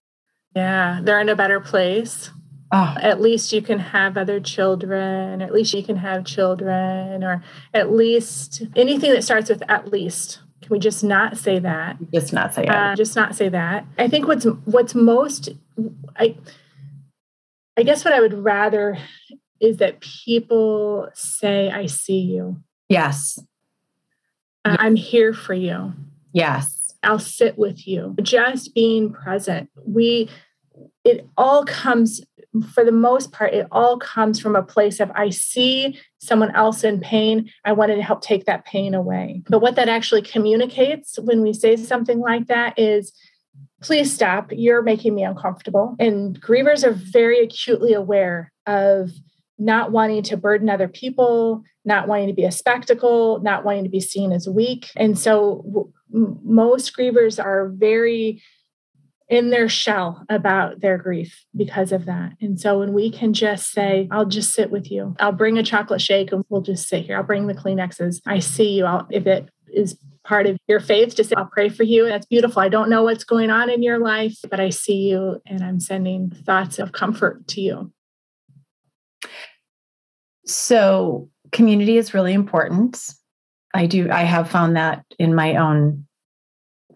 Yeah, 0.54 1.00
they're 1.02 1.20
in 1.20 1.30
a 1.30 1.36
better 1.36 1.60
place. 1.60 2.30
Oh. 2.70 2.96
At 3.00 3.20
least 3.20 3.52
you 3.52 3.60
can 3.60 3.78
have 3.78 4.16
other 4.16 4.40
children, 4.40 5.42
or 5.42 5.44
at 5.44 5.52
least 5.52 5.74
you 5.74 5.82
can 5.82 5.96
have 5.96 6.24
children, 6.24 7.22
or 7.22 7.42
at 7.74 7.92
least 7.92 8.62
anything 8.76 9.12
that 9.12 9.24
starts 9.24 9.50
with 9.50 9.62
at 9.68 9.88
least. 9.88 10.40
Can 10.62 10.70
we 10.70 10.78
just 10.78 11.02
not 11.02 11.36
say 11.36 11.58
that? 11.58 11.96
Just 12.14 12.32
not 12.32 12.54
say 12.54 12.66
uh, 12.66 12.94
just 12.94 13.16
not 13.16 13.34
say 13.34 13.48
that. 13.48 13.84
I 13.98 14.08
think 14.08 14.28
what's 14.28 14.44
what's 14.64 14.94
most 14.94 15.48
I 16.16 16.36
I 17.76 17.82
guess 17.82 18.04
what 18.04 18.14
I 18.14 18.20
would 18.20 18.34
rather 18.34 18.96
is 19.60 19.78
that 19.78 20.00
people 20.00 21.08
say 21.14 21.70
I 21.70 21.86
see 21.86 22.18
you. 22.18 22.62
Yes. 22.88 23.38
Uh, 24.64 24.76
I'm 24.78 24.96
here 24.96 25.32
for 25.32 25.54
you. 25.54 25.94
Yes. 26.32 26.94
I'll 27.02 27.18
sit 27.18 27.58
with 27.58 27.86
you. 27.86 28.14
Just 28.22 28.74
being 28.74 29.12
present. 29.12 29.68
We 29.84 30.28
it 31.04 31.26
all 31.36 31.64
comes 31.64 32.20
for 32.72 32.84
the 32.84 32.92
most 32.92 33.32
part, 33.32 33.54
it 33.54 33.66
all 33.72 33.98
comes 33.98 34.38
from 34.38 34.56
a 34.56 34.62
place 34.62 35.00
of 35.00 35.10
I 35.14 35.30
see 35.30 35.98
someone 36.18 36.54
else 36.54 36.84
in 36.84 37.00
pain. 37.00 37.50
I 37.64 37.72
wanted 37.72 37.96
to 37.96 38.02
help 38.02 38.22
take 38.22 38.44
that 38.44 38.64
pain 38.64 38.94
away. 38.94 39.42
But 39.48 39.60
what 39.60 39.76
that 39.76 39.88
actually 39.88 40.22
communicates 40.22 41.18
when 41.18 41.42
we 41.42 41.52
say 41.52 41.76
something 41.76 42.20
like 42.20 42.48
that 42.48 42.78
is, 42.78 43.12
please 43.82 44.12
stop. 44.12 44.50
You're 44.52 44.82
making 44.82 45.14
me 45.14 45.24
uncomfortable. 45.24 45.96
And 45.98 46.40
grievers 46.40 46.84
are 46.84 46.92
very 46.92 47.40
acutely 47.40 47.94
aware 47.94 48.52
of 48.66 49.10
not 49.58 49.90
wanting 49.90 50.22
to 50.24 50.36
burden 50.36 50.68
other 50.68 50.88
people, 50.88 51.62
not 51.84 52.06
wanting 52.06 52.28
to 52.28 52.34
be 52.34 52.44
a 52.44 52.52
spectacle, 52.52 53.40
not 53.42 53.64
wanting 53.64 53.84
to 53.84 53.90
be 53.90 54.00
seen 54.00 54.32
as 54.32 54.48
weak. 54.48 54.90
And 54.96 55.18
so 55.18 55.90
most 56.10 56.96
grievers 56.96 57.42
are 57.42 57.70
very 57.70 58.42
in 59.32 59.48
their 59.48 59.66
shell 59.66 60.26
about 60.28 60.82
their 60.82 60.98
grief 60.98 61.46
because 61.56 61.90
of 61.90 62.04
that. 62.04 62.34
And 62.42 62.60
so 62.60 62.78
when 62.78 62.92
we 62.92 63.10
can 63.10 63.32
just 63.32 63.72
say, 63.72 64.06
I'll 64.10 64.26
just 64.26 64.52
sit 64.52 64.70
with 64.70 64.90
you, 64.90 65.16
I'll 65.18 65.32
bring 65.32 65.56
a 65.56 65.62
chocolate 65.62 66.02
shake 66.02 66.32
and 66.32 66.44
we'll 66.50 66.60
just 66.60 66.86
sit 66.86 67.06
here. 67.06 67.16
I'll 67.16 67.22
bring 67.22 67.46
the 67.46 67.54
Kleenexes. 67.54 68.20
I 68.26 68.40
see 68.40 68.74
you. 68.74 68.84
I'll, 68.84 69.06
if 69.08 69.26
it 69.26 69.48
is 69.72 69.96
part 70.22 70.46
of 70.46 70.58
your 70.68 70.80
faith 70.80 71.14
to 71.14 71.24
say, 71.24 71.34
I'll 71.34 71.46
pray 71.46 71.70
for 71.70 71.82
you. 71.82 72.04
That's 72.04 72.26
beautiful. 72.26 72.60
I 72.60 72.68
don't 72.68 72.90
know 72.90 73.04
what's 73.04 73.24
going 73.24 73.48
on 73.48 73.70
in 73.70 73.82
your 73.82 73.98
life, 73.98 74.36
but 74.50 74.60
I 74.60 74.68
see 74.68 75.08
you 75.08 75.40
and 75.46 75.64
I'm 75.64 75.80
sending 75.80 76.28
thoughts 76.28 76.78
of 76.78 76.92
comfort 76.92 77.48
to 77.48 77.62
you. 77.62 77.90
So, 80.44 81.30
community 81.52 81.96
is 81.96 82.12
really 82.12 82.34
important. 82.34 83.02
I 83.72 83.86
do, 83.86 84.10
I 84.10 84.24
have 84.24 84.50
found 84.50 84.76
that 84.76 85.06
in 85.18 85.34
my 85.34 85.56
own 85.56 86.06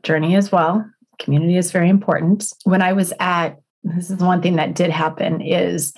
journey 0.02 0.36
as 0.36 0.52
well 0.52 0.84
community 1.18 1.56
is 1.56 1.72
very 1.72 1.88
important. 1.88 2.52
When 2.64 2.82
I 2.82 2.92
was 2.92 3.12
at, 3.20 3.60
this 3.82 4.10
is 4.10 4.18
one 4.18 4.42
thing 4.42 4.56
that 4.56 4.74
did 4.74 4.90
happen 4.90 5.40
is 5.40 5.94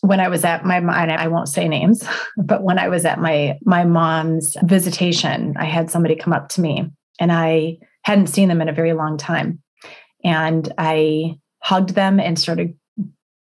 when 0.00 0.20
I 0.20 0.28
was 0.28 0.44
at 0.44 0.64
my 0.64 0.78
I 0.78 1.28
won't 1.28 1.48
say 1.48 1.68
names, 1.68 2.06
but 2.36 2.62
when 2.62 2.78
I 2.78 2.88
was 2.88 3.04
at 3.04 3.20
my 3.20 3.58
my 3.64 3.84
mom's 3.84 4.56
visitation, 4.62 5.54
I 5.58 5.64
had 5.64 5.90
somebody 5.90 6.16
come 6.16 6.32
up 6.32 6.48
to 6.50 6.60
me 6.60 6.90
and 7.20 7.32
I 7.32 7.78
hadn't 8.04 8.28
seen 8.28 8.48
them 8.48 8.60
in 8.60 8.68
a 8.68 8.74
very 8.74 8.92
long 8.92 9.16
time. 9.16 9.62
And 10.24 10.72
I 10.78 11.38
hugged 11.62 11.90
them 11.90 12.18
and 12.18 12.38
started 12.38 12.76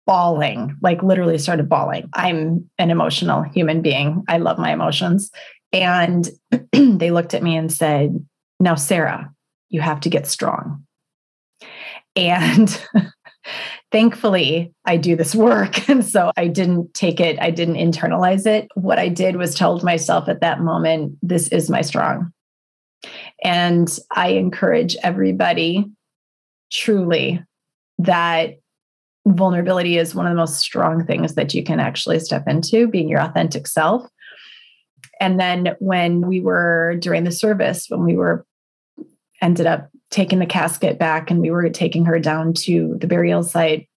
bawling, 0.06 0.74
like 0.80 1.02
literally 1.02 1.36
started 1.36 1.68
bawling. 1.68 2.08
I'm 2.14 2.70
an 2.78 2.90
emotional 2.90 3.42
human 3.42 3.82
being. 3.82 4.24
I 4.26 4.38
love 4.38 4.58
my 4.58 4.72
emotions. 4.72 5.30
And 5.72 6.28
they 6.72 7.10
looked 7.10 7.34
at 7.34 7.42
me 7.42 7.56
and 7.56 7.70
said, 7.70 8.24
Now, 8.58 8.74
Sarah, 8.74 9.30
you 9.68 9.80
have 9.80 10.00
to 10.00 10.10
get 10.10 10.26
strong. 10.26 10.84
And 12.16 12.84
thankfully, 13.92 14.72
I 14.84 14.96
do 14.96 15.16
this 15.16 15.34
work. 15.34 15.88
And 15.88 16.04
so 16.04 16.30
I 16.36 16.48
didn't 16.48 16.94
take 16.94 17.20
it, 17.20 17.38
I 17.40 17.50
didn't 17.50 17.76
internalize 17.76 18.46
it. 18.46 18.68
What 18.74 18.98
I 18.98 19.08
did 19.08 19.36
was 19.36 19.54
told 19.54 19.82
myself 19.82 20.28
at 20.28 20.40
that 20.40 20.60
moment, 20.60 21.16
this 21.22 21.48
is 21.48 21.70
my 21.70 21.80
strong. 21.80 22.32
And 23.44 23.96
I 24.10 24.30
encourage 24.30 24.96
everybody 25.02 25.86
truly 26.72 27.42
that 27.98 28.54
vulnerability 29.26 29.98
is 29.98 30.14
one 30.14 30.26
of 30.26 30.32
the 30.32 30.36
most 30.36 30.58
strong 30.58 31.04
things 31.04 31.34
that 31.34 31.54
you 31.54 31.62
can 31.62 31.80
actually 31.80 32.18
step 32.20 32.44
into, 32.46 32.88
being 32.88 33.08
your 33.08 33.20
authentic 33.20 33.66
self. 33.66 34.08
And 35.20 35.38
then 35.38 35.76
when 35.78 36.22
we 36.22 36.40
were 36.40 36.96
during 37.00 37.24
the 37.24 37.32
service, 37.32 37.86
when 37.88 38.04
we 38.04 38.16
were 38.16 38.46
ended 39.40 39.66
up 39.66 39.90
taking 40.10 40.38
the 40.38 40.46
casket 40.46 40.98
back 40.98 41.30
and 41.30 41.40
we 41.40 41.50
were 41.50 41.68
taking 41.68 42.04
her 42.06 42.18
down 42.18 42.52
to 42.52 42.96
the 43.00 43.06
burial 43.06 43.42
site, 43.42 43.88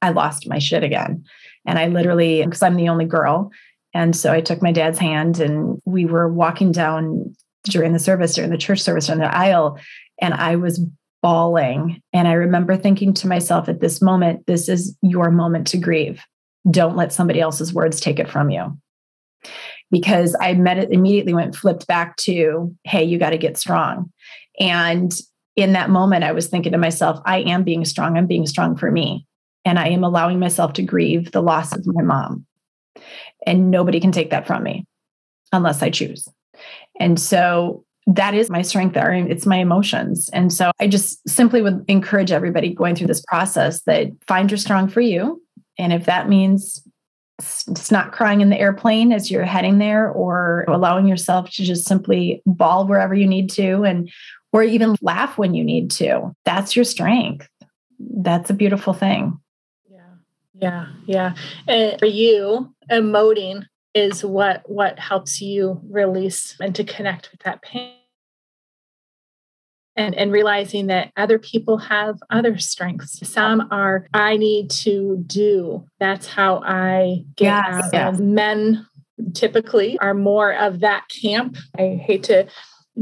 I 0.00 0.10
lost 0.10 0.48
my 0.48 0.58
shit 0.58 0.82
again. 0.82 1.24
And 1.66 1.78
I 1.78 1.86
literally, 1.88 2.44
because 2.44 2.62
I'm 2.62 2.76
the 2.76 2.88
only 2.88 3.04
girl. 3.04 3.50
And 3.94 4.16
so 4.16 4.32
I 4.32 4.40
took 4.40 4.62
my 4.62 4.72
dad's 4.72 4.98
hand 4.98 5.38
and 5.40 5.80
we 5.84 6.06
were 6.06 6.32
walking 6.32 6.72
down 6.72 7.34
during 7.64 7.92
the 7.92 7.98
service, 7.98 8.34
during 8.34 8.50
the 8.50 8.58
church 8.58 8.80
service 8.80 9.08
on 9.08 9.18
the 9.18 9.34
aisle, 9.34 9.78
and 10.20 10.34
I 10.34 10.56
was 10.56 10.84
bawling. 11.22 12.02
And 12.12 12.26
I 12.26 12.32
remember 12.32 12.76
thinking 12.76 13.14
to 13.14 13.28
myself 13.28 13.68
at 13.68 13.80
this 13.80 14.02
moment, 14.02 14.46
this 14.46 14.68
is 14.68 14.96
your 15.02 15.30
moment 15.30 15.68
to 15.68 15.78
grieve. 15.78 16.20
Don't 16.68 16.96
let 16.96 17.12
somebody 17.12 17.40
else's 17.40 17.72
words 17.72 18.00
take 18.00 18.18
it 18.18 18.28
from 18.28 18.50
you 18.50 18.76
because 19.92 20.34
I 20.40 20.54
met 20.54 20.78
it 20.78 20.90
immediately 20.90 21.34
went 21.34 21.54
flipped 21.54 21.86
back 21.86 22.16
to, 22.16 22.74
hey, 22.82 23.04
you 23.04 23.18
got 23.18 23.30
to 23.30 23.38
get 23.38 23.58
strong. 23.58 24.10
And 24.58 25.12
in 25.54 25.74
that 25.74 25.90
moment, 25.90 26.24
I 26.24 26.32
was 26.32 26.48
thinking 26.48 26.72
to 26.72 26.78
myself, 26.78 27.20
I 27.26 27.40
am 27.40 27.62
being 27.62 27.84
strong. 27.84 28.16
I'm 28.16 28.26
being 28.26 28.46
strong 28.46 28.76
for 28.76 28.90
me. 28.90 29.26
And 29.64 29.78
I 29.78 29.88
am 29.88 30.02
allowing 30.02 30.40
myself 30.40 30.72
to 30.74 30.82
grieve 30.82 31.30
the 31.30 31.42
loss 31.42 31.72
of 31.72 31.86
my 31.86 32.02
mom. 32.02 32.46
And 33.46 33.70
nobody 33.70 34.00
can 34.00 34.12
take 34.12 34.30
that 34.30 34.46
from 34.46 34.62
me 34.62 34.86
unless 35.52 35.82
I 35.82 35.90
choose. 35.90 36.26
And 36.98 37.20
so 37.20 37.84
that 38.06 38.34
is 38.34 38.50
my 38.50 38.62
strength 38.62 38.94
there. 38.94 39.12
It's 39.12 39.46
my 39.46 39.58
emotions. 39.58 40.30
And 40.32 40.52
so 40.52 40.72
I 40.80 40.88
just 40.88 41.28
simply 41.28 41.60
would 41.60 41.84
encourage 41.86 42.32
everybody 42.32 42.74
going 42.74 42.96
through 42.96 43.06
this 43.06 43.22
process 43.28 43.82
that 43.82 44.08
find 44.26 44.50
your 44.50 44.58
strong 44.58 44.88
for 44.88 45.00
you. 45.00 45.40
And 45.78 45.92
if 45.92 46.06
that 46.06 46.28
means 46.28 46.82
it's 47.68 47.90
not 47.90 48.12
crying 48.12 48.40
in 48.40 48.50
the 48.50 48.58
airplane 48.58 49.12
as 49.12 49.30
you're 49.30 49.44
heading 49.44 49.78
there 49.78 50.10
or 50.10 50.64
oh. 50.68 50.74
allowing 50.74 51.06
yourself 51.06 51.50
to 51.50 51.64
just 51.64 51.86
simply 51.86 52.42
bawl 52.46 52.86
wherever 52.86 53.14
you 53.14 53.26
need 53.26 53.50
to 53.50 53.84
and 53.84 54.10
or 54.52 54.62
even 54.62 54.96
laugh 55.00 55.38
when 55.38 55.54
you 55.54 55.64
need 55.64 55.90
to. 55.92 56.34
That's 56.44 56.76
your 56.76 56.84
strength. 56.84 57.48
That's 57.98 58.50
a 58.50 58.54
beautiful 58.54 58.92
thing. 58.92 59.38
Yeah. 59.90 60.14
Yeah. 60.54 60.86
Yeah. 61.06 61.34
And 61.66 61.98
for 61.98 62.06
you 62.06 62.74
emoting 62.90 63.66
is 63.94 64.24
what 64.24 64.68
what 64.68 64.98
helps 64.98 65.40
you 65.40 65.80
release 65.88 66.56
and 66.60 66.74
to 66.74 66.84
connect 66.84 67.30
with 67.30 67.40
that 67.42 67.62
pain 67.62 67.94
and, 69.96 70.14
and 70.14 70.32
realizing 70.32 70.86
that 70.86 71.12
other 71.16 71.38
people 71.38 71.78
have 71.78 72.18
other 72.30 72.58
strengths. 72.58 73.26
Some 73.28 73.68
are, 73.70 74.06
I 74.14 74.36
need 74.36 74.70
to 74.70 75.22
do. 75.26 75.86
That's 76.00 76.26
how 76.26 76.62
I 76.64 77.24
get 77.36 77.44
yes, 77.44 77.84
out. 77.84 77.92
Yes. 77.92 78.18
Men 78.18 78.86
typically 79.34 79.98
are 79.98 80.14
more 80.14 80.54
of 80.54 80.80
that 80.80 81.04
camp. 81.22 81.56
I 81.78 82.00
hate 82.02 82.24
to 82.24 82.46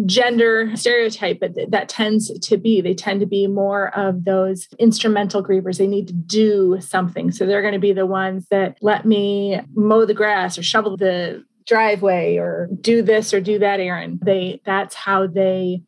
gender 0.07 0.71
stereotype, 0.77 1.41
but 1.41 1.53
that 1.69 1.89
tends 1.89 2.39
to 2.39 2.57
be. 2.57 2.81
They 2.81 2.95
tend 2.95 3.21
to 3.21 3.27
be 3.27 3.47
more 3.47 3.97
of 3.97 4.25
those 4.25 4.69
instrumental 4.79 5.43
grievers. 5.43 5.79
They 5.79 5.87
need 5.87 6.07
to 6.09 6.13
do 6.13 6.79
something. 6.81 7.33
So 7.33 7.47
they're 7.47 7.63
going 7.63 7.75
to 7.75 7.81
be 7.81 7.93
the 7.93 8.07
ones 8.07 8.47
that 8.51 8.79
let 8.81 9.05
me 9.05 9.61
mow 9.75 10.05
the 10.05 10.15
grass 10.15 10.59
or 10.59 10.63
shovel 10.63 10.97
the 10.97 11.45
driveway 11.67 12.37
or 12.37 12.69
do 12.81 13.03
this 13.03 13.35
or 13.35 13.41
do 13.41 13.59
that 13.59 13.81
errand. 13.81 14.21
They 14.23 14.61
that's 14.65 14.95
how 14.95 15.27
they 15.27 15.83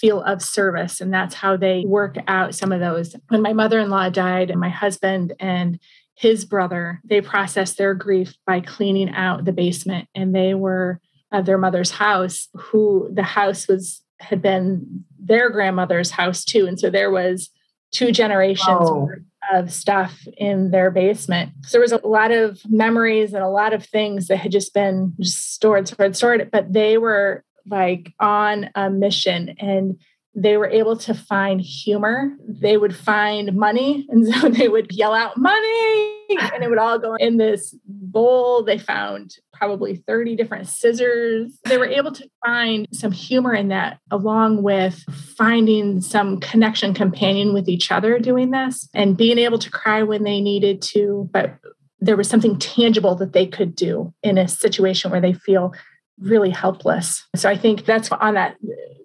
feel 0.00 0.22
of 0.22 0.42
service. 0.42 1.00
And 1.00 1.12
that's 1.12 1.34
how 1.34 1.56
they 1.56 1.84
work 1.86 2.16
out 2.26 2.54
some 2.54 2.72
of 2.72 2.80
those. 2.80 3.14
When 3.28 3.42
my 3.42 3.52
mother 3.52 3.78
in 3.80 3.90
law 3.90 4.08
died, 4.08 4.50
and 4.50 4.60
my 4.60 4.68
husband 4.68 5.34
and 5.40 5.78
his 6.14 6.44
brother, 6.44 7.00
they 7.04 7.20
processed 7.20 7.78
their 7.78 7.94
grief 7.94 8.34
by 8.46 8.60
cleaning 8.60 9.10
out 9.10 9.44
the 9.44 9.52
basement. 9.52 10.08
And 10.14 10.34
they 10.34 10.54
were 10.54 11.00
at 11.32 11.44
their 11.44 11.58
mother's 11.58 11.90
house, 11.90 12.48
who 12.54 13.08
the 13.12 13.22
house 13.22 13.68
was 13.68 14.02
had 14.20 14.42
been 14.42 15.04
their 15.18 15.50
grandmother's 15.50 16.10
house 16.10 16.44
too. 16.44 16.66
And 16.66 16.78
so 16.78 16.90
there 16.90 17.10
was 17.10 17.50
two 17.92 18.12
generations 18.12 18.66
oh. 18.68 19.08
of 19.52 19.72
stuff 19.72 20.26
in 20.36 20.70
their 20.70 20.90
basement. 20.90 21.52
So 21.62 21.72
there 21.72 21.80
was 21.80 21.92
a 21.92 22.06
lot 22.06 22.32
of 22.32 22.60
memories 22.68 23.32
and 23.32 23.42
a 23.42 23.48
lot 23.48 23.72
of 23.72 23.84
things 23.84 24.28
that 24.28 24.38
had 24.38 24.52
just 24.52 24.74
been 24.74 25.14
just 25.20 25.54
stored, 25.54 25.88
stored, 25.88 26.16
stored, 26.16 26.50
but 26.50 26.72
they 26.72 26.98
were 26.98 27.44
like 27.70 28.12
on 28.20 28.70
a 28.74 28.90
mission 28.90 29.54
and 29.58 29.98
they 30.42 30.56
were 30.56 30.68
able 30.68 30.96
to 30.96 31.14
find 31.14 31.60
humor. 31.60 32.30
They 32.46 32.76
would 32.76 32.94
find 32.94 33.54
money. 33.54 34.06
And 34.18 34.26
so 34.26 34.48
they 34.48 34.68
would 34.68 34.92
yell 34.92 35.12
out, 35.12 35.36
money. 35.36 36.26
And 36.30 36.62
it 36.62 36.70
would 36.70 36.78
all 36.78 36.98
go 36.98 37.14
in 37.16 37.36
this 37.36 37.74
bowl. 37.86 38.62
They 38.62 38.78
found 38.78 39.36
probably 39.52 39.96
30 39.96 40.34
different 40.34 40.66
scissors. 40.66 41.58
They 41.64 41.78
were 41.78 41.86
able 41.86 42.12
to 42.12 42.28
find 42.44 42.86
some 42.92 43.12
humor 43.12 43.54
in 43.54 43.68
that, 43.68 43.98
along 44.10 44.62
with 44.62 45.04
finding 45.36 46.00
some 46.00 46.40
connection, 46.40 46.94
companion 46.94 47.52
with 47.52 47.68
each 47.68 47.92
other 47.92 48.18
doing 48.18 48.50
this 48.50 48.88
and 48.94 49.16
being 49.16 49.38
able 49.38 49.58
to 49.58 49.70
cry 49.70 50.02
when 50.02 50.24
they 50.24 50.40
needed 50.40 50.82
to. 50.82 51.28
But 51.32 51.58
there 52.00 52.16
was 52.16 52.28
something 52.28 52.58
tangible 52.58 53.14
that 53.16 53.32
they 53.32 53.46
could 53.46 53.74
do 53.74 54.12
in 54.22 54.38
a 54.38 54.48
situation 54.48 55.10
where 55.10 55.20
they 55.20 55.32
feel 55.32 55.72
really 56.20 56.50
helpless. 56.50 57.26
So 57.36 57.48
I 57.48 57.56
think 57.56 57.84
that's 57.84 58.10
on 58.10 58.34
that 58.34 58.56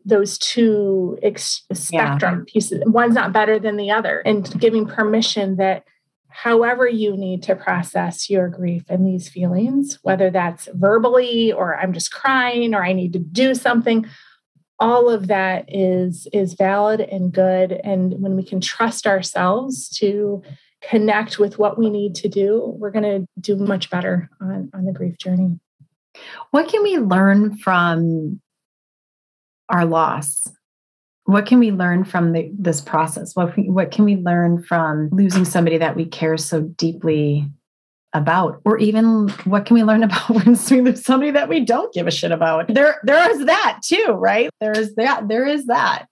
those 0.05 0.37
two 0.37 1.17
ex- 1.23 1.63
spectrum 1.71 2.39
yeah. 2.45 2.53
pieces. 2.53 2.83
One's 2.85 3.15
not 3.15 3.31
better 3.31 3.57
than 3.59 3.77
the 3.77 3.91
other, 3.91 4.19
and 4.19 4.49
giving 4.59 4.85
permission 4.85 5.55
that 5.57 5.85
however 6.27 6.87
you 6.87 7.15
need 7.15 7.43
to 7.43 7.55
process 7.55 8.29
your 8.29 8.49
grief 8.49 8.83
and 8.89 9.05
these 9.05 9.29
feelings, 9.29 9.99
whether 10.01 10.31
that's 10.31 10.67
verbally 10.73 11.53
or 11.53 11.77
I'm 11.77 11.93
just 11.93 12.11
crying 12.11 12.73
or 12.73 12.83
I 12.83 12.91
need 12.93 13.13
to 13.13 13.19
do 13.19 13.53
something, 13.53 14.07
all 14.79 15.09
of 15.09 15.27
that 15.27 15.65
is 15.67 16.27
is 16.33 16.55
valid 16.55 16.99
and 16.99 17.31
good. 17.31 17.71
And 17.71 18.21
when 18.21 18.35
we 18.35 18.43
can 18.43 18.59
trust 18.59 19.05
ourselves 19.07 19.87
to 19.99 20.41
connect 20.81 21.39
with 21.39 21.57
what 21.57 21.77
we 21.77 21.89
need 21.89 22.15
to 22.15 22.27
do, 22.27 22.75
we're 22.77 22.91
going 22.91 23.03
to 23.03 23.27
do 23.39 23.55
much 23.55 23.89
better 23.89 24.29
on, 24.41 24.69
on 24.73 24.85
the 24.85 24.91
grief 24.91 25.17
journey. 25.17 25.59
What 26.51 26.69
can 26.69 26.83
we 26.83 26.97
learn 26.97 27.57
from 27.57 28.41
our 29.69 29.85
loss? 29.85 30.49
What 31.25 31.45
can 31.45 31.59
we 31.59 31.71
learn 31.71 32.03
from 32.03 32.33
the, 32.33 32.51
this 32.57 32.81
process? 32.81 33.35
What, 33.35 33.53
what 33.57 33.91
can 33.91 34.05
we 34.05 34.17
learn 34.17 34.61
from 34.63 35.09
losing 35.11 35.45
somebody 35.45 35.77
that 35.77 35.95
we 35.95 36.05
care 36.05 36.37
so 36.37 36.61
deeply 36.61 37.49
about? 38.13 38.61
Or 38.65 38.77
even 38.77 39.29
what 39.45 39.65
can 39.65 39.75
we 39.75 39.83
learn 39.83 40.03
about 40.03 40.29
when 40.29 40.57
we 40.69 40.81
lose 40.81 41.05
somebody 41.05 41.31
that 41.31 41.49
we 41.49 41.61
don't 41.61 41.93
give 41.93 42.07
a 42.07 42.11
shit 42.11 42.31
about? 42.31 42.67
There, 42.67 42.99
there 43.03 43.31
is 43.31 43.45
that 43.45 43.79
too, 43.83 44.11
right? 44.11 44.49
There 44.59 44.77
is 44.77 44.95
that. 44.95 45.27
There 45.27 45.45
is 45.45 45.67
that. 45.67 46.07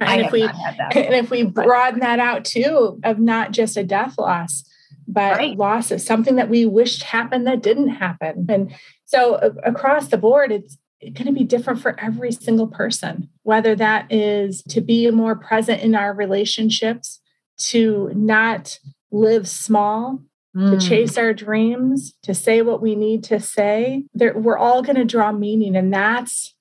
And 0.00 0.22
if 0.22 0.32
we 0.32 0.42
and 0.42 1.14
if 1.14 1.30
we 1.30 1.44
broaden 1.44 2.00
that 2.00 2.18
out 2.18 2.44
too, 2.44 3.00
of 3.04 3.18
not 3.18 3.52
just 3.52 3.76
a 3.76 3.84
death 3.84 4.18
loss, 4.18 4.64
but 5.06 5.36
right. 5.36 5.56
loss 5.56 5.90
of 5.90 6.00
something 6.00 6.36
that 6.36 6.48
we 6.48 6.66
wished 6.66 7.02
happened 7.02 7.46
that 7.46 7.62
didn't 7.62 7.90
happen. 7.90 8.46
And 8.48 8.74
so 9.04 9.56
across 9.64 10.08
the 10.08 10.16
board, 10.16 10.52
it's 10.52 10.78
going 11.00 11.26
to 11.26 11.32
be 11.32 11.44
different 11.44 11.80
for 11.80 11.98
every 12.00 12.32
single 12.32 12.66
person, 12.66 13.28
whether 13.42 13.74
that 13.76 14.10
is 14.10 14.62
to 14.70 14.80
be 14.80 15.10
more 15.10 15.36
present 15.36 15.82
in 15.82 15.94
our 15.94 16.14
relationships, 16.14 17.20
to 17.58 18.10
not 18.14 18.78
live 19.12 19.46
small, 19.48 20.20
mm. 20.56 20.70
to 20.70 20.86
chase 20.86 21.18
our 21.18 21.32
dreams, 21.32 22.14
to 22.22 22.34
say 22.34 22.62
what 22.62 22.80
we 22.80 22.94
need 22.94 23.22
to 23.24 23.38
say. 23.38 24.04
There, 24.14 24.36
we're 24.36 24.58
all 24.58 24.82
going 24.82 24.96
to 24.96 25.04
draw 25.04 25.32
meaning, 25.32 25.76
and 25.76 25.92
that's 25.92 26.54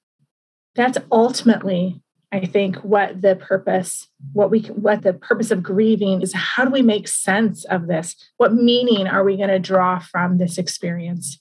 that's 0.76 0.98
ultimately 1.12 2.02
I 2.34 2.48
think 2.48 2.78
what 2.78 3.22
the 3.22 3.36
purpose, 3.36 4.08
what 4.34 4.50
we, 4.50 4.62
what 4.62 5.04
the 5.04 5.14
purpose 5.14 5.52
of 5.52 5.62
grieving 5.62 6.24
is. 6.24 6.34
How 6.34 6.66
do 6.66 6.72
we 6.72 6.82
make 6.82 7.08
sense 7.08 7.64
of 7.66 7.86
this? 7.86 8.16
What 8.38 8.56
meaning 8.56 9.08
are 9.08 9.24
we 9.24 9.38
going 9.38 9.50
to 9.50 9.60
draw 9.60 10.00
from 10.00 10.40
this 10.40 10.58
experience? 10.58 11.40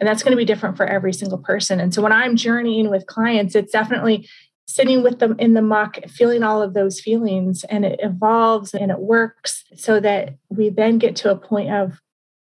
And 0.00 0.08
that's 0.08 0.22
going 0.22 0.32
to 0.32 0.36
be 0.36 0.44
different 0.44 0.76
for 0.76 0.86
every 0.86 1.12
single 1.12 1.38
person. 1.38 1.80
And 1.80 1.92
so 1.92 2.02
when 2.02 2.12
I'm 2.12 2.36
journeying 2.36 2.90
with 2.90 3.06
clients, 3.06 3.54
it's 3.54 3.72
definitely 3.72 4.28
sitting 4.68 5.02
with 5.02 5.18
them 5.18 5.34
in 5.38 5.54
the 5.54 5.62
muck, 5.62 5.98
feeling 6.08 6.42
all 6.42 6.62
of 6.62 6.74
those 6.74 7.00
feelings, 7.00 7.64
and 7.64 7.84
it 7.84 7.98
evolves 8.02 8.74
and 8.74 8.90
it 8.90 9.00
works 9.00 9.64
so 9.74 9.98
that 9.98 10.36
we 10.50 10.68
then 10.68 10.98
get 10.98 11.16
to 11.16 11.30
a 11.30 11.36
point 11.36 11.70
of 11.70 12.00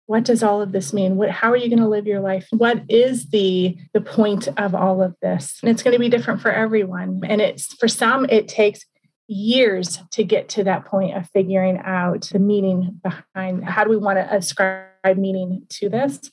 what 0.06 0.24
does 0.24 0.42
all 0.42 0.62
of 0.62 0.72
this 0.72 0.92
mean? 0.92 1.16
What 1.16 1.30
how 1.30 1.50
are 1.50 1.56
you 1.56 1.68
going 1.68 1.80
to 1.80 1.88
live 1.88 2.06
your 2.06 2.20
life? 2.20 2.46
What 2.50 2.82
is 2.88 3.30
the 3.30 3.76
the 3.92 4.00
point 4.00 4.48
of 4.56 4.74
all 4.74 5.02
of 5.02 5.16
this? 5.20 5.58
And 5.62 5.70
it's 5.70 5.82
going 5.82 5.94
to 5.94 6.00
be 6.00 6.08
different 6.08 6.40
for 6.40 6.50
everyone. 6.50 7.22
And 7.24 7.40
it's 7.40 7.74
for 7.74 7.88
some 7.88 8.24
it 8.26 8.48
takes 8.48 8.86
years 9.28 9.98
to 10.12 10.22
get 10.22 10.48
to 10.50 10.64
that 10.64 10.84
point 10.84 11.16
of 11.16 11.28
figuring 11.30 11.78
out 11.84 12.28
the 12.32 12.38
meaning 12.38 13.00
behind 13.02 13.64
how 13.64 13.82
do 13.82 13.90
we 13.90 13.96
want 13.96 14.18
to 14.18 14.34
ascribe 14.34 15.16
meaning 15.16 15.66
to 15.68 15.88
this 15.88 16.30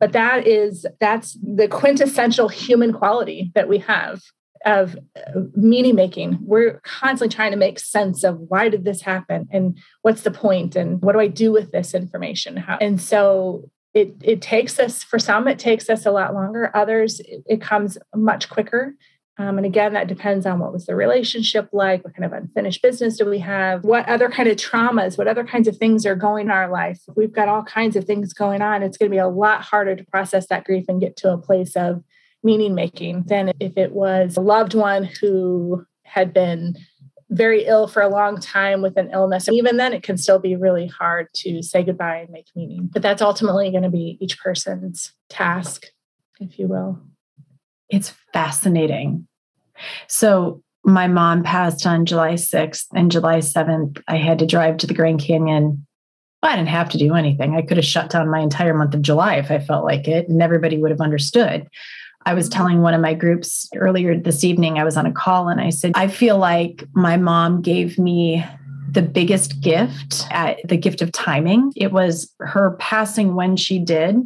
but 0.00 0.12
that 0.12 0.46
is 0.46 0.86
that's 0.98 1.38
the 1.42 1.68
quintessential 1.68 2.48
human 2.48 2.92
quality 2.92 3.52
that 3.54 3.68
we 3.68 3.78
have 3.78 4.20
of 4.66 4.96
meaning 5.54 5.94
making. 5.94 6.38
We're 6.42 6.80
constantly 6.84 7.34
trying 7.34 7.52
to 7.52 7.56
make 7.56 7.78
sense 7.78 8.24
of 8.24 8.38
why 8.38 8.68
did 8.68 8.84
this 8.84 9.00
happen 9.02 9.48
and 9.50 9.78
what's 10.02 10.22
the 10.22 10.30
point 10.30 10.76
and 10.76 11.00
what 11.00 11.12
do 11.12 11.20
i 11.20 11.28
do 11.28 11.52
with 11.52 11.70
this 11.70 11.94
information? 11.94 12.56
How, 12.56 12.78
and 12.78 13.00
so 13.00 13.70
it 13.94 14.14
it 14.22 14.42
takes 14.42 14.78
us 14.78 15.02
for 15.02 15.18
some 15.18 15.48
it 15.48 15.58
takes 15.58 15.88
us 15.88 16.06
a 16.06 16.10
lot 16.10 16.34
longer. 16.34 16.70
Others 16.74 17.20
it, 17.20 17.42
it 17.46 17.60
comes 17.60 17.98
much 18.14 18.48
quicker 18.48 18.94
um, 19.38 19.56
and 19.56 19.66
again 19.66 19.92
that 19.92 20.08
depends 20.08 20.46
on 20.46 20.58
what 20.58 20.72
was 20.72 20.86
the 20.86 20.94
relationship 20.94 21.68
like 21.72 22.04
what 22.04 22.14
kind 22.14 22.24
of 22.24 22.32
unfinished 22.32 22.82
business 22.82 23.18
do 23.18 23.28
we 23.28 23.38
have 23.38 23.82
what 23.84 24.08
other 24.08 24.28
kind 24.28 24.48
of 24.48 24.56
traumas 24.56 25.16
what 25.16 25.28
other 25.28 25.44
kinds 25.44 25.68
of 25.68 25.76
things 25.76 26.04
are 26.06 26.16
going 26.16 26.46
in 26.46 26.52
our 26.52 26.70
life 26.70 27.00
if 27.08 27.16
we've 27.16 27.32
got 27.32 27.48
all 27.48 27.62
kinds 27.62 27.96
of 27.96 28.04
things 28.04 28.32
going 28.32 28.62
on 28.62 28.82
it's 28.82 28.96
going 28.96 29.10
to 29.10 29.14
be 29.14 29.18
a 29.18 29.28
lot 29.28 29.62
harder 29.62 29.94
to 29.96 30.04
process 30.04 30.46
that 30.48 30.64
grief 30.64 30.84
and 30.88 31.00
get 31.00 31.16
to 31.16 31.32
a 31.32 31.38
place 31.38 31.76
of 31.76 32.02
meaning 32.42 32.74
making 32.74 33.24
than 33.26 33.52
if 33.60 33.76
it 33.76 33.92
was 33.92 34.36
a 34.36 34.40
loved 34.40 34.74
one 34.74 35.04
who 35.04 35.84
had 36.04 36.32
been 36.32 36.74
very 37.30 37.64
ill 37.64 37.86
for 37.86 38.02
a 38.02 38.08
long 38.08 38.40
time 38.40 38.82
with 38.82 38.96
an 38.96 39.10
illness. 39.12 39.46
And 39.46 39.56
even 39.56 39.76
then, 39.76 39.92
it 39.92 40.02
can 40.02 40.18
still 40.18 40.38
be 40.38 40.56
really 40.56 40.88
hard 40.88 41.28
to 41.36 41.62
say 41.62 41.82
goodbye 41.82 42.18
and 42.18 42.30
make 42.30 42.46
meaning. 42.56 42.90
But 42.92 43.02
that's 43.02 43.22
ultimately 43.22 43.70
going 43.70 43.84
to 43.84 43.90
be 43.90 44.18
each 44.20 44.38
person's 44.40 45.12
task, 45.28 45.86
if 46.40 46.58
you 46.58 46.66
will. 46.66 47.00
It's 47.90 48.14
fascinating. 48.32 49.26
So, 50.08 50.62
my 50.82 51.08
mom 51.08 51.42
passed 51.42 51.86
on 51.86 52.06
July 52.06 52.34
6th, 52.34 52.86
and 52.94 53.10
July 53.10 53.38
7th, 53.38 54.02
I 54.08 54.16
had 54.16 54.38
to 54.38 54.46
drive 54.46 54.78
to 54.78 54.86
the 54.86 54.94
Grand 54.94 55.20
Canyon. 55.20 55.86
Well, 56.42 56.52
I 56.52 56.56
didn't 56.56 56.68
have 56.68 56.88
to 56.90 56.98
do 56.98 57.14
anything. 57.14 57.54
I 57.54 57.62
could 57.62 57.76
have 57.76 57.84
shut 57.84 58.10
down 58.10 58.30
my 58.30 58.40
entire 58.40 58.72
month 58.72 58.94
of 58.94 59.02
July 59.02 59.34
if 59.34 59.50
I 59.50 59.58
felt 59.58 59.84
like 59.84 60.08
it, 60.08 60.28
and 60.28 60.40
everybody 60.42 60.78
would 60.78 60.90
have 60.90 61.02
understood. 61.02 61.68
I 62.26 62.34
was 62.34 62.48
telling 62.48 62.82
one 62.82 62.94
of 62.94 63.00
my 63.00 63.14
groups 63.14 63.68
earlier 63.74 64.18
this 64.18 64.44
evening, 64.44 64.78
I 64.78 64.84
was 64.84 64.96
on 64.96 65.06
a 65.06 65.12
call 65.12 65.48
and 65.48 65.60
I 65.60 65.70
said, 65.70 65.92
I 65.94 66.08
feel 66.08 66.38
like 66.38 66.84
my 66.94 67.16
mom 67.16 67.62
gave 67.62 67.98
me 67.98 68.44
the 68.90 69.02
biggest 69.02 69.60
gift 69.60 70.26
at 70.30 70.58
the 70.68 70.76
gift 70.76 71.00
of 71.00 71.12
timing. 71.12 71.72
It 71.76 71.92
was 71.92 72.30
her 72.40 72.72
passing 72.78 73.34
when 73.34 73.56
she 73.56 73.78
did 73.78 74.16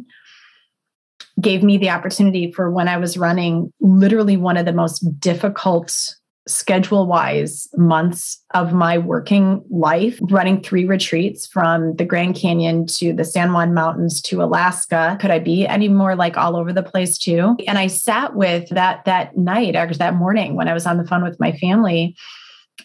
gave 1.41 1.63
me 1.63 1.77
the 1.77 1.89
opportunity 1.89 2.51
for 2.51 2.71
when 2.71 2.87
I 2.87 2.97
was 2.97 3.17
running 3.17 3.71
literally 3.81 4.37
one 4.37 4.57
of 4.57 4.65
the 4.65 4.73
most 4.73 4.99
difficult 5.19 6.15
schedule 6.47 7.07
wise 7.07 7.67
months 7.75 8.41
of 8.53 8.71
my 8.71 8.97
working 8.97 9.63
life, 9.69 10.19
running 10.21 10.61
three 10.61 10.85
retreats 10.85 11.47
from 11.47 11.95
the 11.95 12.05
Grand 12.05 12.35
Canyon 12.35 12.85
to 12.85 13.13
the 13.13 13.25
San 13.25 13.51
Juan 13.51 13.73
Mountains 13.73 14.21
to 14.21 14.43
Alaska. 14.43 15.17
Could 15.19 15.31
I 15.31 15.39
be 15.39 15.65
any 15.65 15.89
more 15.89 16.15
like 16.15 16.37
all 16.37 16.55
over 16.55 16.71
the 16.71 16.83
place 16.83 17.17
too? 17.17 17.55
And 17.67 17.77
I 17.77 17.87
sat 17.87 18.35
with 18.35 18.69
that 18.69 19.05
that 19.05 19.35
night 19.35 19.75
or 19.75 19.91
that 19.95 20.15
morning 20.15 20.55
when 20.55 20.67
I 20.67 20.73
was 20.73 20.85
on 20.85 20.97
the 20.97 21.05
phone 21.05 21.23
with 21.23 21.39
my 21.39 21.51
family. 21.53 22.15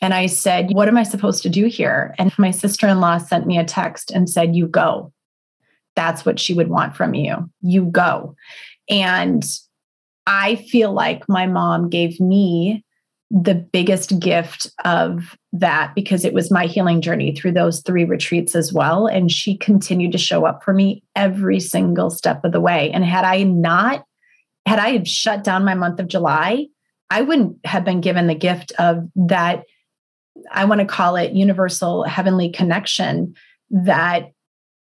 And 0.01 0.15
I 0.15 0.27
said, 0.27 0.71
What 0.73 0.89
am 0.89 0.97
I 0.97 1.03
supposed 1.03 1.43
to 1.43 1.51
do 1.51 1.67
here? 1.67 2.15
And 2.19 2.37
my 2.39 2.51
sister 2.53 2.89
in 2.89 3.01
law 3.01 3.19
sent 3.19 3.47
me 3.47 3.59
a 3.59 3.65
text 3.65 4.11
and 4.11 4.31
said, 4.31 4.57
You 4.57 4.69
go. 4.69 5.13
That's 6.01 6.25
what 6.25 6.41
she 6.41 6.55
would 6.55 6.71
want 6.71 6.97
from 6.97 7.13
you. 7.13 7.51
You 7.61 7.85
go. 7.85 8.35
And 8.89 9.45
I 10.27 10.55
feel 10.55 10.95
like 10.95 11.29
my 11.29 11.47
mom 11.47 11.91
gave 11.91 12.19
me 12.19 12.83
the 13.31 13.55
biggest 13.55 14.19
gift 14.19 14.67
of 14.83 15.37
that 15.53 15.95
because 15.95 16.25
it 16.25 16.33
was 16.33 16.51
my 16.51 16.65
healing 16.65 17.03
journey 17.03 17.37
through 17.37 17.53
those 17.53 17.83
three 17.83 18.07
retreats 18.07 18.55
as 18.55 18.73
well. 18.73 19.07
And 19.07 19.31
she 19.31 19.59
continued 19.59 20.13
to 20.13 20.19
show 20.19 20.47
up 20.47 20.65
for 20.65 20.73
me 20.73 21.03
every 21.15 21.61
single 21.61 22.09
step 22.09 22.43
of 22.47 22.53
the 22.53 22.63
way. 22.63 22.91
And 22.91 23.05
had 23.05 23.27
I 23.27 23.43
not, 23.43 24.07
had 24.65 24.79
I 24.79 25.03
shut 25.03 25.45
down 25.45 25.67
my 25.67 25.75
month 25.75 26.01
of 26.01 26.09
July, 26.09 26.69
I 27.11 27.21
wouldn't 27.21 27.59
have 27.67 27.85
been 27.85 28.01
given 28.01 28.27
the 28.27 28.35
gift 28.35 28.73
of 28.79 29.07
that. 29.17 29.65
I 30.51 30.65
want 30.65 30.81
to 30.81 30.87
call 30.87 31.17
it 31.17 31.33
universal 31.33 32.05
heavenly 32.05 32.49
connection 32.49 33.35
that 33.69 34.33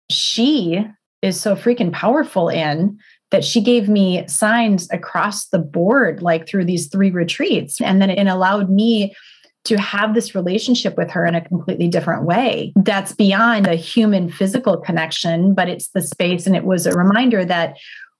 she 0.09 0.85
is 1.21 1.39
so 1.39 1.55
freaking 1.55 1.91
powerful 1.91 2.49
in 2.49 2.99
that 3.31 3.43
she 3.43 3.61
gave 3.61 3.89
me 3.89 4.27
signs 4.27 4.89
across 4.91 5.47
the 5.47 5.59
board, 5.59 6.21
like 6.21 6.47
through 6.47 6.65
these 6.65 6.87
three 6.87 7.09
retreats. 7.09 7.81
And 7.81 8.01
then 8.01 8.09
it 8.09 8.27
allowed 8.27 8.69
me 8.69 9.15
to 9.63 9.77
have 9.77 10.13
this 10.13 10.35
relationship 10.35 10.97
with 10.97 11.09
her 11.09 11.25
in 11.25 11.35
a 11.35 11.47
completely 11.47 11.87
different 11.87 12.25
way 12.25 12.73
that's 12.75 13.13
beyond 13.13 13.65
a 13.65 13.75
human 13.75 14.29
physical 14.29 14.77
connection, 14.77 15.55
but 15.55 15.69
it's 15.69 15.87
the 15.89 16.01
space. 16.01 16.45
And 16.45 16.55
it 16.55 16.65
was 16.65 16.85
a 16.85 16.91
reminder 16.91 17.45
that 17.45 17.77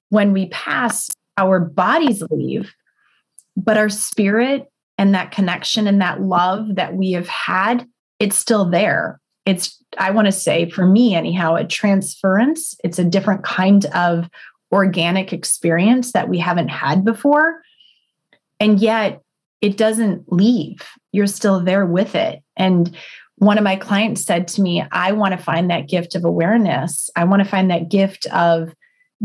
when 0.09 0.31
we 0.31 0.47
pass, 0.49 1.09
our 1.37 1.59
bodies 1.59 2.23
leave, 2.29 2.73
but 3.57 3.77
our 3.77 3.89
spirit 3.89 4.71
and 4.97 5.13
that 5.13 5.31
connection 5.31 5.85
and 5.85 6.01
that 6.01 6.21
love 6.21 6.75
that 6.75 6.95
we 6.95 7.11
have 7.11 7.27
had, 7.27 7.85
it's 8.19 8.37
still 8.37 8.69
there. 8.69 9.19
It's, 9.45 9.82
I 9.97 10.11
want 10.11 10.25
to 10.27 10.31
say, 10.31 10.69
for 10.69 10.85
me 10.85 11.15
anyhow, 11.15 11.55
a 11.55 11.65
transference. 11.65 12.75
It's 12.83 12.99
a 12.99 13.03
different 13.03 13.43
kind 13.43 13.85
of 13.87 14.29
organic 14.71 15.33
experience 15.33 16.13
that 16.13 16.29
we 16.29 16.39
haven't 16.39 16.69
had 16.69 17.05
before. 17.05 17.61
And 18.59 18.79
yet 18.79 19.21
it 19.61 19.77
doesn't 19.77 20.31
leave. 20.31 20.81
You're 21.11 21.27
still 21.27 21.59
there 21.59 21.85
with 21.85 22.15
it. 22.15 22.41
And 22.57 22.95
one 23.37 23.57
of 23.57 23.63
my 23.63 23.75
clients 23.75 24.23
said 24.23 24.47
to 24.49 24.61
me, 24.61 24.83
I 24.91 25.11
want 25.11 25.37
to 25.37 25.43
find 25.43 25.69
that 25.69 25.87
gift 25.87 26.15
of 26.15 26.23
awareness. 26.23 27.09
I 27.15 27.23
want 27.25 27.43
to 27.43 27.49
find 27.49 27.69
that 27.71 27.89
gift 27.89 28.25
of 28.27 28.73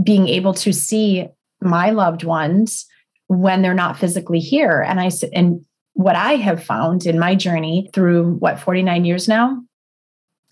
being 0.02 0.28
able 0.28 0.54
to 0.54 0.72
see 0.72 1.26
my 1.60 1.90
loved 1.90 2.24
ones 2.24 2.86
when 3.26 3.62
they're 3.62 3.74
not 3.74 3.98
physically 3.98 4.40
here. 4.40 4.80
And 4.80 5.00
I 5.00 5.08
said, 5.08 5.30
and 5.34 5.64
what 5.94 6.16
I 6.16 6.36
have 6.36 6.62
found 6.62 7.06
in 7.06 7.18
my 7.18 7.34
journey 7.34 7.90
through 7.92 8.34
what 8.34 8.60
49 8.60 9.04
years 9.04 9.28
now, 9.28 9.62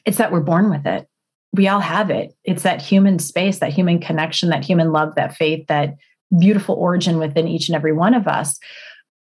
it's 0.07 0.19
that 0.19 0.33
we're 0.33 0.41
born 0.41 0.71
with 0.71 0.87
it. 0.87 1.07
We 1.53 1.69
all 1.69 1.81
have 1.81 2.11
it. 2.11 2.35
It's 2.45 2.63
that 2.63 2.81
human 2.81 3.19
space, 3.19 3.59
that 3.59 3.73
human 3.73 3.99
connection, 3.99 4.49
that 4.51 4.65
human 4.65 4.93
love, 4.93 5.15
that 5.17 5.37
faith, 5.37 5.67
that 5.67 5.97
beautiful 6.39 6.77
origin 6.77 7.19
within 7.19 7.49
each 7.49 7.69
and 7.69 7.77
every 7.77 7.93
one 7.93 8.15
of 8.15 8.27
us. 8.27 8.59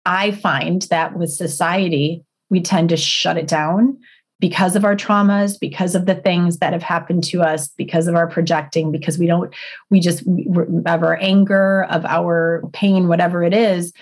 I 0.04 0.30
find 0.30 0.82
that 0.82 1.18
with 1.18 1.30
society, 1.30 2.24
we 2.48 2.60
tend 2.60 2.90
to 2.90 2.96
shut 2.96 3.36
it 3.36 3.48
down 3.48 3.98
because 4.38 4.76
of 4.76 4.84
our 4.84 4.94
traumas, 4.94 5.58
because 5.58 5.94
of 5.94 6.06
the 6.06 6.14
things 6.14 6.58
that 6.58 6.72
have 6.72 6.82
happened 6.82 7.24
to 7.24 7.42
us, 7.42 7.68
because 7.68 8.06
of 8.06 8.14
our 8.14 8.26
projecting, 8.26 8.92
because 8.92 9.18
we 9.18 9.26
don't, 9.26 9.52
we 9.90 9.98
just 9.98 10.22
have 10.86 11.02
our 11.02 11.18
anger, 11.20 11.84
of 11.84 12.04
our 12.04 12.62
pain, 12.72 13.08
whatever 13.08 13.42
it 13.42 13.54
is. 13.54 13.92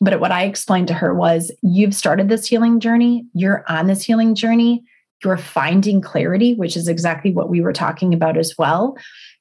But 0.00 0.20
what 0.20 0.32
I 0.32 0.44
explained 0.44 0.88
to 0.88 0.94
her 0.94 1.14
was 1.14 1.50
you've 1.62 1.94
started 1.94 2.28
this 2.28 2.46
healing 2.46 2.80
journey, 2.80 3.24
you're 3.34 3.64
on 3.66 3.86
this 3.86 4.02
healing 4.02 4.34
journey, 4.34 4.84
you're 5.24 5.36
finding 5.36 6.00
clarity, 6.00 6.54
which 6.54 6.76
is 6.76 6.88
exactly 6.88 7.32
what 7.32 7.48
we 7.48 7.60
were 7.60 7.72
talking 7.72 8.14
about 8.14 8.36
as 8.36 8.54
well. 8.58 8.96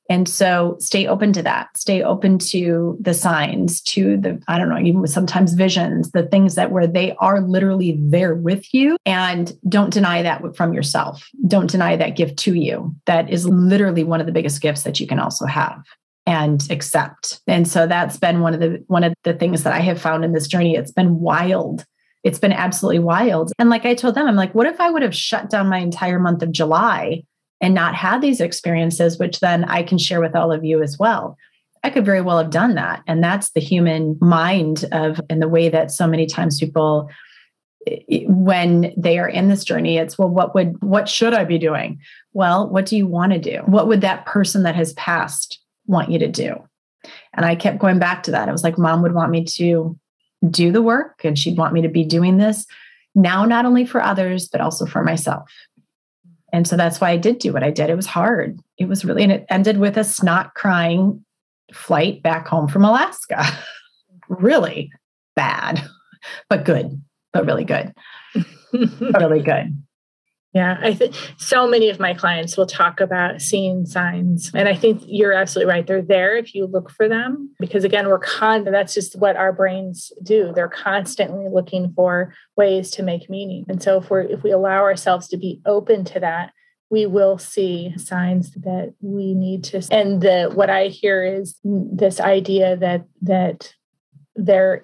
And 0.09 0.27
so 0.27 0.75
stay 0.79 1.07
open 1.07 1.31
to 1.33 1.41
that. 1.43 1.69
Stay 1.77 2.03
open 2.03 2.37
to 2.39 2.97
the 2.99 3.13
signs, 3.13 3.79
to 3.83 4.17
the, 4.17 4.41
I 4.49 4.57
don't 4.57 4.67
know, 4.67 4.77
even 4.77 5.07
sometimes 5.07 5.53
visions, 5.53 6.11
the 6.11 6.23
things 6.23 6.55
that 6.55 6.71
where 6.71 6.85
they 6.85 7.15
are 7.19 7.39
literally 7.39 7.95
there 7.97 8.35
with 8.35 8.73
you. 8.73 8.97
And 9.05 9.57
don't 9.69 9.93
deny 9.93 10.21
that 10.21 10.41
from 10.57 10.73
yourself. 10.73 11.29
Don't 11.47 11.69
deny 11.69 11.95
that 11.95 12.17
gift 12.17 12.37
to 12.39 12.55
you. 12.55 12.93
That 13.05 13.29
is 13.29 13.47
literally 13.47 14.03
one 14.03 14.19
of 14.19 14.25
the 14.25 14.33
biggest 14.33 14.61
gifts 14.61 14.83
that 14.83 14.99
you 14.99 15.07
can 15.07 15.19
also 15.19 15.45
have 15.45 15.81
and 16.25 16.69
accept. 16.69 17.39
And 17.47 17.65
so 17.65 17.87
that's 17.87 18.17
been 18.17 18.41
one 18.41 18.53
of 18.53 18.59
the 18.59 18.83
one 18.87 19.05
of 19.05 19.13
the 19.23 19.33
things 19.33 19.63
that 19.63 19.73
I 19.73 19.79
have 19.79 20.01
found 20.01 20.25
in 20.25 20.33
this 20.33 20.47
journey. 20.47 20.75
It's 20.75 20.91
been 20.91 21.19
wild. 21.19 21.85
It's 22.23 22.39
been 22.39 22.53
absolutely 22.53 22.99
wild. 22.99 23.51
And 23.57 23.69
like 23.69 23.85
I 23.85 23.95
told 23.95 24.15
them, 24.15 24.27
I'm 24.27 24.35
like, 24.35 24.53
what 24.53 24.67
if 24.67 24.79
I 24.79 24.89
would 24.89 25.01
have 25.01 25.15
shut 25.15 25.49
down 25.49 25.67
my 25.67 25.79
entire 25.79 26.19
month 26.19 26.43
of 26.43 26.51
July 26.51 27.23
and 27.61 27.73
not 27.73 27.95
had 27.95 28.21
these 28.21 28.41
experiences, 28.41 29.19
which 29.19 29.39
then 29.39 29.63
I 29.65 29.83
can 29.83 29.97
share 29.97 30.19
with 30.19 30.35
all 30.35 30.51
of 30.51 30.63
you 30.63 30.81
as 30.81 30.97
well. 30.97 31.37
I 31.83 31.89
could 31.89 32.05
very 32.05 32.21
well 32.21 32.37
have 32.37 32.49
done 32.51 32.75
that. 32.75 33.01
And 33.07 33.23
that's 33.23 33.51
the 33.51 33.59
human 33.59 34.17
mind 34.21 34.85
of, 34.91 35.21
and 35.29 35.41
the 35.41 35.47
way 35.47 35.69
that 35.69 35.91
so 35.91 36.05
many 36.07 36.25
times 36.25 36.59
people, 36.59 37.09
when 38.27 38.93
they 38.95 39.17
are 39.17 39.27
in 39.27 39.47
this 39.47 39.63
journey, 39.63 39.97
it's, 39.97 40.17
well, 40.17 40.29
what 40.29 40.53
would, 40.53 40.81
what 40.83 41.09
should 41.09 41.33
I 41.33 41.43
be 41.43 41.57
doing? 41.57 41.99
Well, 42.33 42.69
what 42.69 42.85
do 42.85 42.97
you 42.97 43.07
want 43.07 43.33
to 43.33 43.39
do? 43.39 43.61
What 43.65 43.87
would 43.87 44.01
that 44.01 44.25
person 44.25 44.63
that 44.63 44.75
has 44.75 44.93
passed 44.93 45.59
want 45.87 46.11
you 46.11 46.19
to 46.19 46.27
do? 46.27 46.55
And 47.33 47.45
I 47.45 47.55
kept 47.55 47.79
going 47.79 47.97
back 47.97 48.23
to 48.23 48.31
that. 48.31 48.47
It 48.47 48.51
was 48.51 48.63
like, 48.63 48.77
mom 48.77 49.01
would 49.01 49.13
want 49.13 49.31
me 49.31 49.45
to 49.45 49.97
do 50.49 50.71
the 50.71 50.81
work 50.81 51.21
and 51.23 51.37
she'd 51.37 51.57
want 51.57 51.73
me 51.73 51.81
to 51.81 51.89
be 51.89 52.03
doing 52.03 52.37
this 52.37 52.65
now, 53.13 53.45
not 53.45 53.65
only 53.65 53.85
for 53.85 54.01
others, 54.01 54.47
but 54.47 54.61
also 54.61 54.85
for 54.85 55.03
myself. 55.03 55.51
And 56.53 56.67
so 56.67 56.75
that's 56.75 56.99
why 56.99 57.11
I 57.11 57.17
did 57.17 57.39
do 57.39 57.53
what 57.53 57.63
I 57.63 57.71
did. 57.71 57.89
It 57.89 57.95
was 57.95 58.05
hard. 58.05 58.59
It 58.77 58.87
was 58.87 59.05
really, 59.05 59.23
and 59.23 59.31
it 59.31 59.45
ended 59.49 59.77
with 59.77 59.97
a 59.97 60.03
snot 60.03 60.53
crying 60.53 61.23
flight 61.73 62.21
back 62.21 62.47
home 62.47 62.67
from 62.67 62.83
Alaska. 62.83 63.45
really 64.29 64.91
bad, 65.35 65.81
but 66.49 66.65
good, 66.65 67.01
but 67.31 67.45
really 67.45 67.63
good. 67.63 67.93
really 68.73 69.41
good. 69.41 69.81
Yeah, 70.53 70.77
I 70.81 70.93
think 70.93 71.15
so 71.37 71.65
many 71.65 71.89
of 71.89 71.99
my 71.99 72.13
clients 72.13 72.57
will 72.57 72.65
talk 72.65 72.99
about 72.99 73.41
seeing 73.41 73.85
signs. 73.85 74.51
And 74.53 74.67
I 74.67 74.75
think 74.75 75.01
you're 75.05 75.31
absolutely 75.31 75.71
right. 75.71 75.87
They're 75.87 76.01
there 76.01 76.35
if 76.35 76.53
you 76.53 76.65
look 76.65 76.91
for 76.91 77.07
them. 77.07 77.55
Because 77.57 77.85
again, 77.85 78.09
we're 78.09 78.19
con 78.19 78.65
that's 78.65 78.93
just 78.93 79.17
what 79.17 79.37
our 79.37 79.53
brains 79.53 80.11
do. 80.21 80.51
They're 80.53 80.67
constantly 80.67 81.47
looking 81.49 81.93
for 81.95 82.33
ways 82.57 82.91
to 82.91 83.03
make 83.03 83.29
meaning. 83.29 83.65
And 83.69 83.81
so 83.81 83.99
if 83.99 84.09
we're 84.09 84.23
if 84.23 84.43
we 84.43 84.51
allow 84.51 84.81
ourselves 84.81 85.29
to 85.29 85.37
be 85.37 85.61
open 85.65 86.03
to 86.05 86.19
that, 86.19 86.51
we 86.89 87.05
will 87.05 87.37
see 87.37 87.93
signs 87.97 88.51
that 88.51 88.93
we 88.99 89.33
need 89.33 89.63
to 89.63 89.81
and 89.89 90.21
the 90.21 90.51
what 90.53 90.69
I 90.69 90.87
hear 90.87 91.23
is 91.23 91.55
mm, 91.65 91.97
this 91.97 92.19
idea 92.19 92.75
that 92.75 93.05
that 93.21 93.73
they're 94.35 94.83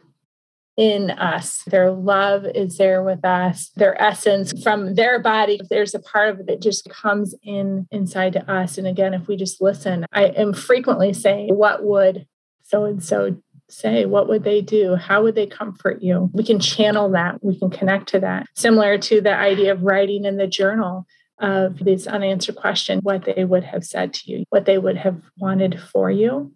in 0.78 1.10
us. 1.10 1.64
Their 1.66 1.92
love 1.92 2.46
is 2.46 2.78
there 2.78 3.04
with 3.04 3.26
us. 3.26 3.72
Their 3.76 4.00
essence 4.00 4.54
from 4.62 4.94
their 4.94 5.20
body, 5.20 5.60
there's 5.70 5.96
a 5.96 6.00
part 6.00 6.30
of 6.30 6.40
it 6.40 6.48
that 6.48 6.62
just 6.62 6.88
comes 6.90 7.36
in 7.44 7.88
inside 7.92 8.34
to 8.34 8.52
us. 8.52 8.78
And 8.78 8.88
again, 8.88 9.16
if 9.16 9.28
we 9.28 9.36
just 9.36 9.60
listen, 9.60 10.06
I 10.14 10.26
am 10.26 10.54
frequently 10.54 11.14
saying, 11.14 11.50
What 11.56 11.84
would 11.84 12.28
so 12.64 12.86
and 12.86 13.04
so 13.04 13.36
say? 13.70 14.06
What 14.06 14.30
would 14.30 14.44
they 14.44 14.62
do? 14.62 14.96
How 14.96 15.24
would 15.24 15.36
they 15.36 15.48
comfort 15.48 16.02
you? 16.02 16.30
We 16.32 16.44
can 16.44 16.60
channel 16.60 17.10
that, 17.12 17.44
we 17.44 17.58
can 17.58 17.72
connect 17.72 18.10
to 18.10 18.20
that. 18.20 18.46
Similar 18.56 19.00
to 19.00 19.20
the 19.20 19.36
idea 19.36 19.74
of 19.74 19.82
writing 19.82 20.26
in 20.26 20.38
the 20.38 20.48
journal 20.48 21.08
of 21.40 21.80
this 21.80 22.08
unanswered 22.08 22.56
question, 22.56 23.00
what 23.02 23.26
they 23.26 23.46
would 23.46 23.64
have 23.64 23.84
said 23.84 24.14
to 24.14 24.32
you, 24.32 24.44
what 24.50 24.66
they 24.66 24.78
would 24.78 24.98
have 24.98 25.22
wanted 25.38 25.80
for 25.80 26.10
you. 26.10 26.52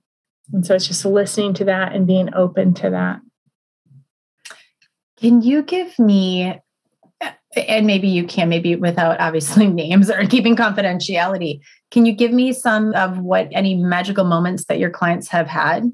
And 0.54 0.66
so 0.66 0.76
it's 0.76 0.88
just 0.88 1.06
listening 1.06 1.54
to 1.56 1.66
that 1.66 1.94
and 1.94 2.08
being 2.08 2.34
open 2.34 2.74
to 2.76 2.90
that. 2.90 3.22
Can 5.22 5.44
you 5.44 5.62
give 5.62 5.98
me, 6.00 6.60
and 7.56 7.86
maybe 7.86 8.08
you 8.08 8.26
can, 8.26 8.50
maybe 8.50 8.76
without 8.76 9.20
obviously 9.20 9.68
names 9.82 10.10
or 10.10 10.26
keeping 10.26 10.56
confidentiality, 10.56 11.62
can 11.92 12.06
you 12.06 12.14
give 12.14 12.32
me 12.32 12.52
some 12.52 12.94
of 12.96 13.20
what 13.20 13.48
any 13.52 13.76
magical 13.76 14.26
moments 14.26 14.66
that 14.66 14.80
your 14.80 14.90
clients 14.90 15.28
have 15.30 15.48
had? 15.48 15.92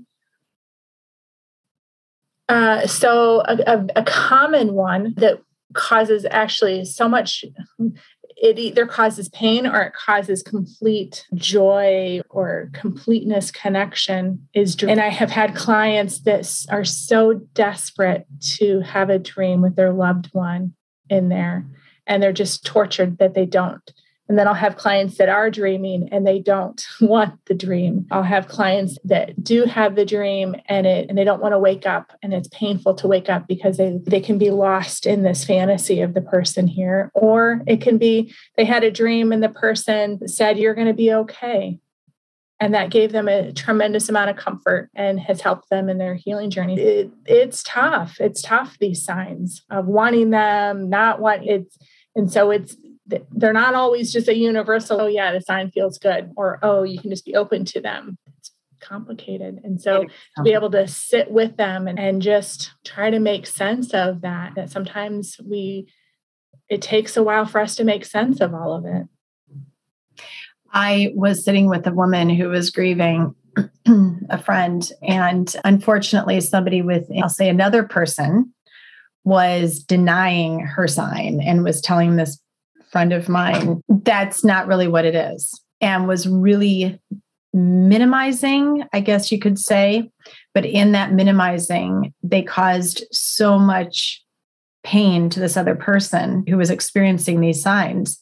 Uh, 2.48 2.88
so, 2.88 3.42
a, 3.42 3.58
a, 3.68 3.86
a 3.98 4.04
common 4.04 4.74
one 4.74 5.14
that 5.18 5.42
causes 5.74 6.26
actually 6.32 6.86
so 6.86 7.10
much 7.10 7.44
it 8.40 8.60
either 8.60 8.86
causes 8.86 9.30
pain 9.30 9.66
or 9.66 9.82
it 9.82 9.94
causes 9.94 10.44
complete 10.44 11.26
joy 11.34 12.22
or 12.30 12.70
completeness 12.74 13.52
connection 13.52 14.48
is 14.54 14.76
dream. 14.76 14.92
and 14.92 15.02
i 15.02 15.10
have 15.10 15.32
had 15.32 15.56
clients 15.56 16.20
that 16.20 16.66
are 16.70 16.86
so 16.86 17.34
desperate 17.54 18.26
to 18.42 18.82
have 18.82 19.10
a 19.10 19.20
dream 19.20 19.62
with 19.62 19.76
their 19.76 19.92
loved 19.92 20.30
one 20.34 20.74
in 21.10 21.30
there 21.30 21.66
and 22.06 22.22
they're 22.22 22.34
just 22.34 22.66
tortured 22.66 23.18
that 23.18 23.34
they 23.34 23.46
don't 23.46 23.92
and 24.30 24.38
then 24.38 24.48
I'll 24.48 24.54
have 24.54 24.78
clients 24.78 25.18
that 25.18 25.30
are 25.30 25.50
dreaming 25.50 26.10
and 26.12 26.26
they 26.26 26.40
don't 26.40 26.86
want 27.02 27.46
the 27.46 27.54
dream. 27.54 28.06
I'll 28.12 28.24
have 28.24 28.48
clients 28.48 28.98
that 29.06 29.42
do 29.44 29.66
have 29.66 29.96
the 29.96 30.06
dream 30.06 30.56
and 30.68 30.86
it 30.86 31.10
and 31.10 31.18
they 31.18 31.24
don't 31.24 31.42
want 31.42 31.54
to 31.54 31.60
wake 31.60 31.86
up 31.86 32.14
and 32.22 32.34
it's 32.34 32.50
painful 32.50 32.96
to 32.96 33.08
wake 33.08 33.30
up 33.30 33.48
because 33.48 33.78
they 33.78 34.00
they 34.06 34.20
can 34.20 34.38
be 34.38 34.52
lost 34.52 35.06
in 35.06 35.24
this 35.24 35.44
fantasy 35.44 36.02
of 36.02 36.14
the 36.14 36.22
person 36.22 36.68
here 36.68 37.12
or 37.14 37.62
it 37.68 37.82
can 37.82 37.98
be 37.98 38.34
they 38.58 38.66
had 38.66 38.84
a 38.84 38.92
dream 38.92 39.32
and 39.32 39.44
the 39.44 39.50
person 39.50 40.28
said 40.28 40.58
you're 40.58 40.76
going 40.76 40.88
to 40.88 40.94
be 40.94 41.14
okay. 41.14 41.80
And 42.60 42.74
that 42.74 42.90
gave 42.90 43.12
them 43.12 43.28
a 43.28 43.52
tremendous 43.54 44.10
amount 44.10 44.32
of 44.32 44.36
comfort 44.36 44.90
and 44.96 45.20
has 45.20 45.42
helped 45.42 45.70
them 45.70 45.90
in 45.90 46.00
their 46.00 46.16
healing 46.16 46.50
journey. 46.50 46.80
It, 46.80 47.12
it's 47.28 47.62
tough. 47.62 48.20
It's 48.20 48.42
tough, 48.42 48.78
these 48.80 49.06
signs 49.06 49.64
of 49.70 49.86
wanting 49.86 50.32
them, 50.32 50.90
not 50.90 51.20
want 51.20 51.46
it's 51.46 51.78
and 52.16 52.34
so 52.34 52.50
it's 52.50 52.76
they're 53.08 53.54
not 53.54 53.74
always 53.74 54.12
just 54.12 54.28
a 54.28 54.36
universal, 54.36 55.02
oh, 55.02 55.08
yeah, 55.08 55.32
the 55.32 55.42
sign 55.42 55.72
feels 55.72 55.98
good, 55.98 56.32
or 56.36 56.60
oh, 56.62 56.84
you 56.84 57.00
can 57.00 57.10
just 57.10 57.26
be 57.26 57.36
open 57.36 57.66
to 57.66 57.82
them. 57.82 58.18
It's 58.38 58.52
complicated. 58.82 59.60
And 59.64 59.82
so 59.82 60.04
to 60.36 60.44
be 60.44 60.54
able 60.54 60.72
to 60.72 60.88
sit 60.88 61.32
with 61.32 61.58
them 61.58 61.88
and, 61.88 62.00
and 62.00 62.22
just 62.22 62.72
try 62.86 63.10
to 63.10 63.20
make 63.20 63.48
sense 63.48 63.94
of 63.94 64.22
that, 64.22 64.56
that 64.56 64.70
sometimes 64.70 65.38
we, 65.44 65.88
it 66.70 66.82
takes 66.82 67.16
a 67.16 67.24
while 67.24 67.46
for 67.46 67.62
us 67.62 67.76
to 67.78 67.84
make 67.84 68.06
sense 68.06 68.42
of 68.42 68.54
all 68.54 68.76
of 68.76 68.86
it. 68.86 69.08
I 70.74 71.12
was 71.16 71.44
sitting 71.44 71.70
with 71.70 71.88
a 71.88 71.94
woman 71.94 72.30
who 72.30 72.50
was 72.50 72.70
grieving 72.70 73.34
a 74.30 74.38
friend, 74.38 74.92
and 75.02 75.56
unfortunately, 75.64 76.42
somebody 76.42 76.82
with, 76.82 77.10
I'll 77.22 77.30
say, 77.30 77.50
another 77.50 77.84
person 77.84 78.54
was 79.24 79.80
denying 79.80 80.60
her 80.60 80.88
sign 80.88 81.42
and 81.42 81.64
was 81.64 81.82
telling 81.82 82.16
this 82.16 82.40
friend 82.92 83.14
of 83.14 83.28
mine 83.30 83.82
that's 84.08 84.44
not 84.44 84.68
really 84.68 84.88
what 84.88 85.06
it 85.06 85.16
is 85.16 85.62
and 85.82 86.08
was 86.08 86.28
really 86.28 87.00
minimizing, 87.54 88.84
I 88.94 89.00
guess 89.00 89.32
you 89.32 89.40
could 89.40 89.60
say. 89.60 90.10
But 90.54 90.66
in 90.66 90.94
that 90.94 91.14
minimizing, 91.14 92.14
they 92.24 92.42
caused 92.42 93.04
so 93.12 93.60
much 93.60 94.24
pain 94.84 95.30
to 95.30 95.40
this 95.40 95.58
other 95.58 95.76
person 95.76 96.46
who 96.48 96.58
was 96.58 96.70
experiencing 96.70 97.42
these 97.42 97.62
signs. 97.62 98.20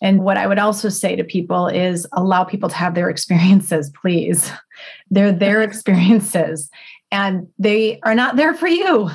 And 0.00 0.24
what 0.24 0.36
I 0.36 0.46
would 0.46 0.58
also 0.58 0.88
say 0.88 1.14
to 1.14 1.24
people 1.24 1.68
is 1.68 2.06
allow 2.12 2.44
people 2.44 2.68
to 2.68 2.74
have 2.74 2.94
their 2.94 3.10
experiences, 3.10 3.92
please. 4.00 4.50
They're 5.10 5.32
their 5.32 5.62
experiences 5.68 6.70
and 7.10 7.46
they 7.58 8.00
are 8.02 8.14
not 8.14 8.36
there 8.36 8.54
for 8.54 8.68
you. 8.68 9.10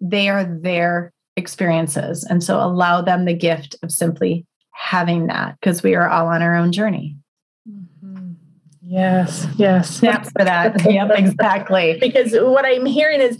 They 0.00 0.28
are 0.28 0.44
their 0.44 1.12
experiences. 1.36 2.24
And 2.24 2.42
so 2.42 2.58
allow 2.58 3.02
them 3.02 3.24
the 3.24 3.34
gift 3.34 3.76
of 3.82 3.92
simply 3.92 4.46
having 4.72 5.26
that 5.26 5.56
because 5.60 5.82
we 5.82 5.94
are 5.94 6.08
all 6.08 6.26
on 6.28 6.42
our 6.42 6.56
own 6.56 6.72
journey. 6.72 7.16
Mm-hmm. 7.68 8.32
Yes, 8.82 9.46
yes. 9.56 9.96
Snaps 9.96 10.30
for 10.30 10.44
that. 10.44 10.84
yep, 10.90 11.10
exactly. 11.14 11.98
because 12.00 12.32
what 12.32 12.64
I'm 12.64 12.86
hearing 12.86 13.20
is 13.20 13.38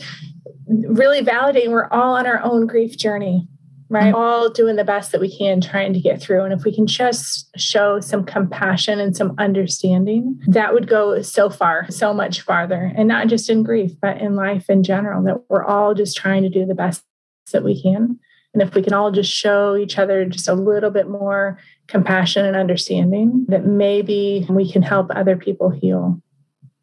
really 0.66 1.20
validating 1.20 1.68
we're 1.68 1.88
all 1.90 2.16
on 2.16 2.26
our 2.26 2.42
own 2.42 2.66
grief 2.66 2.96
journey, 2.96 3.46
right? 3.88 4.06
Mm-hmm. 4.06 4.16
All 4.16 4.50
doing 4.50 4.76
the 4.76 4.84
best 4.84 5.12
that 5.12 5.20
we 5.20 5.34
can, 5.34 5.60
trying 5.60 5.92
to 5.92 6.00
get 6.00 6.20
through. 6.20 6.42
And 6.42 6.52
if 6.52 6.64
we 6.64 6.74
can 6.74 6.86
just 6.86 7.48
show 7.56 8.00
some 8.00 8.24
compassion 8.24 8.98
and 8.98 9.16
some 9.16 9.34
understanding, 9.38 10.40
that 10.48 10.74
would 10.74 10.88
go 10.88 11.22
so 11.22 11.48
far, 11.48 11.88
so 11.90 12.12
much 12.12 12.40
farther. 12.40 12.92
And 12.96 13.06
not 13.06 13.28
just 13.28 13.48
in 13.48 13.62
grief, 13.62 13.92
but 14.00 14.20
in 14.20 14.34
life 14.34 14.68
in 14.68 14.82
general, 14.82 15.22
that 15.24 15.44
we're 15.48 15.64
all 15.64 15.94
just 15.94 16.16
trying 16.16 16.42
to 16.42 16.48
do 16.48 16.66
the 16.66 16.74
best 16.74 17.04
that 17.52 17.64
we 17.64 17.80
can. 17.80 18.18
And 18.52 18.62
if 18.62 18.74
we 18.74 18.82
can 18.82 18.94
all 18.94 19.10
just 19.10 19.30
show 19.30 19.76
each 19.76 19.98
other 19.98 20.24
just 20.24 20.48
a 20.48 20.54
little 20.54 20.90
bit 20.90 21.08
more 21.08 21.58
compassion 21.88 22.46
and 22.46 22.56
understanding, 22.56 23.44
that 23.48 23.66
maybe 23.66 24.46
we 24.48 24.70
can 24.70 24.82
help 24.82 25.08
other 25.10 25.36
people 25.36 25.68
heal. 25.68 26.20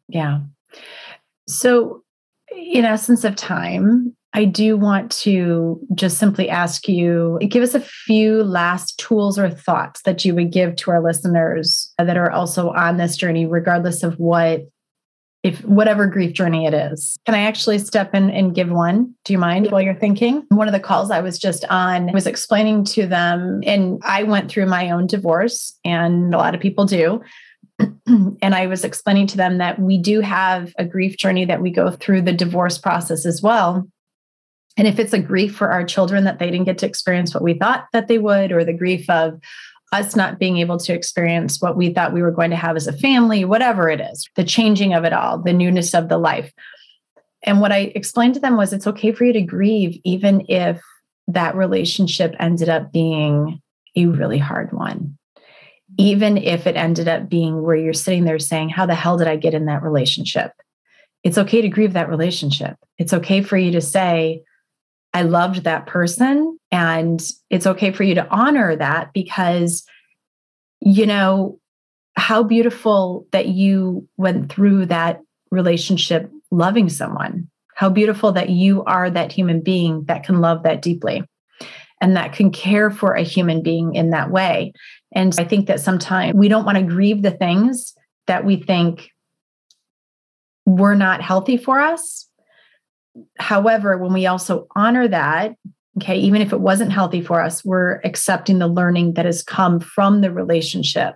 Yeah. 0.08 0.40
So, 1.48 2.02
in 2.56 2.84
essence 2.84 3.24
of 3.24 3.34
time, 3.34 4.14
I 4.34 4.44
do 4.44 4.76
want 4.76 5.12
to 5.22 5.80
just 5.94 6.18
simply 6.18 6.48
ask 6.48 6.88
you 6.88 7.38
give 7.48 7.62
us 7.62 7.74
a 7.74 7.80
few 7.80 8.42
last 8.42 8.98
tools 8.98 9.38
or 9.38 9.48
thoughts 9.48 10.02
that 10.02 10.24
you 10.24 10.34
would 10.34 10.52
give 10.52 10.74
to 10.76 10.90
our 10.90 11.00
listeners 11.00 11.92
that 11.98 12.16
are 12.16 12.30
also 12.30 12.70
on 12.70 12.96
this 12.96 13.16
journey, 13.16 13.46
regardless 13.46 14.02
of 14.02 14.18
what 14.18 14.62
if 15.44 15.62
whatever 15.66 16.06
grief 16.06 16.32
journey 16.32 16.66
it 16.66 16.72
is. 16.72 17.18
Can 17.26 17.34
I 17.34 17.42
actually 17.42 17.78
step 17.78 18.14
in 18.14 18.30
and 18.30 18.54
give 18.54 18.70
one? 18.70 19.14
Do 19.26 19.34
you 19.34 19.38
mind 19.38 19.70
while 19.70 19.82
you're 19.82 19.94
thinking? 19.94 20.44
One 20.48 20.66
of 20.66 20.72
the 20.72 20.80
calls 20.80 21.10
I 21.10 21.20
was 21.20 21.38
just 21.38 21.66
on 21.66 22.10
was 22.12 22.26
explaining 22.26 22.84
to 22.86 23.06
them, 23.06 23.60
and 23.64 24.00
I 24.04 24.22
went 24.22 24.50
through 24.50 24.66
my 24.66 24.90
own 24.90 25.06
divorce, 25.06 25.78
and 25.84 26.34
a 26.34 26.38
lot 26.38 26.54
of 26.54 26.62
people 26.62 26.86
do. 26.86 27.22
and 28.06 28.54
I 28.54 28.66
was 28.66 28.84
explaining 28.84 29.26
to 29.28 29.36
them 29.36 29.58
that 29.58 29.78
we 29.78 29.98
do 29.98 30.20
have 30.20 30.72
a 30.78 30.84
grief 30.84 31.18
journey 31.18 31.44
that 31.44 31.60
we 31.60 31.70
go 31.70 31.90
through 31.90 32.22
the 32.22 32.32
divorce 32.32 32.78
process 32.78 33.26
as 33.26 33.42
well. 33.42 33.86
And 34.76 34.88
if 34.88 34.98
it's 34.98 35.12
a 35.12 35.18
grief 35.18 35.54
for 35.54 35.70
our 35.70 35.84
children 35.84 36.24
that 36.24 36.38
they 36.38 36.50
didn't 36.50 36.64
get 36.64 36.78
to 36.78 36.86
experience 36.86 37.34
what 37.34 37.44
we 37.44 37.54
thought 37.54 37.84
that 37.92 38.08
they 38.08 38.18
would, 38.18 38.50
or 38.50 38.64
the 38.64 38.72
grief 38.72 39.10
of 39.10 39.38
us 39.94 40.16
not 40.16 40.38
being 40.38 40.58
able 40.58 40.78
to 40.78 40.92
experience 40.92 41.60
what 41.60 41.76
we 41.76 41.92
thought 41.92 42.12
we 42.12 42.22
were 42.22 42.30
going 42.30 42.50
to 42.50 42.56
have 42.56 42.76
as 42.76 42.86
a 42.86 42.92
family, 42.92 43.44
whatever 43.44 43.88
it 43.88 44.00
is, 44.00 44.28
the 44.34 44.44
changing 44.44 44.92
of 44.92 45.04
it 45.04 45.12
all, 45.12 45.38
the 45.38 45.52
newness 45.52 45.94
of 45.94 46.08
the 46.08 46.18
life. 46.18 46.52
And 47.44 47.60
what 47.60 47.72
I 47.72 47.92
explained 47.94 48.34
to 48.34 48.40
them 48.40 48.56
was 48.56 48.72
it's 48.72 48.86
okay 48.86 49.12
for 49.12 49.24
you 49.24 49.32
to 49.32 49.42
grieve, 49.42 50.00
even 50.04 50.46
if 50.48 50.82
that 51.28 51.54
relationship 51.54 52.34
ended 52.40 52.68
up 52.68 52.92
being 52.92 53.60
a 53.96 54.06
really 54.06 54.38
hard 54.38 54.72
one. 54.72 55.16
Even 55.96 56.36
if 56.38 56.66
it 56.66 56.76
ended 56.76 57.06
up 57.06 57.28
being 57.28 57.62
where 57.62 57.76
you're 57.76 57.92
sitting 57.92 58.24
there 58.24 58.38
saying, 58.38 58.70
How 58.70 58.86
the 58.86 58.94
hell 58.94 59.16
did 59.16 59.28
I 59.28 59.36
get 59.36 59.54
in 59.54 59.66
that 59.66 59.82
relationship? 59.82 60.50
It's 61.22 61.38
okay 61.38 61.62
to 61.62 61.68
grieve 61.68 61.92
that 61.92 62.08
relationship. 62.08 62.76
It's 62.98 63.12
okay 63.12 63.42
for 63.42 63.56
you 63.56 63.70
to 63.72 63.80
say, 63.80 64.42
I 65.12 65.22
loved 65.22 65.64
that 65.64 65.86
person. 65.86 66.58
And 66.74 67.22
it's 67.50 67.68
okay 67.68 67.92
for 67.92 68.02
you 68.02 68.16
to 68.16 68.26
honor 68.30 68.74
that 68.74 69.12
because, 69.12 69.84
you 70.80 71.06
know, 71.06 71.60
how 72.16 72.42
beautiful 72.42 73.28
that 73.30 73.46
you 73.46 74.08
went 74.16 74.50
through 74.50 74.86
that 74.86 75.20
relationship 75.52 76.28
loving 76.50 76.88
someone. 76.88 77.48
How 77.76 77.90
beautiful 77.90 78.32
that 78.32 78.50
you 78.50 78.82
are 78.86 79.08
that 79.08 79.30
human 79.30 79.60
being 79.60 80.02
that 80.06 80.24
can 80.24 80.40
love 80.40 80.64
that 80.64 80.82
deeply 80.82 81.22
and 82.00 82.16
that 82.16 82.32
can 82.32 82.50
care 82.50 82.90
for 82.90 83.14
a 83.14 83.22
human 83.22 83.62
being 83.62 83.94
in 83.94 84.10
that 84.10 84.32
way. 84.32 84.72
And 85.14 85.32
I 85.38 85.44
think 85.44 85.68
that 85.68 85.78
sometimes 85.78 86.34
we 86.34 86.48
don't 86.48 86.64
want 86.64 86.78
to 86.78 86.82
grieve 86.82 87.22
the 87.22 87.30
things 87.30 87.94
that 88.26 88.44
we 88.44 88.56
think 88.56 89.10
were 90.66 90.96
not 90.96 91.22
healthy 91.22 91.56
for 91.56 91.78
us 91.78 92.28
However, 93.38 93.96
when 93.98 94.12
we 94.12 94.26
also 94.26 94.66
honor 94.74 95.06
that, 95.08 95.56
okay, 95.98 96.16
even 96.16 96.42
if 96.42 96.52
it 96.52 96.60
wasn't 96.60 96.92
healthy 96.92 97.20
for 97.20 97.40
us, 97.40 97.64
we're 97.64 98.00
accepting 98.04 98.58
the 98.58 98.68
learning 98.68 99.14
that 99.14 99.24
has 99.24 99.42
come 99.42 99.80
from 99.80 100.20
the 100.20 100.30
relationship 100.30 101.14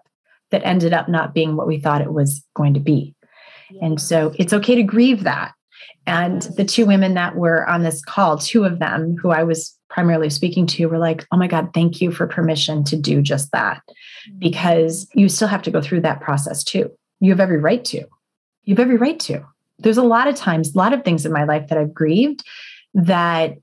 that 0.50 0.64
ended 0.64 0.92
up 0.92 1.08
not 1.08 1.34
being 1.34 1.56
what 1.56 1.66
we 1.66 1.78
thought 1.78 2.00
it 2.00 2.12
was 2.12 2.44
going 2.54 2.74
to 2.74 2.80
be. 2.80 3.14
And 3.82 4.00
so 4.00 4.34
it's 4.38 4.52
okay 4.52 4.74
to 4.76 4.82
grieve 4.82 5.24
that. 5.24 5.52
And 6.06 6.42
the 6.56 6.64
two 6.64 6.86
women 6.86 7.14
that 7.14 7.36
were 7.36 7.68
on 7.68 7.82
this 7.82 8.02
call, 8.02 8.38
two 8.38 8.64
of 8.64 8.78
them 8.78 9.16
who 9.20 9.30
I 9.30 9.42
was 9.42 9.76
primarily 9.90 10.30
speaking 10.30 10.66
to, 10.68 10.86
were 10.86 10.98
like, 10.98 11.26
oh 11.32 11.36
my 11.36 11.48
God, 11.48 11.70
thank 11.74 12.00
you 12.00 12.10
for 12.10 12.26
permission 12.26 12.82
to 12.84 12.96
do 12.96 13.20
just 13.20 13.52
that. 13.52 13.82
Mm-hmm. 13.86 14.38
Because 14.38 15.06
you 15.12 15.28
still 15.28 15.48
have 15.48 15.62
to 15.62 15.70
go 15.70 15.82
through 15.82 16.00
that 16.02 16.22
process 16.22 16.64
too. 16.64 16.90
You 17.20 17.30
have 17.30 17.40
every 17.40 17.58
right 17.58 17.84
to. 17.86 18.06
You 18.62 18.74
have 18.74 18.80
every 18.80 18.96
right 18.96 19.20
to 19.20 19.44
there's 19.78 19.96
a 19.96 20.02
lot 20.02 20.28
of 20.28 20.34
times, 20.34 20.74
a 20.74 20.78
lot 20.78 20.92
of 20.92 21.04
things 21.04 21.24
in 21.24 21.32
my 21.32 21.44
life 21.44 21.68
that 21.68 21.78
I've 21.78 21.94
grieved 21.94 22.44
that 22.94 23.56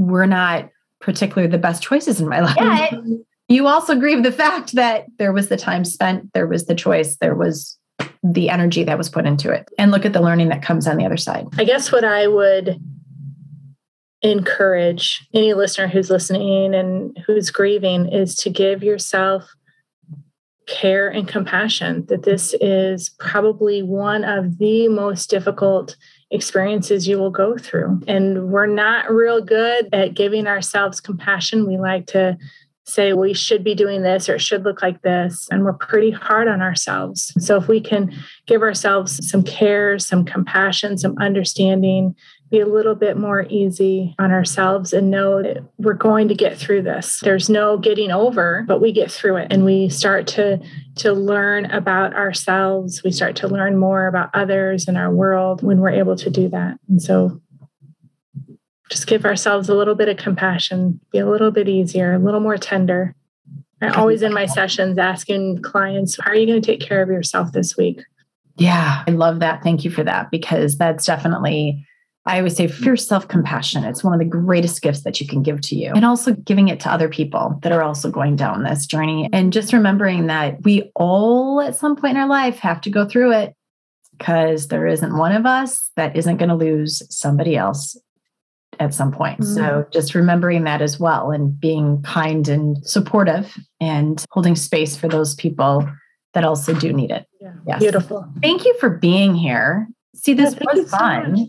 were 0.00 0.26
not 0.26 0.70
particularly 1.00 1.50
the 1.50 1.58
best 1.58 1.82
choices 1.82 2.20
in 2.20 2.28
my 2.28 2.40
life. 2.40 2.56
Yeah. 2.56 3.00
You 3.48 3.66
also 3.66 3.98
grieve 3.98 4.22
the 4.22 4.30
fact 4.30 4.76
that 4.76 5.06
there 5.18 5.32
was 5.32 5.48
the 5.48 5.56
time 5.56 5.84
spent, 5.84 6.32
there 6.34 6.46
was 6.46 6.66
the 6.66 6.74
choice, 6.76 7.16
there 7.16 7.34
was 7.34 7.76
the 8.22 8.48
energy 8.48 8.84
that 8.84 8.96
was 8.96 9.08
put 9.08 9.26
into 9.26 9.50
it. 9.50 9.68
And 9.76 9.90
look 9.90 10.06
at 10.06 10.12
the 10.12 10.20
learning 10.20 10.50
that 10.50 10.62
comes 10.62 10.86
on 10.86 10.96
the 10.96 11.04
other 11.04 11.16
side. 11.16 11.48
I 11.58 11.64
guess 11.64 11.90
what 11.90 12.04
I 12.04 12.28
would 12.28 12.80
encourage 14.22 15.26
any 15.34 15.52
listener 15.52 15.88
who's 15.88 16.10
listening 16.10 16.76
and 16.76 17.18
who's 17.26 17.50
grieving 17.50 18.06
is 18.06 18.36
to 18.36 18.50
give 18.50 18.84
yourself 18.84 19.52
care 20.68 21.08
and 21.08 21.26
compassion 21.26 22.06
that 22.06 22.22
this 22.22 22.54
is 22.60 23.10
probably 23.18 23.82
one 23.82 24.22
of 24.22 24.58
the 24.58 24.86
most 24.86 25.28
difficult 25.28 25.96
experiences 26.30 27.08
you 27.08 27.18
will 27.18 27.30
go 27.30 27.56
through. 27.58 28.00
And 28.06 28.50
we're 28.50 28.66
not 28.66 29.10
real 29.10 29.40
good 29.40 29.88
at 29.92 30.14
giving 30.14 30.46
ourselves 30.46 31.00
compassion. 31.00 31.66
We 31.66 31.76
like 31.76 32.06
to 32.08 32.38
say 32.84 33.12
we 33.12 33.34
should 33.34 33.62
be 33.62 33.74
doing 33.74 34.02
this 34.02 34.28
or 34.28 34.34
it 34.34 34.40
should 34.40 34.64
look 34.64 34.82
like 34.82 35.02
this. 35.02 35.48
And 35.50 35.64
we're 35.64 35.72
pretty 35.72 36.10
hard 36.10 36.48
on 36.48 36.60
ourselves. 36.60 37.32
So 37.38 37.56
if 37.56 37.68
we 37.68 37.80
can 37.80 38.12
give 38.46 38.62
ourselves 38.62 39.28
some 39.28 39.42
care, 39.42 39.98
some 39.98 40.24
compassion, 40.24 40.98
some 40.98 41.16
understanding, 41.18 42.14
be 42.50 42.58
a 42.58 42.66
little 42.66 42.96
bit 42.96 43.16
more 43.16 43.46
easy 43.48 44.14
on 44.18 44.32
ourselves 44.32 44.92
and 44.92 45.10
know 45.10 45.40
that 45.40 45.62
we're 45.78 45.94
going 45.94 46.26
to 46.28 46.34
get 46.34 46.58
through 46.58 46.82
this. 46.82 47.20
There's 47.22 47.48
no 47.48 47.78
getting 47.78 48.10
over, 48.10 48.64
but 48.66 48.80
we 48.80 48.90
get 48.90 49.10
through 49.10 49.36
it 49.36 49.48
and 49.52 49.64
we 49.64 49.88
start 49.88 50.26
to 50.28 50.60
to 50.96 51.12
learn 51.12 51.66
about 51.66 52.14
ourselves. 52.14 53.04
We 53.04 53.12
start 53.12 53.36
to 53.36 53.48
learn 53.48 53.76
more 53.76 54.08
about 54.08 54.30
others 54.34 54.88
and 54.88 54.98
our 54.98 55.12
world 55.12 55.62
when 55.62 55.78
we're 55.78 55.90
able 55.90 56.16
to 56.16 56.28
do 56.30 56.48
that. 56.48 56.78
And 56.88 57.00
so 57.00 57.40
just 58.90 59.06
give 59.06 59.24
ourselves 59.24 59.68
a 59.68 59.74
little 59.74 59.94
bit 59.94 60.08
of 60.08 60.16
compassion, 60.16 60.98
be 61.12 61.18
a 61.18 61.30
little 61.30 61.52
bit 61.52 61.68
easier, 61.68 62.14
a 62.14 62.18
little 62.18 62.40
more 62.40 62.58
tender. 62.58 63.14
I 63.80 63.88
always 63.90 64.22
in 64.22 64.34
my 64.34 64.46
sessions 64.46 64.98
asking 64.98 65.62
clients, 65.62 66.18
how 66.20 66.32
are 66.32 66.34
you 66.34 66.46
going 66.46 66.60
to 66.60 66.66
take 66.66 66.80
care 66.80 67.00
of 67.00 67.08
yourself 67.08 67.52
this 67.52 67.76
week? 67.76 68.02
Yeah, 68.56 69.04
I 69.06 69.12
love 69.12 69.38
that. 69.38 69.62
Thank 69.62 69.84
you 69.84 69.90
for 69.90 70.02
that 70.02 70.30
because 70.30 70.76
that's 70.76 71.06
definitely 71.06 71.86
I 72.26 72.38
always 72.38 72.54
say 72.56 72.66
for 72.66 72.96
self 72.96 73.28
compassion. 73.28 73.84
It's 73.84 74.04
one 74.04 74.12
of 74.12 74.18
the 74.18 74.24
greatest 74.26 74.82
gifts 74.82 75.02
that 75.04 75.20
you 75.20 75.26
can 75.26 75.42
give 75.42 75.60
to 75.62 75.74
you, 75.74 75.92
and 75.94 76.04
also 76.04 76.34
giving 76.34 76.68
it 76.68 76.78
to 76.80 76.92
other 76.92 77.08
people 77.08 77.58
that 77.62 77.72
are 77.72 77.82
also 77.82 78.10
going 78.10 78.36
down 78.36 78.62
this 78.62 78.86
journey. 78.86 79.28
And 79.32 79.52
just 79.52 79.72
remembering 79.72 80.26
that 80.26 80.62
we 80.62 80.90
all, 80.94 81.60
at 81.60 81.76
some 81.76 81.96
point 81.96 82.16
in 82.16 82.22
our 82.22 82.28
life, 82.28 82.58
have 82.58 82.80
to 82.82 82.90
go 82.90 83.08
through 83.08 83.32
it. 83.32 83.54
because 84.20 84.68
there 84.68 84.86
isn't 84.86 85.16
one 85.16 85.32
of 85.32 85.46
us 85.46 85.90
that 85.96 86.14
isn't 86.14 86.36
going 86.36 86.50
to 86.50 86.54
lose 86.54 87.02
somebody 87.08 87.56
else 87.56 87.96
at 88.78 88.92
some 88.94 89.10
point. 89.12 89.40
Mm-hmm. 89.40 89.54
So 89.54 89.86
just 89.90 90.14
remembering 90.14 90.64
that 90.64 90.82
as 90.82 91.00
well 91.00 91.30
and 91.30 91.58
being 91.58 92.02
kind 92.02 92.46
and 92.48 92.86
supportive 92.86 93.56
and 93.80 94.22
holding 94.30 94.56
space 94.56 94.96
for 94.96 95.08
those 95.08 95.34
people 95.34 95.90
that 96.34 96.44
also 96.44 96.74
do 96.74 96.92
need 96.92 97.10
it. 97.10 97.26
Yeah. 97.40 97.54
Yes. 97.66 97.80
Beautiful. 97.80 98.30
Thank 98.42 98.64
you 98.64 98.76
for 98.78 98.90
being 98.90 99.34
here. 99.34 99.88
See, 100.14 100.34
this 100.34 100.54
yeah, 100.54 100.60
was 100.72 100.90
fun. 100.90 101.36
So 101.36 101.46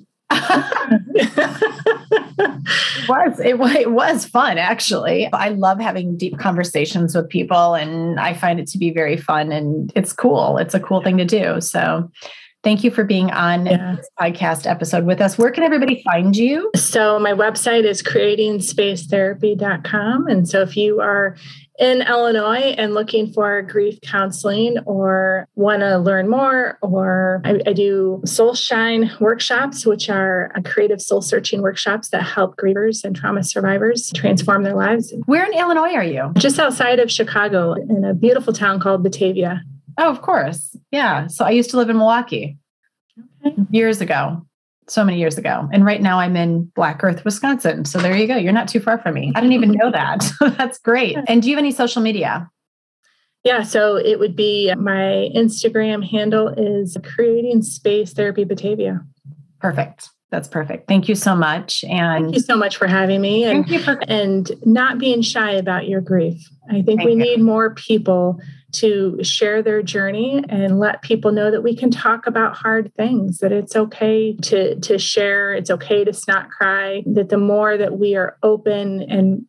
it 2.41 3.09
was 3.09 3.39
it, 3.39 3.59
it 3.77 3.91
was 3.91 4.25
fun 4.25 4.57
actually 4.57 5.31
i 5.33 5.49
love 5.49 5.79
having 5.79 6.17
deep 6.17 6.37
conversations 6.37 7.15
with 7.15 7.29
people 7.29 7.75
and 7.75 8.19
i 8.19 8.33
find 8.33 8.59
it 8.59 8.67
to 8.67 8.77
be 8.77 8.91
very 8.91 9.17
fun 9.17 9.51
and 9.51 9.91
it's 9.95 10.13
cool 10.13 10.57
it's 10.57 10.73
a 10.73 10.79
cool 10.79 11.01
thing 11.01 11.17
to 11.17 11.25
do 11.25 11.59
so 11.59 12.09
Thank 12.63 12.83
you 12.83 12.91
for 12.91 13.03
being 13.03 13.31
on 13.31 13.65
yeah. 13.65 13.95
this 13.95 14.07
podcast 14.19 14.69
episode 14.69 15.05
with 15.05 15.19
us. 15.19 15.35
Where 15.35 15.49
can 15.49 15.63
everybody 15.63 16.03
find 16.03 16.35
you? 16.35 16.69
So, 16.75 17.17
my 17.17 17.33
website 17.33 17.85
is 17.85 18.03
creatingspacetherapy.com. 18.03 20.27
And 20.27 20.47
so, 20.47 20.61
if 20.61 20.77
you 20.77 21.01
are 21.01 21.35
in 21.79 22.01
Illinois 22.01 22.75
and 22.77 22.93
looking 22.93 23.31
for 23.31 23.61
grief 23.61 23.99
counseling 24.01 24.77
or 24.85 25.47
want 25.55 25.81
to 25.81 25.97
learn 25.97 26.29
more, 26.29 26.77
or 26.81 27.41
I, 27.43 27.59
I, 27.65 27.73
do 27.73 28.21
Soul 28.25 28.53
Shine 28.53 29.11
workshops, 29.19 29.85
which 29.85 30.09
are 30.09 30.51
uh, 30.55 30.61
creative 30.61 31.01
soul 31.01 31.21
searching 31.21 31.61
workshops 31.61 32.09
that 32.09 32.23
help 32.23 32.57
grievers 32.57 33.03
and 33.03 33.15
trauma 33.15 33.43
survivors 33.43 34.11
transform 34.13 34.63
their 34.63 34.75
lives. 34.75 35.13
Where 35.25 35.45
in 35.45 35.57
Illinois 35.57 35.93
are 35.93 36.03
you? 36.03 36.31
Just 36.37 36.59
outside 36.59 36.99
of 36.99 37.11
Chicago 37.11 37.73
in 37.73 38.03
a 38.03 38.13
beautiful 38.13 38.53
town 38.53 38.79
called 38.79 39.03
Batavia. 39.03 39.61
Oh, 39.97 40.09
of 40.09 40.21
course. 40.21 40.75
Yeah. 40.91 41.27
So 41.27 41.45
I 41.45 41.51
used 41.51 41.69
to 41.71 41.77
live 41.77 41.89
in 41.89 41.97
Milwaukee 41.97 42.57
okay. 43.45 43.55
years 43.71 44.01
ago, 44.01 44.45
so 44.87 45.03
many 45.03 45.19
years 45.19 45.37
ago. 45.37 45.69
And 45.71 45.85
right 45.85 46.01
now 46.01 46.19
I'm 46.19 46.35
in 46.35 46.65
Black 46.75 47.03
Earth, 47.03 47.23
Wisconsin. 47.23 47.85
So 47.85 47.99
there 47.99 48.15
you 48.15 48.27
go. 48.27 48.35
You're 48.35 48.51
not 48.53 48.67
too 48.67 48.79
far 48.79 48.97
from 48.97 49.13
me. 49.13 49.31
I 49.35 49.41
didn't 49.41 49.53
even 49.53 49.71
know 49.71 49.91
that. 49.91 50.29
That's 50.57 50.79
great. 50.79 51.17
And 51.27 51.41
do 51.41 51.49
you 51.49 51.55
have 51.55 51.61
any 51.63 51.71
social 51.71 52.01
media? 52.01 52.49
Yeah, 53.43 53.63
so 53.63 53.95
it 53.95 54.19
would 54.19 54.35
be 54.35 54.69
uh, 54.69 54.75
my 54.75 55.29
Instagram 55.35 56.07
handle 56.07 56.49
is 56.49 56.95
creating 57.03 57.63
space 57.63 58.13
therapy 58.13 58.43
Batavia. 58.43 59.01
Perfect. 59.59 60.09
That's 60.29 60.47
perfect. 60.47 60.87
Thank 60.87 61.09
you 61.09 61.15
so 61.15 61.35
much. 61.35 61.83
And 61.83 62.25
thank 62.25 62.35
you 62.35 62.41
so 62.41 62.55
much 62.55 62.77
for 62.77 62.87
having 62.87 63.19
me 63.19 63.43
and, 63.43 63.67
for- 63.83 64.01
and 64.07 64.49
not 64.65 64.97
being 64.97 65.21
shy 65.21 65.51
about 65.51 65.87
your 65.87 66.01
grief. 66.01 66.41
I 66.69 66.81
think 66.81 66.99
thank 66.99 67.03
we 67.03 67.11
you. 67.11 67.17
need 67.17 67.41
more 67.41 67.73
people 67.73 68.39
to 68.73 69.23
share 69.23 69.61
their 69.61 69.81
journey 69.81 70.43
and 70.49 70.79
let 70.79 71.01
people 71.01 71.31
know 71.31 71.51
that 71.51 71.63
we 71.63 71.75
can 71.75 71.91
talk 71.91 72.27
about 72.27 72.55
hard 72.55 72.93
things, 72.95 73.39
that 73.39 73.51
it's 73.51 73.75
okay 73.75 74.35
to, 74.43 74.79
to 74.79 74.97
share, 74.97 75.53
it's 75.53 75.69
okay 75.69 76.03
to 76.03 76.13
not 76.27 76.49
cry, 76.49 77.03
that 77.05 77.29
the 77.29 77.37
more 77.37 77.77
that 77.77 77.97
we 77.97 78.15
are 78.15 78.37
open 78.43 79.01
and 79.03 79.45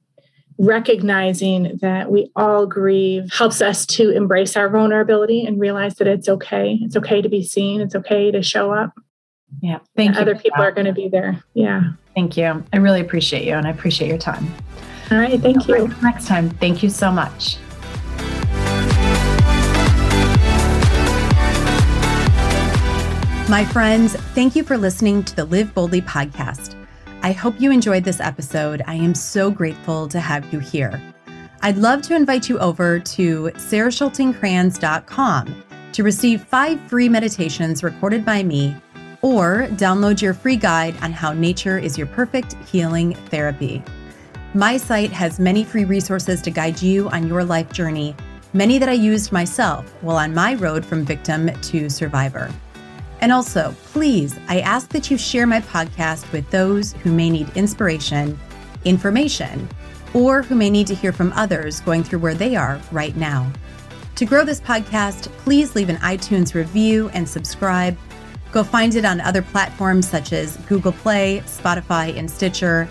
recognizing 0.58 1.78
that 1.80 2.10
we 2.10 2.30
all 2.36 2.66
grieve 2.66 3.30
helps 3.32 3.60
us 3.60 3.84
to 3.84 4.10
embrace 4.10 4.56
our 4.56 4.68
vulnerability 4.68 5.44
and 5.44 5.58
realize 5.58 5.96
that 5.96 6.06
it's 6.06 6.28
okay. 6.28 6.78
It's 6.82 6.96
okay 6.96 7.20
to 7.22 7.28
be 7.28 7.42
seen, 7.42 7.80
it's 7.80 7.94
okay 7.94 8.30
to 8.30 8.42
show 8.42 8.72
up. 8.72 8.92
Yeah. 9.60 9.80
Thank 9.96 10.14
you. 10.14 10.20
Other 10.20 10.36
people 10.36 10.62
are 10.62 10.72
going 10.72 10.86
to 10.86 10.92
be 10.92 11.08
there. 11.08 11.42
Yeah. 11.54 11.82
Thank 12.14 12.36
you. 12.36 12.64
I 12.72 12.76
really 12.76 13.00
appreciate 13.00 13.44
you 13.44 13.54
and 13.54 13.66
I 13.66 13.70
appreciate 13.70 14.08
your 14.08 14.18
time. 14.18 14.52
All 15.10 15.18
right. 15.18 15.40
Thank 15.40 15.68
you. 15.68 15.88
Next 16.02 16.26
time. 16.26 16.48
Thank 16.50 16.82
you 16.82 16.90
so 16.90 17.10
much. 17.10 17.58
My 23.52 23.66
friends, 23.66 24.16
thank 24.34 24.56
you 24.56 24.64
for 24.64 24.78
listening 24.78 25.22
to 25.24 25.36
the 25.36 25.44
Live 25.44 25.74
Boldly 25.74 26.00
podcast. 26.00 26.74
I 27.22 27.32
hope 27.32 27.60
you 27.60 27.70
enjoyed 27.70 28.02
this 28.02 28.18
episode. 28.18 28.80
I 28.86 28.94
am 28.94 29.14
so 29.14 29.50
grateful 29.50 30.08
to 30.08 30.20
have 30.20 30.50
you 30.54 30.58
here. 30.58 30.98
I'd 31.60 31.76
love 31.76 32.00
to 32.04 32.16
invite 32.16 32.48
you 32.48 32.58
over 32.60 32.98
to 32.98 33.50
sarahschultingkranz.com 33.56 35.64
to 35.92 36.02
receive 36.02 36.44
five 36.44 36.80
free 36.88 37.10
meditations 37.10 37.82
recorded 37.82 38.24
by 38.24 38.42
me 38.42 38.74
or 39.20 39.66
download 39.72 40.22
your 40.22 40.32
free 40.32 40.56
guide 40.56 40.96
on 41.02 41.12
how 41.12 41.34
nature 41.34 41.76
is 41.76 41.98
your 41.98 42.06
perfect 42.06 42.54
healing 42.66 43.12
therapy. 43.26 43.84
My 44.54 44.78
site 44.78 45.12
has 45.12 45.38
many 45.38 45.62
free 45.62 45.84
resources 45.84 46.40
to 46.40 46.50
guide 46.50 46.80
you 46.80 47.10
on 47.10 47.28
your 47.28 47.44
life 47.44 47.70
journey, 47.70 48.16
many 48.54 48.78
that 48.78 48.88
I 48.88 48.92
used 48.92 49.30
myself 49.30 49.92
while 50.00 50.16
on 50.16 50.32
my 50.32 50.54
road 50.54 50.86
from 50.86 51.04
victim 51.04 51.50
to 51.52 51.90
survivor. 51.90 52.50
And 53.22 53.30
also, 53.30 53.74
please, 53.84 54.36
I 54.48 54.60
ask 54.60 54.88
that 54.90 55.08
you 55.08 55.16
share 55.16 55.46
my 55.46 55.60
podcast 55.60 56.30
with 56.32 56.50
those 56.50 56.92
who 56.92 57.12
may 57.12 57.30
need 57.30 57.56
inspiration, 57.56 58.36
information, 58.84 59.68
or 60.12 60.42
who 60.42 60.56
may 60.56 60.68
need 60.68 60.88
to 60.88 60.94
hear 60.94 61.12
from 61.12 61.32
others 61.34 61.80
going 61.80 62.02
through 62.02 62.18
where 62.18 62.34
they 62.34 62.56
are 62.56 62.80
right 62.90 63.16
now. 63.16 63.50
To 64.16 64.24
grow 64.24 64.44
this 64.44 64.60
podcast, 64.60 65.28
please 65.38 65.76
leave 65.76 65.88
an 65.88 65.98
iTunes 65.98 66.52
review 66.52 67.10
and 67.10 67.26
subscribe. 67.26 67.96
Go 68.50 68.64
find 68.64 68.96
it 68.96 69.04
on 69.04 69.20
other 69.20 69.40
platforms 69.40 70.08
such 70.08 70.32
as 70.32 70.56
Google 70.68 70.92
Play, 70.92 71.42
Spotify, 71.46 72.18
and 72.18 72.28
Stitcher. 72.28 72.88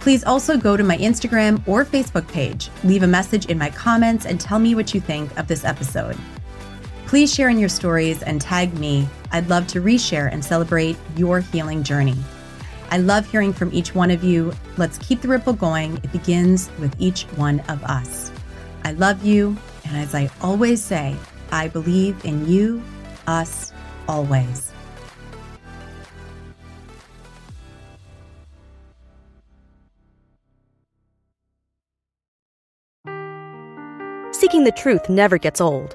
Please 0.00 0.22
also 0.22 0.58
go 0.58 0.76
to 0.76 0.84
my 0.84 0.98
Instagram 0.98 1.66
or 1.66 1.86
Facebook 1.86 2.28
page, 2.28 2.68
leave 2.84 3.04
a 3.04 3.06
message 3.06 3.46
in 3.46 3.56
my 3.56 3.70
comments, 3.70 4.26
and 4.26 4.38
tell 4.38 4.58
me 4.58 4.74
what 4.74 4.92
you 4.92 5.00
think 5.00 5.34
of 5.38 5.48
this 5.48 5.64
episode. 5.64 6.18
Please 7.12 7.34
share 7.34 7.50
in 7.50 7.58
your 7.58 7.68
stories 7.68 8.22
and 8.22 8.40
tag 8.40 8.72
me. 8.78 9.06
I'd 9.32 9.50
love 9.50 9.66
to 9.66 9.82
reshare 9.82 10.32
and 10.32 10.42
celebrate 10.42 10.96
your 11.14 11.40
healing 11.40 11.82
journey. 11.82 12.16
I 12.90 12.96
love 12.96 13.30
hearing 13.30 13.52
from 13.52 13.68
each 13.74 13.94
one 13.94 14.10
of 14.10 14.24
you. 14.24 14.54
Let's 14.78 14.96
keep 14.96 15.20
the 15.20 15.28
ripple 15.28 15.52
going. 15.52 15.98
It 15.98 16.10
begins 16.10 16.70
with 16.78 16.96
each 16.98 17.24
one 17.36 17.60
of 17.68 17.84
us. 17.84 18.32
I 18.84 18.92
love 18.92 19.22
you. 19.26 19.58
And 19.84 19.98
as 19.98 20.14
I 20.14 20.30
always 20.40 20.80
say, 20.82 21.14
I 21.50 21.68
believe 21.68 22.24
in 22.24 22.48
you, 22.48 22.82
us, 23.26 23.74
always. 24.08 24.72
Seeking 34.30 34.64
the 34.64 34.72
truth 34.74 35.10
never 35.10 35.36
gets 35.36 35.60
old. 35.60 35.94